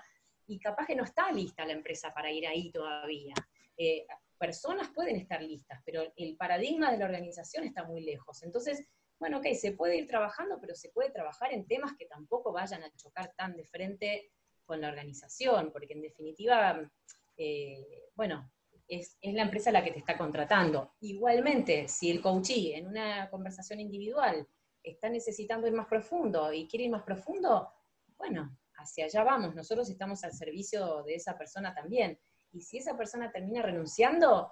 [0.46, 3.34] y capaz que no está lista la empresa para ir ahí todavía.
[3.76, 4.06] Eh,
[4.36, 8.42] personas pueden estar listas, pero el paradigma de la organización está muy lejos.
[8.42, 8.84] Entonces,
[9.18, 12.82] bueno, ok, se puede ir trabajando, pero se puede trabajar en temas que tampoco vayan
[12.82, 14.32] a chocar tan de frente
[14.64, 16.90] con la organización, porque en definitiva,
[17.36, 18.50] eh, bueno,
[18.88, 20.94] es, es, la empresa la que te está contratando.
[21.00, 24.48] Igualmente, si el coachee en una conversación individual
[24.82, 27.68] está necesitando ir más profundo y quiere ir más profundo,
[28.16, 32.18] bueno, hacia allá vamos, nosotros estamos al servicio de esa persona también.
[32.52, 34.50] Y si esa persona termina renunciando,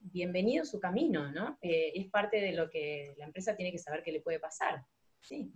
[0.00, 1.58] bienvenido su camino, ¿no?
[1.60, 4.84] Eh, es parte de lo que la empresa tiene que saber que le puede pasar.
[5.20, 5.52] Sí.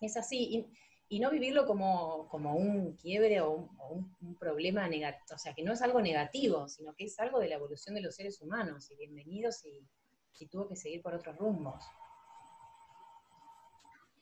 [0.00, 0.66] Es así.
[1.08, 5.82] Y, no vivirlo como, un quiebre o un, problema negativo, o sea, que no es
[5.82, 8.90] algo negativo, sino que es algo de la evolución de los seres humanos.
[8.90, 9.86] Y bienvenido si,
[10.32, 11.84] si tuvo que seguir por otros rumbos.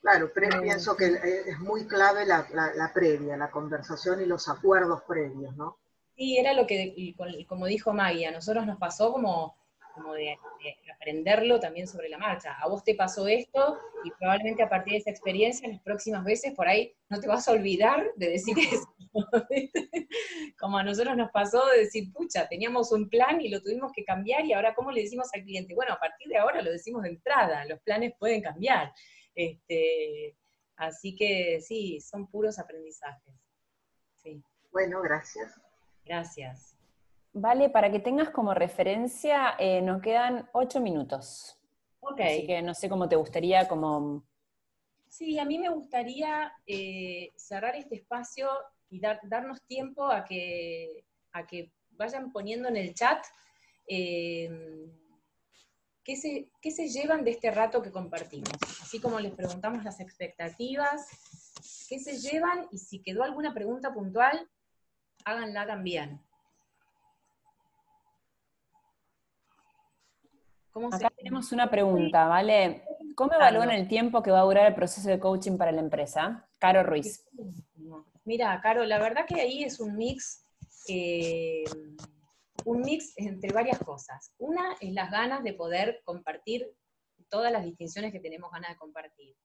[0.03, 2.45] Claro, pero pienso que eh, es muy clave la,
[2.93, 5.79] previa, la conversación y los acuerdos previos, ¿no?
[6.17, 7.15] Sí, era lo que,
[7.49, 9.57] como dijo Maggie, a nosotros nos pasó como,
[9.95, 10.37] como de,
[10.93, 12.53] aprenderlo también sobre la marcha.
[12.61, 16.53] A vos te pasó esto y probablemente a partir de esa experiencia, las próximas veces
[16.53, 18.93] por ahí no te vas a olvidar de decir eso.
[20.59, 24.05] como a nosotros nos pasó de decir, pucha, teníamos un plan y lo tuvimos que
[24.05, 25.77] cambiar y ahora ¿cómo le decimos al cliente?
[25.77, 28.93] Bueno, a partir de ahora lo decimos de entrada, los planes pueden cambiar.
[29.35, 30.37] Este,
[30.77, 33.35] así que sí, son puros aprendizajes.
[34.17, 34.43] Sí.
[34.71, 35.61] Bueno, gracias.
[36.05, 36.77] Gracias.
[37.33, 41.59] Vale, para que tengas como referencia, eh, nos quedan ocho minutos.
[42.19, 44.25] Así que no sé cómo te gustaría como...
[45.09, 48.49] Sí, a mí me gustaría eh, cerrar este espacio
[48.91, 53.25] y darnos tiempo a que, a que vayan poniendo en el chat
[53.87, 54.51] eh,
[56.05, 58.51] ¿qué, se, qué se llevan de este rato que compartimos.
[58.81, 61.07] Así como les preguntamos las expectativas,
[61.89, 64.49] qué se llevan y si quedó alguna pregunta puntual,
[65.25, 66.21] háganla también.
[70.91, 72.83] Acá tenemos una pregunta, ¿vale?
[73.15, 76.49] ¿Cómo evalúan el tiempo que va a durar el proceso de coaching para la empresa?
[76.59, 77.27] Caro Ruiz.
[78.25, 80.47] Mira, Caro, la verdad que ahí es un mix,
[80.89, 81.65] eh,
[82.65, 84.35] un mix entre varias cosas.
[84.39, 86.71] Una es las ganas de poder compartir
[87.29, 89.37] todas las distinciones que tenemos ganas de compartir.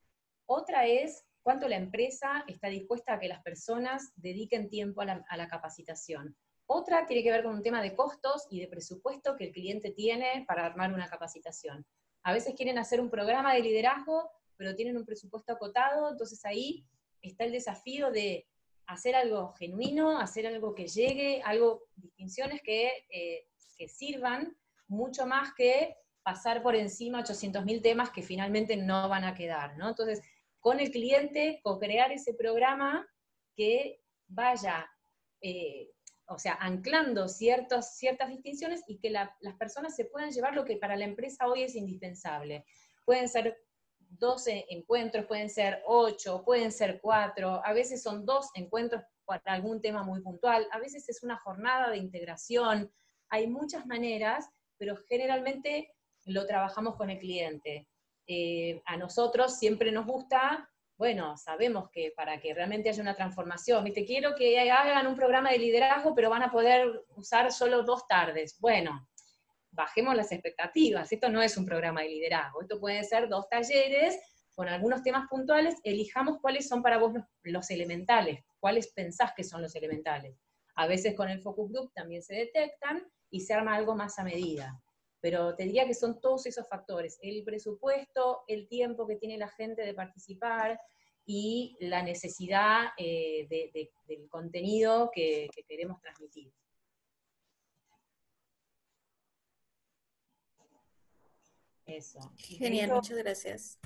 [0.45, 5.47] Otra es cuánto la empresa está dispuesta a que las personas dediquen tiempo a la
[5.47, 6.35] capacitación.
[6.69, 9.91] Otra tiene que ver con un tema de costos y de presupuesto que el cliente
[9.91, 11.85] tiene para armar una capacitación.
[12.23, 16.85] A veces quieren hacer un programa de liderazgo, pero tienen un presupuesto acotado, entonces ahí
[17.21, 18.45] está el desafío de
[18.87, 23.47] hacer algo genuino, hacer algo que llegue, algo, distinciones que, eh,
[23.77, 24.57] que sirvan
[24.87, 29.89] mucho más que pasar por encima 800.000 temas que finalmente no van a quedar, ¿no?
[29.89, 30.21] Entonces,
[30.59, 33.07] con el cliente, co-crear ese programa
[33.55, 34.89] que vaya
[35.41, 35.91] eh,
[36.29, 40.97] o sea, anclando ciertas distinciones y que las personas se puedan llevar lo que para
[40.97, 42.65] la empresa hoy es indispensable.
[43.05, 43.57] Pueden ser
[44.09, 49.81] 12 encuentros, pueden ser 8, pueden ser 4, a veces son dos encuentros para algún
[49.81, 52.91] tema muy puntual, a veces es una jornada de integración,
[53.29, 55.93] hay muchas maneras, pero generalmente
[56.25, 57.87] lo trabajamos con el cliente.
[58.27, 63.83] Eh, a nosotros siempre nos gusta bueno, sabemos que para que realmente haya una transformación,
[63.83, 64.03] ¿viste?
[64.03, 68.57] quiero que hagan un programa de liderazgo, pero van a poder usar solo dos tardes.
[68.59, 69.07] Bueno,
[69.77, 74.17] bajemos las expectativas, esto no es un programa de liderazgo, esto puede ser dos talleres
[74.55, 77.13] con algunos temas puntuales, elijamos cuáles son para vos
[77.43, 80.35] los, elementales, cuáles pensás que son los elementales.
[80.75, 84.23] A veces con el focus group también se detectan y se arma algo más a
[84.23, 84.77] medida
[85.19, 89.49] pero te diría que son todos esos factores, el presupuesto, el tiempo que tiene la
[89.49, 90.79] gente de participar
[91.25, 93.47] y la necesidad eh,
[94.07, 96.53] del contenido que, queremos transmitir.
[101.87, 102.19] Eso.
[102.37, 103.79] Genial, muchas gracias.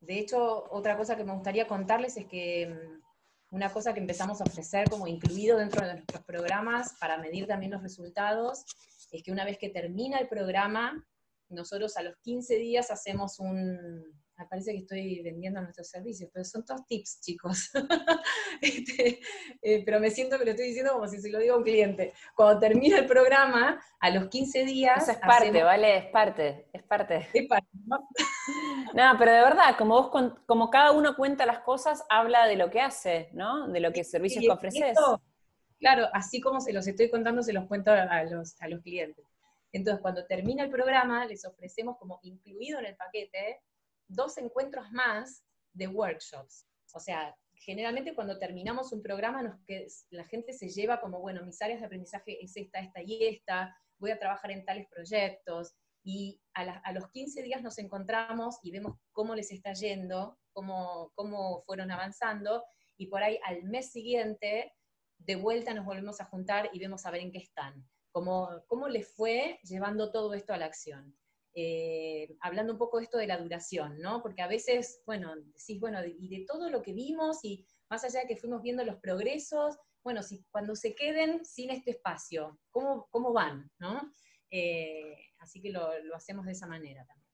[0.00, 4.40] De hecho, otra cosa que me gustaría contarles es que mm, una cosa que empezamos
[4.40, 8.64] a ofrecer como incluido dentro de nuestros programas para medir también los resultados
[9.12, 11.06] es que una vez que termina el programa,
[11.48, 14.02] nosotros a los 15 días hacemos un,
[14.38, 17.70] me parece que estoy vendiendo nuestros servicios, pero son todos tips, chicos.
[18.60, 19.20] Este,
[19.60, 21.62] eh, pero me siento que lo estoy diciendo como si se lo digo a un
[21.62, 22.14] cliente.
[22.34, 25.02] Cuando termina el programa, a los 15 días...
[25.02, 25.98] Eso es parte, ¿vale?
[25.98, 27.28] Es parte, es parte.
[27.34, 28.08] Es parte, ¿no?
[28.94, 32.70] no, pero de verdad, como vos, como cada uno cuenta las cosas, habla de lo
[32.70, 33.68] que hace, ¿no?
[33.68, 34.96] De lo que servicios que ofreces.
[35.78, 39.26] Claro, así como se los estoy contando, se los cuento a los, a los clientes.
[39.72, 43.60] Entonces, cuando termina el programa, les ofrecemos como incluido en el paquete
[44.08, 46.66] dos encuentros más de workshops.
[46.94, 51.44] O sea, generalmente cuando terminamos un programa, nos, que la gente se lleva como, bueno,
[51.44, 55.74] mis áreas de aprendizaje es esta, esta y esta, voy a trabajar en tales proyectos,
[56.02, 61.10] y a, a los 15 días nos encontramos y vemos cómo les está yendo, cómo,
[61.16, 62.62] cómo fueron avanzando,
[62.96, 64.72] y por ahí al mes siguiente
[65.18, 68.88] de vuelta nos volvemos a juntar y vemos a ver en qué están, cómo, cómo
[68.88, 71.16] les fue llevando todo esto a la acción.
[71.58, 74.20] Eh, hablando un poco de esto de la duración, ¿no?
[74.20, 78.20] Porque a veces, bueno, decís, bueno, y de todo lo que vimos y más allá
[78.20, 83.08] de que fuimos viendo los progresos, bueno, si cuando se queden sin este espacio, ¿cómo,
[83.10, 84.12] cómo van, ¿no?
[84.50, 87.26] Eh, así que lo, hacemos de esa manera también.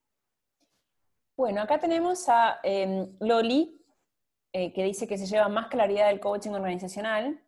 [1.37, 3.85] Bueno, acá tenemos a em, Loli,
[4.53, 7.45] eh, que dice que se lleva más claridad del coaching organizacional.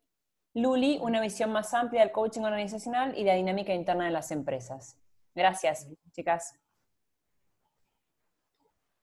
[0.55, 4.99] Luli, una visión más amplia del coaching organizacional y la dinámica interna de las empresas.
[5.37, 6.64] Gracias, chicas.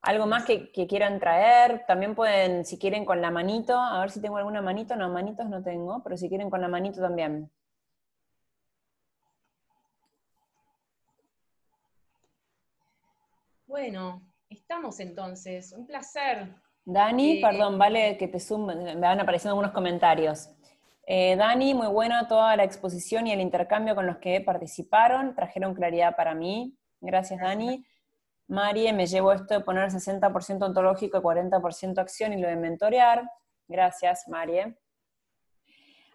[0.02, 1.86] ¿Algo más que, quieran traer?
[1.86, 4.96] También pueden, si quieren, con la manito, a ver si tengo alguna manito.
[4.96, 7.52] No, manitos no tengo, pero si quieren con la manito también.
[13.68, 15.72] Bueno, estamos entonces.
[15.72, 16.56] Un placer.
[16.84, 20.50] Dani, eh, perdón, vale que te sumen, me van apareciendo algunos comentarios.
[21.06, 25.76] Eh, Dani, muy buena toda la exposición y el intercambio con los que participaron, trajeron
[25.76, 26.76] claridad para mí.
[27.02, 27.86] Gracias, Dani.
[28.52, 33.24] Marie, me llevo esto de poner 60% ontológico y 40% acción y lo de mentorear.
[33.66, 34.78] Gracias, Marie.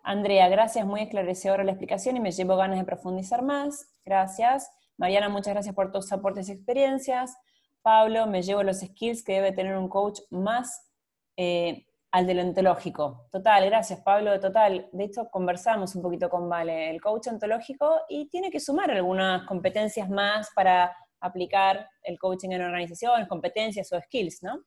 [0.02, 3.88] Andrea, gracias, muy esclarecedora la explicación y me llevo ganas de profundizar más.
[4.04, 4.70] Gracias.
[4.98, 7.38] Mariana, muchas gracias por tus aportes y experiencias.
[7.80, 10.92] Pablo, me llevo los skills que debe tener un coach más
[11.38, 13.28] eh, al del ontológico.
[13.32, 14.90] Total, gracias Pablo, total.
[14.92, 19.46] De hecho, conversamos un poquito con Vale, el coach ontológico, y tiene que sumar algunas
[19.46, 24.62] competencias más para aplicar el coaching en organizaciones, competencias o skills, ¿no?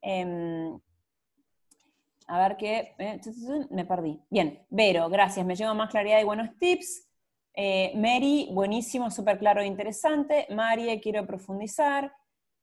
[0.00, 0.78] Em,
[2.28, 3.20] a ver qué, eh,
[3.70, 4.20] me perdí.
[4.30, 7.08] Bien, Vero, gracias, me llevo más claridad y buenos tips.
[7.54, 10.46] Eh, Mary, buenísimo, súper claro e interesante.
[10.50, 12.12] Marie, quiero profundizar.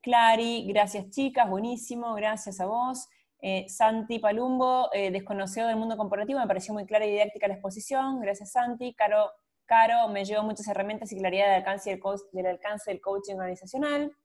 [0.01, 3.07] Clary, gracias chicas, buenísimo, gracias a vos.
[3.41, 8.19] Eh, Santi Palumbo, desconocido del mundo corporativo, me pareció muy clara y didáctica la exposición,
[8.19, 8.93] gracias Santi.
[8.93, 9.31] Caro,
[9.73, 11.99] Caro, me llevo muchas herramientas y claridad del alcance, del,
[12.31, 14.15] del alcance del coaching organizacional.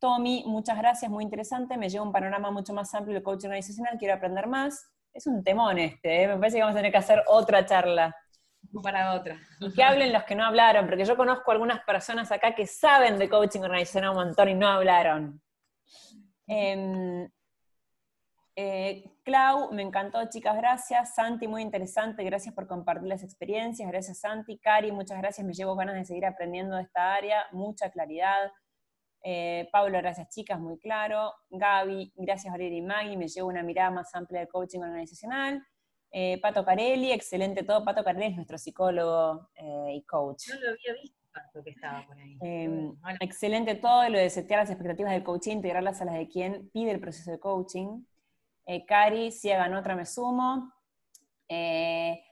[0.00, 3.96] Tommy, muchas gracias, muy interesante, me lleva un panorama mucho más amplio del coaching organizacional,
[3.96, 4.90] quiero aprender más.
[5.14, 6.26] Es un temón este, ¿eh?
[6.26, 8.12] me parece que vamos a tener que hacer otra charla.
[8.82, 9.38] Para otra.
[9.60, 13.20] Y que hablen los que no hablaron, porque yo conozco algunas personas acá que saben
[13.20, 15.40] de coaching organizacional un montón y no hablaron.
[16.48, 17.30] Em,
[18.54, 21.14] eh, Clau, me encantó, chicas, gracias.
[21.14, 23.88] Santi, muy interesante, gracias por compartir las experiencias.
[23.88, 24.58] Gracias, Santi.
[24.58, 28.52] Cari, muchas gracias, me llevo ganas de seguir aprendiendo de esta área, mucha claridad.
[29.24, 31.32] Eh, Pablo, gracias chicas, muy claro.
[31.48, 35.64] Gaby, gracias Valeria y Maggie, me llevo una mirada más amplia del coaching organizacional.
[36.10, 37.84] Eh, Pato Carelli, excelente todo.
[37.84, 39.48] Pato Carelli es nuestro psicólogo
[39.92, 40.48] y coach.
[40.48, 41.16] No lo había visto
[41.64, 42.36] que estaba por ahí.
[42.42, 46.68] Em, excelente todo, lo de setear las expectativas del coaching, integrarlas a las de quien
[46.70, 48.04] pide el proceso de coaching.
[48.86, 50.72] Cari, si hagan otra, me sumo.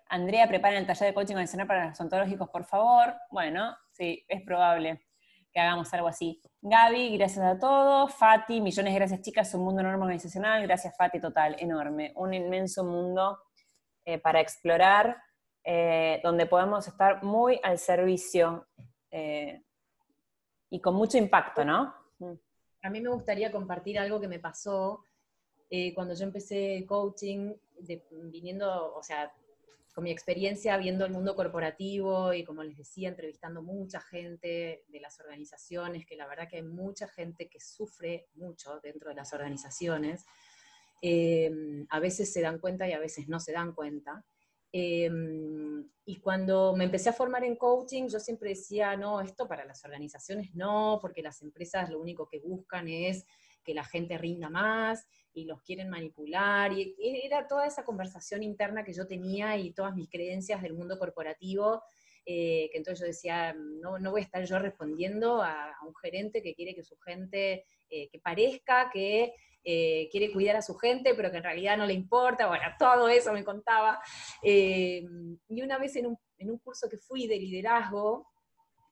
[0.08, 3.14] Andrea, preparen el taller de coaching organizacional para los ontológicos, por favor.
[3.30, 5.06] Bueno, sí, es probable
[5.52, 6.40] que hagamos algo así.
[6.62, 8.14] Gaby, gracias a todos.
[8.14, 10.62] Fati, millones de gracias chicas, un mundo enorme organizacional.
[10.62, 12.12] Gracias Fati, total, enorme.
[12.16, 13.38] Un inmenso mundo
[14.04, 15.16] eh, para explorar,
[15.64, 18.66] eh, donde podemos estar muy al servicio
[19.10, 19.62] eh,
[20.70, 21.94] y con mucho impacto, ¿no?
[22.82, 25.04] A mí me gustaría compartir algo que me pasó
[25.94, 27.54] cuando yo empecé coaching,
[28.10, 29.32] viniendo, o sea,
[29.94, 35.00] con mi experiencia viendo el mundo corporativo y como les decía, entrevistando mucha gente de
[35.00, 39.32] las organizaciones, que la verdad que hay mucha gente que sufre mucho dentro de las
[39.32, 40.24] organizaciones,
[41.02, 41.50] eh,
[41.88, 44.24] a veces se dan cuenta y a veces no se dan cuenta.
[44.72, 45.10] Eh,
[46.04, 49.84] y cuando me empecé a formar en coaching, yo siempre decía, no, esto para las
[49.84, 53.26] organizaciones no, porque las empresas lo único que buscan es
[53.70, 56.72] que la gente rinda más y los quieren manipular.
[56.72, 60.98] Y era toda esa conversación interna que yo tenía y todas mis creencias del mundo
[60.98, 61.84] corporativo,
[62.26, 66.42] eh, que entonces yo decía, no, no voy a estar yo respondiendo a, un gerente
[66.42, 71.14] que quiere que su gente, eh, que parezca que eh, quiere cuidar a su gente,
[71.14, 74.00] pero que en realidad no le importa, bueno, todo eso me contaba.
[74.42, 75.06] y
[75.62, 78.26] una vez en un, en un, curso que fui de liderazgo,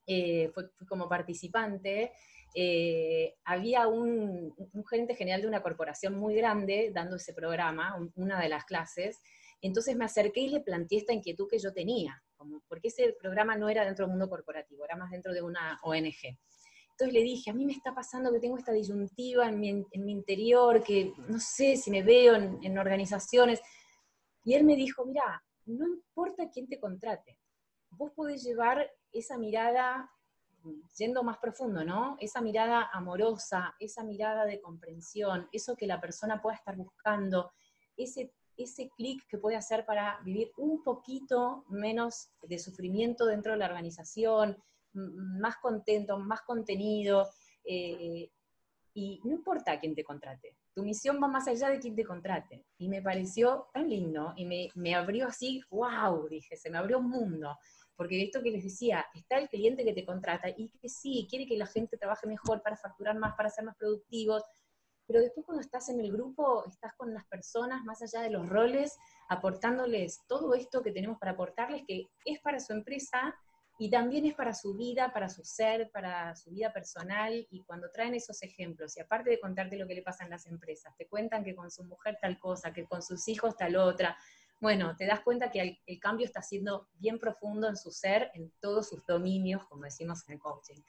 [0.06, 2.12] fui como participante,
[2.54, 4.54] eh, había un,
[4.88, 9.20] gerente general de una corporación muy grande dando ese programa, una de las clases,
[9.60, 13.56] entonces me acerqué y le planteé esta inquietud que yo tenía, como, porque ese programa
[13.56, 16.38] no era dentro del mundo corporativo, era más dentro de una ONG.
[16.90, 20.82] Entonces le dije, a mí me está pasando que tengo esta disyuntiva en mi, interior,
[20.82, 23.60] que no sé si me veo en, en organizaciones.
[24.44, 27.38] Y él me dijo, mira, no importa quién te contrate,
[27.90, 30.10] vos podés llevar esa mirada
[30.96, 32.16] yendo más profundo, ¿no?
[32.20, 37.50] Esa mirada amorosa, esa mirada de comprensión, eso que la persona pueda estar buscando,
[37.96, 43.58] ese, ese clic que puede hacer para vivir un poquito menos de sufrimiento dentro de
[43.58, 44.56] la organización,
[44.92, 47.28] más contento, más contenido,
[47.64, 48.30] eh,
[48.94, 52.64] y no importa quién te contrate, tu misión va más allá de quién te contrate.
[52.78, 56.98] Y me pareció tan lindo, y me, me abrió así, wow, dije, se me abrió
[56.98, 57.56] un mundo.
[57.98, 61.46] Porque esto que les decía, está el cliente que te contrata y que sí, quiere
[61.46, 64.44] que la gente trabaje mejor para facturar más, para ser más productivos,
[65.04, 68.48] pero después cuando estás en el grupo, estás con las personas, más allá de los
[68.48, 68.96] roles,
[69.28, 73.34] aportándoles todo esto que tenemos para aportarles, que es para su empresa
[73.80, 77.90] y también es para su vida, para su ser, para su vida personal, y cuando
[77.90, 81.08] traen esos ejemplos, y aparte de contarte lo que le pasa en las empresas, te
[81.08, 84.16] cuentan que con su mujer tal cosa, que con sus hijos tal otra,
[84.60, 88.52] bueno, te das cuenta que el, cambio está siendo bien profundo en su ser, en
[88.60, 90.80] todos sus dominios, como decimos en el coaching.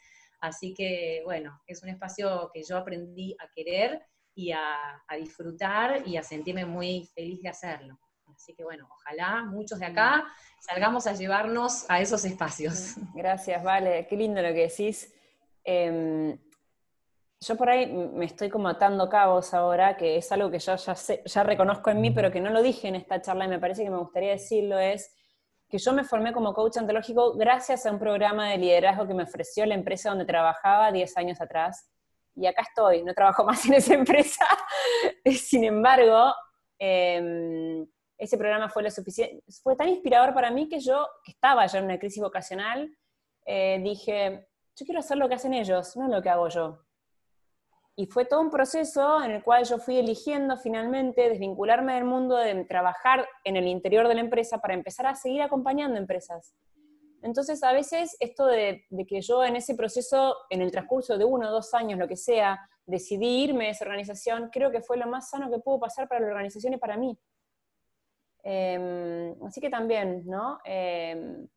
[0.41, 4.01] Así que, bueno, es un espacio que yo aprendí a querer
[4.33, 7.99] y a, disfrutar y a sentirme muy feliz de hacerlo.
[8.33, 10.25] Así que, bueno, ojalá muchos de acá
[10.59, 12.95] salgamos a llevarnos a esos espacios.
[13.13, 14.07] Gracias, Vale.
[14.07, 15.13] Qué lindo lo que decís.
[15.63, 16.39] Em,
[17.41, 20.93] yo por ahí me estoy como atando cabos ahora, que es algo que yo ya,
[20.93, 23.83] ya reconozco en mí, pero que no lo dije en esta charla y me parece
[23.83, 25.15] que me gustaría decirlo, es
[25.69, 29.23] que yo me formé como coach ontológico gracias a un programa de liderazgo que me
[29.23, 31.89] ofreció la empresa donde trabajaba 10 años atrás.
[32.35, 34.45] y acá estoy, no trabajo más en esa empresa.
[35.25, 36.33] Sin embargo,
[36.77, 37.87] em,
[38.17, 41.79] ese programa fue lo suficiente, fue tan inspirador para mí que yo, que estaba ya
[41.79, 42.89] en una crisis vocacional,
[43.45, 46.88] eh, dije, yo quiero hacer lo que hacen ellos, no lo que hago yo.
[47.95, 52.37] Y fue todo un proceso en el cual yo fui eligiendo finalmente desvincularme del mundo
[52.37, 56.55] de trabajar en el interior de la empresa para empezar a seguir acompañando empresas.
[57.21, 61.49] Entonces, a veces esto de, que yo en ese proceso, en el transcurso de uno
[61.49, 65.07] o dos años, lo que sea, decidí irme de esa organización, creo que fue lo
[65.07, 67.19] más sano que pudo pasar para la organización y para mí.
[68.43, 70.59] Em, así que también, ¿no?
[70.63, 71.47] Em,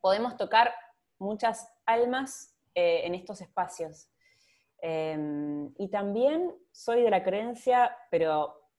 [0.00, 0.74] podemos tocar
[1.18, 4.08] muchas almas eh, en estos espacios.
[4.88, 8.70] Em, y también soy de la creencia, pero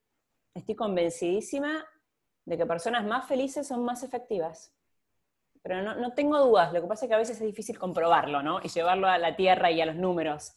[0.54, 1.86] estoy convencidísima
[2.46, 4.78] de que personas más felices son más efectivas
[5.68, 8.62] pero no, tengo dudas, lo que pasa es que a veces es difícil comprobarlo, ¿no?
[8.64, 10.54] Y llevarlo a la tierra y a los números,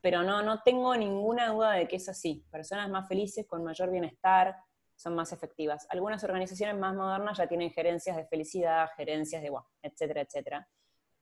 [0.00, 2.46] pero no, no tengo ninguna duda de que es así.
[2.50, 4.56] Personas más felices, con mayor bienestar,
[4.96, 5.86] son más efectivas.
[5.90, 9.52] Algunas organizaciones más modernas ya tienen gerencias de felicidad, gerencias de,
[9.82, 10.68] etcétera, etcétera.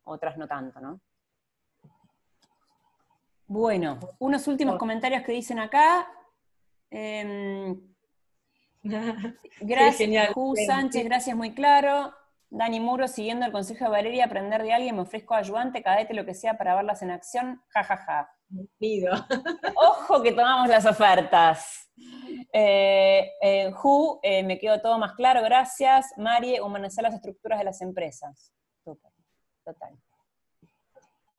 [0.05, 1.01] Otras no tanto, ¿no?
[3.53, 6.09] Bueno, unos últimos comentarios que dicen acá.
[6.91, 7.79] Em,
[9.61, 10.33] gracias,
[10.67, 12.15] Sánchez, gracias, muy claro.
[12.49, 16.25] Dani Muro, siguiendo el consejo de Valeria, aprender de alguien, me ofrezco ayudante, cadete, lo
[16.25, 18.31] que sea, para verlas en acción, jajaja.
[18.81, 19.29] Ja,
[19.77, 21.91] Ojo que tomamos las ofertas.
[22.55, 26.15] Eh, eh, Ju, eh, me quedó todo más claro, gracias.
[26.17, 28.51] Marie, humanizar las estructuras de las empresas.
[29.63, 29.99] total.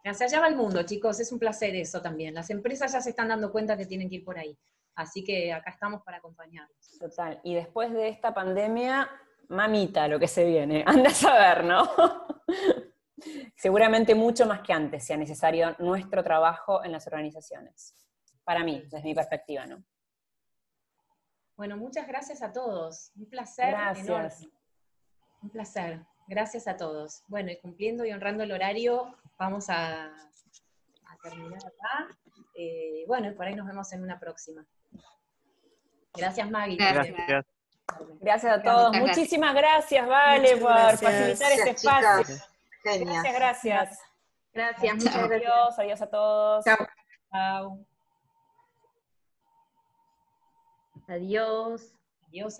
[0.03, 2.33] Hacia allá va el mundo, chicos, es un placer eso también.
[2.33, 4.57] Las empresas ya se están dando cuenta que tienen que ir por ahí.
[4.95, 6.97] Así que acá estamos para acompañarlos.
[6.99, 7.39] Total.
[7.43, 9.09] Y después de esta pandemia,
[9.47, 11.89] mamita lo que se viene, anda a saber, ¿no?
[13.55, 17.95] Seguramente mucho más que antes sea necesario nuestro trabajo en las organizaciones.
[18.43, 19.83] Para mí, desde mi perspectiva, ¿no?
[21.55, 23.11] Bueno, muchas gracias a todos.
[23.15, 23.69] Un placer.
[23.69, 24.47] Gracias.
[25.41, 26.05] Un placer.
[26.27, 27.23] Gracias a todos.
[27.27, 30.11] Bueno, y cumpliendo y honrando el horario, vamos a,
[31.21, 32.07] terminar acá.
[32.55, 34.65] Eh, bueno, por ahí nos vemos en una próxima.
[36.15, 36.75] Gracias, Maggie.
[36.75, 37.45] Gracias.
[38.19, 38.95] Gracias a todos.
[38.97, 42.37] Muchísimas gracias, Vale, por facilitar este espacio.
[42.83, 43.99] Gracias, gracias.
[44.53, 45.31] Gracias, muchas gracias.
[45.31, 46.65] Adiós, adiós a todos.
[46.65, 46.87] Chao.
[47.31, 47.85] Chao.
[51.07, 51.93] Adiós.
[52.27, 52.51] Adiós.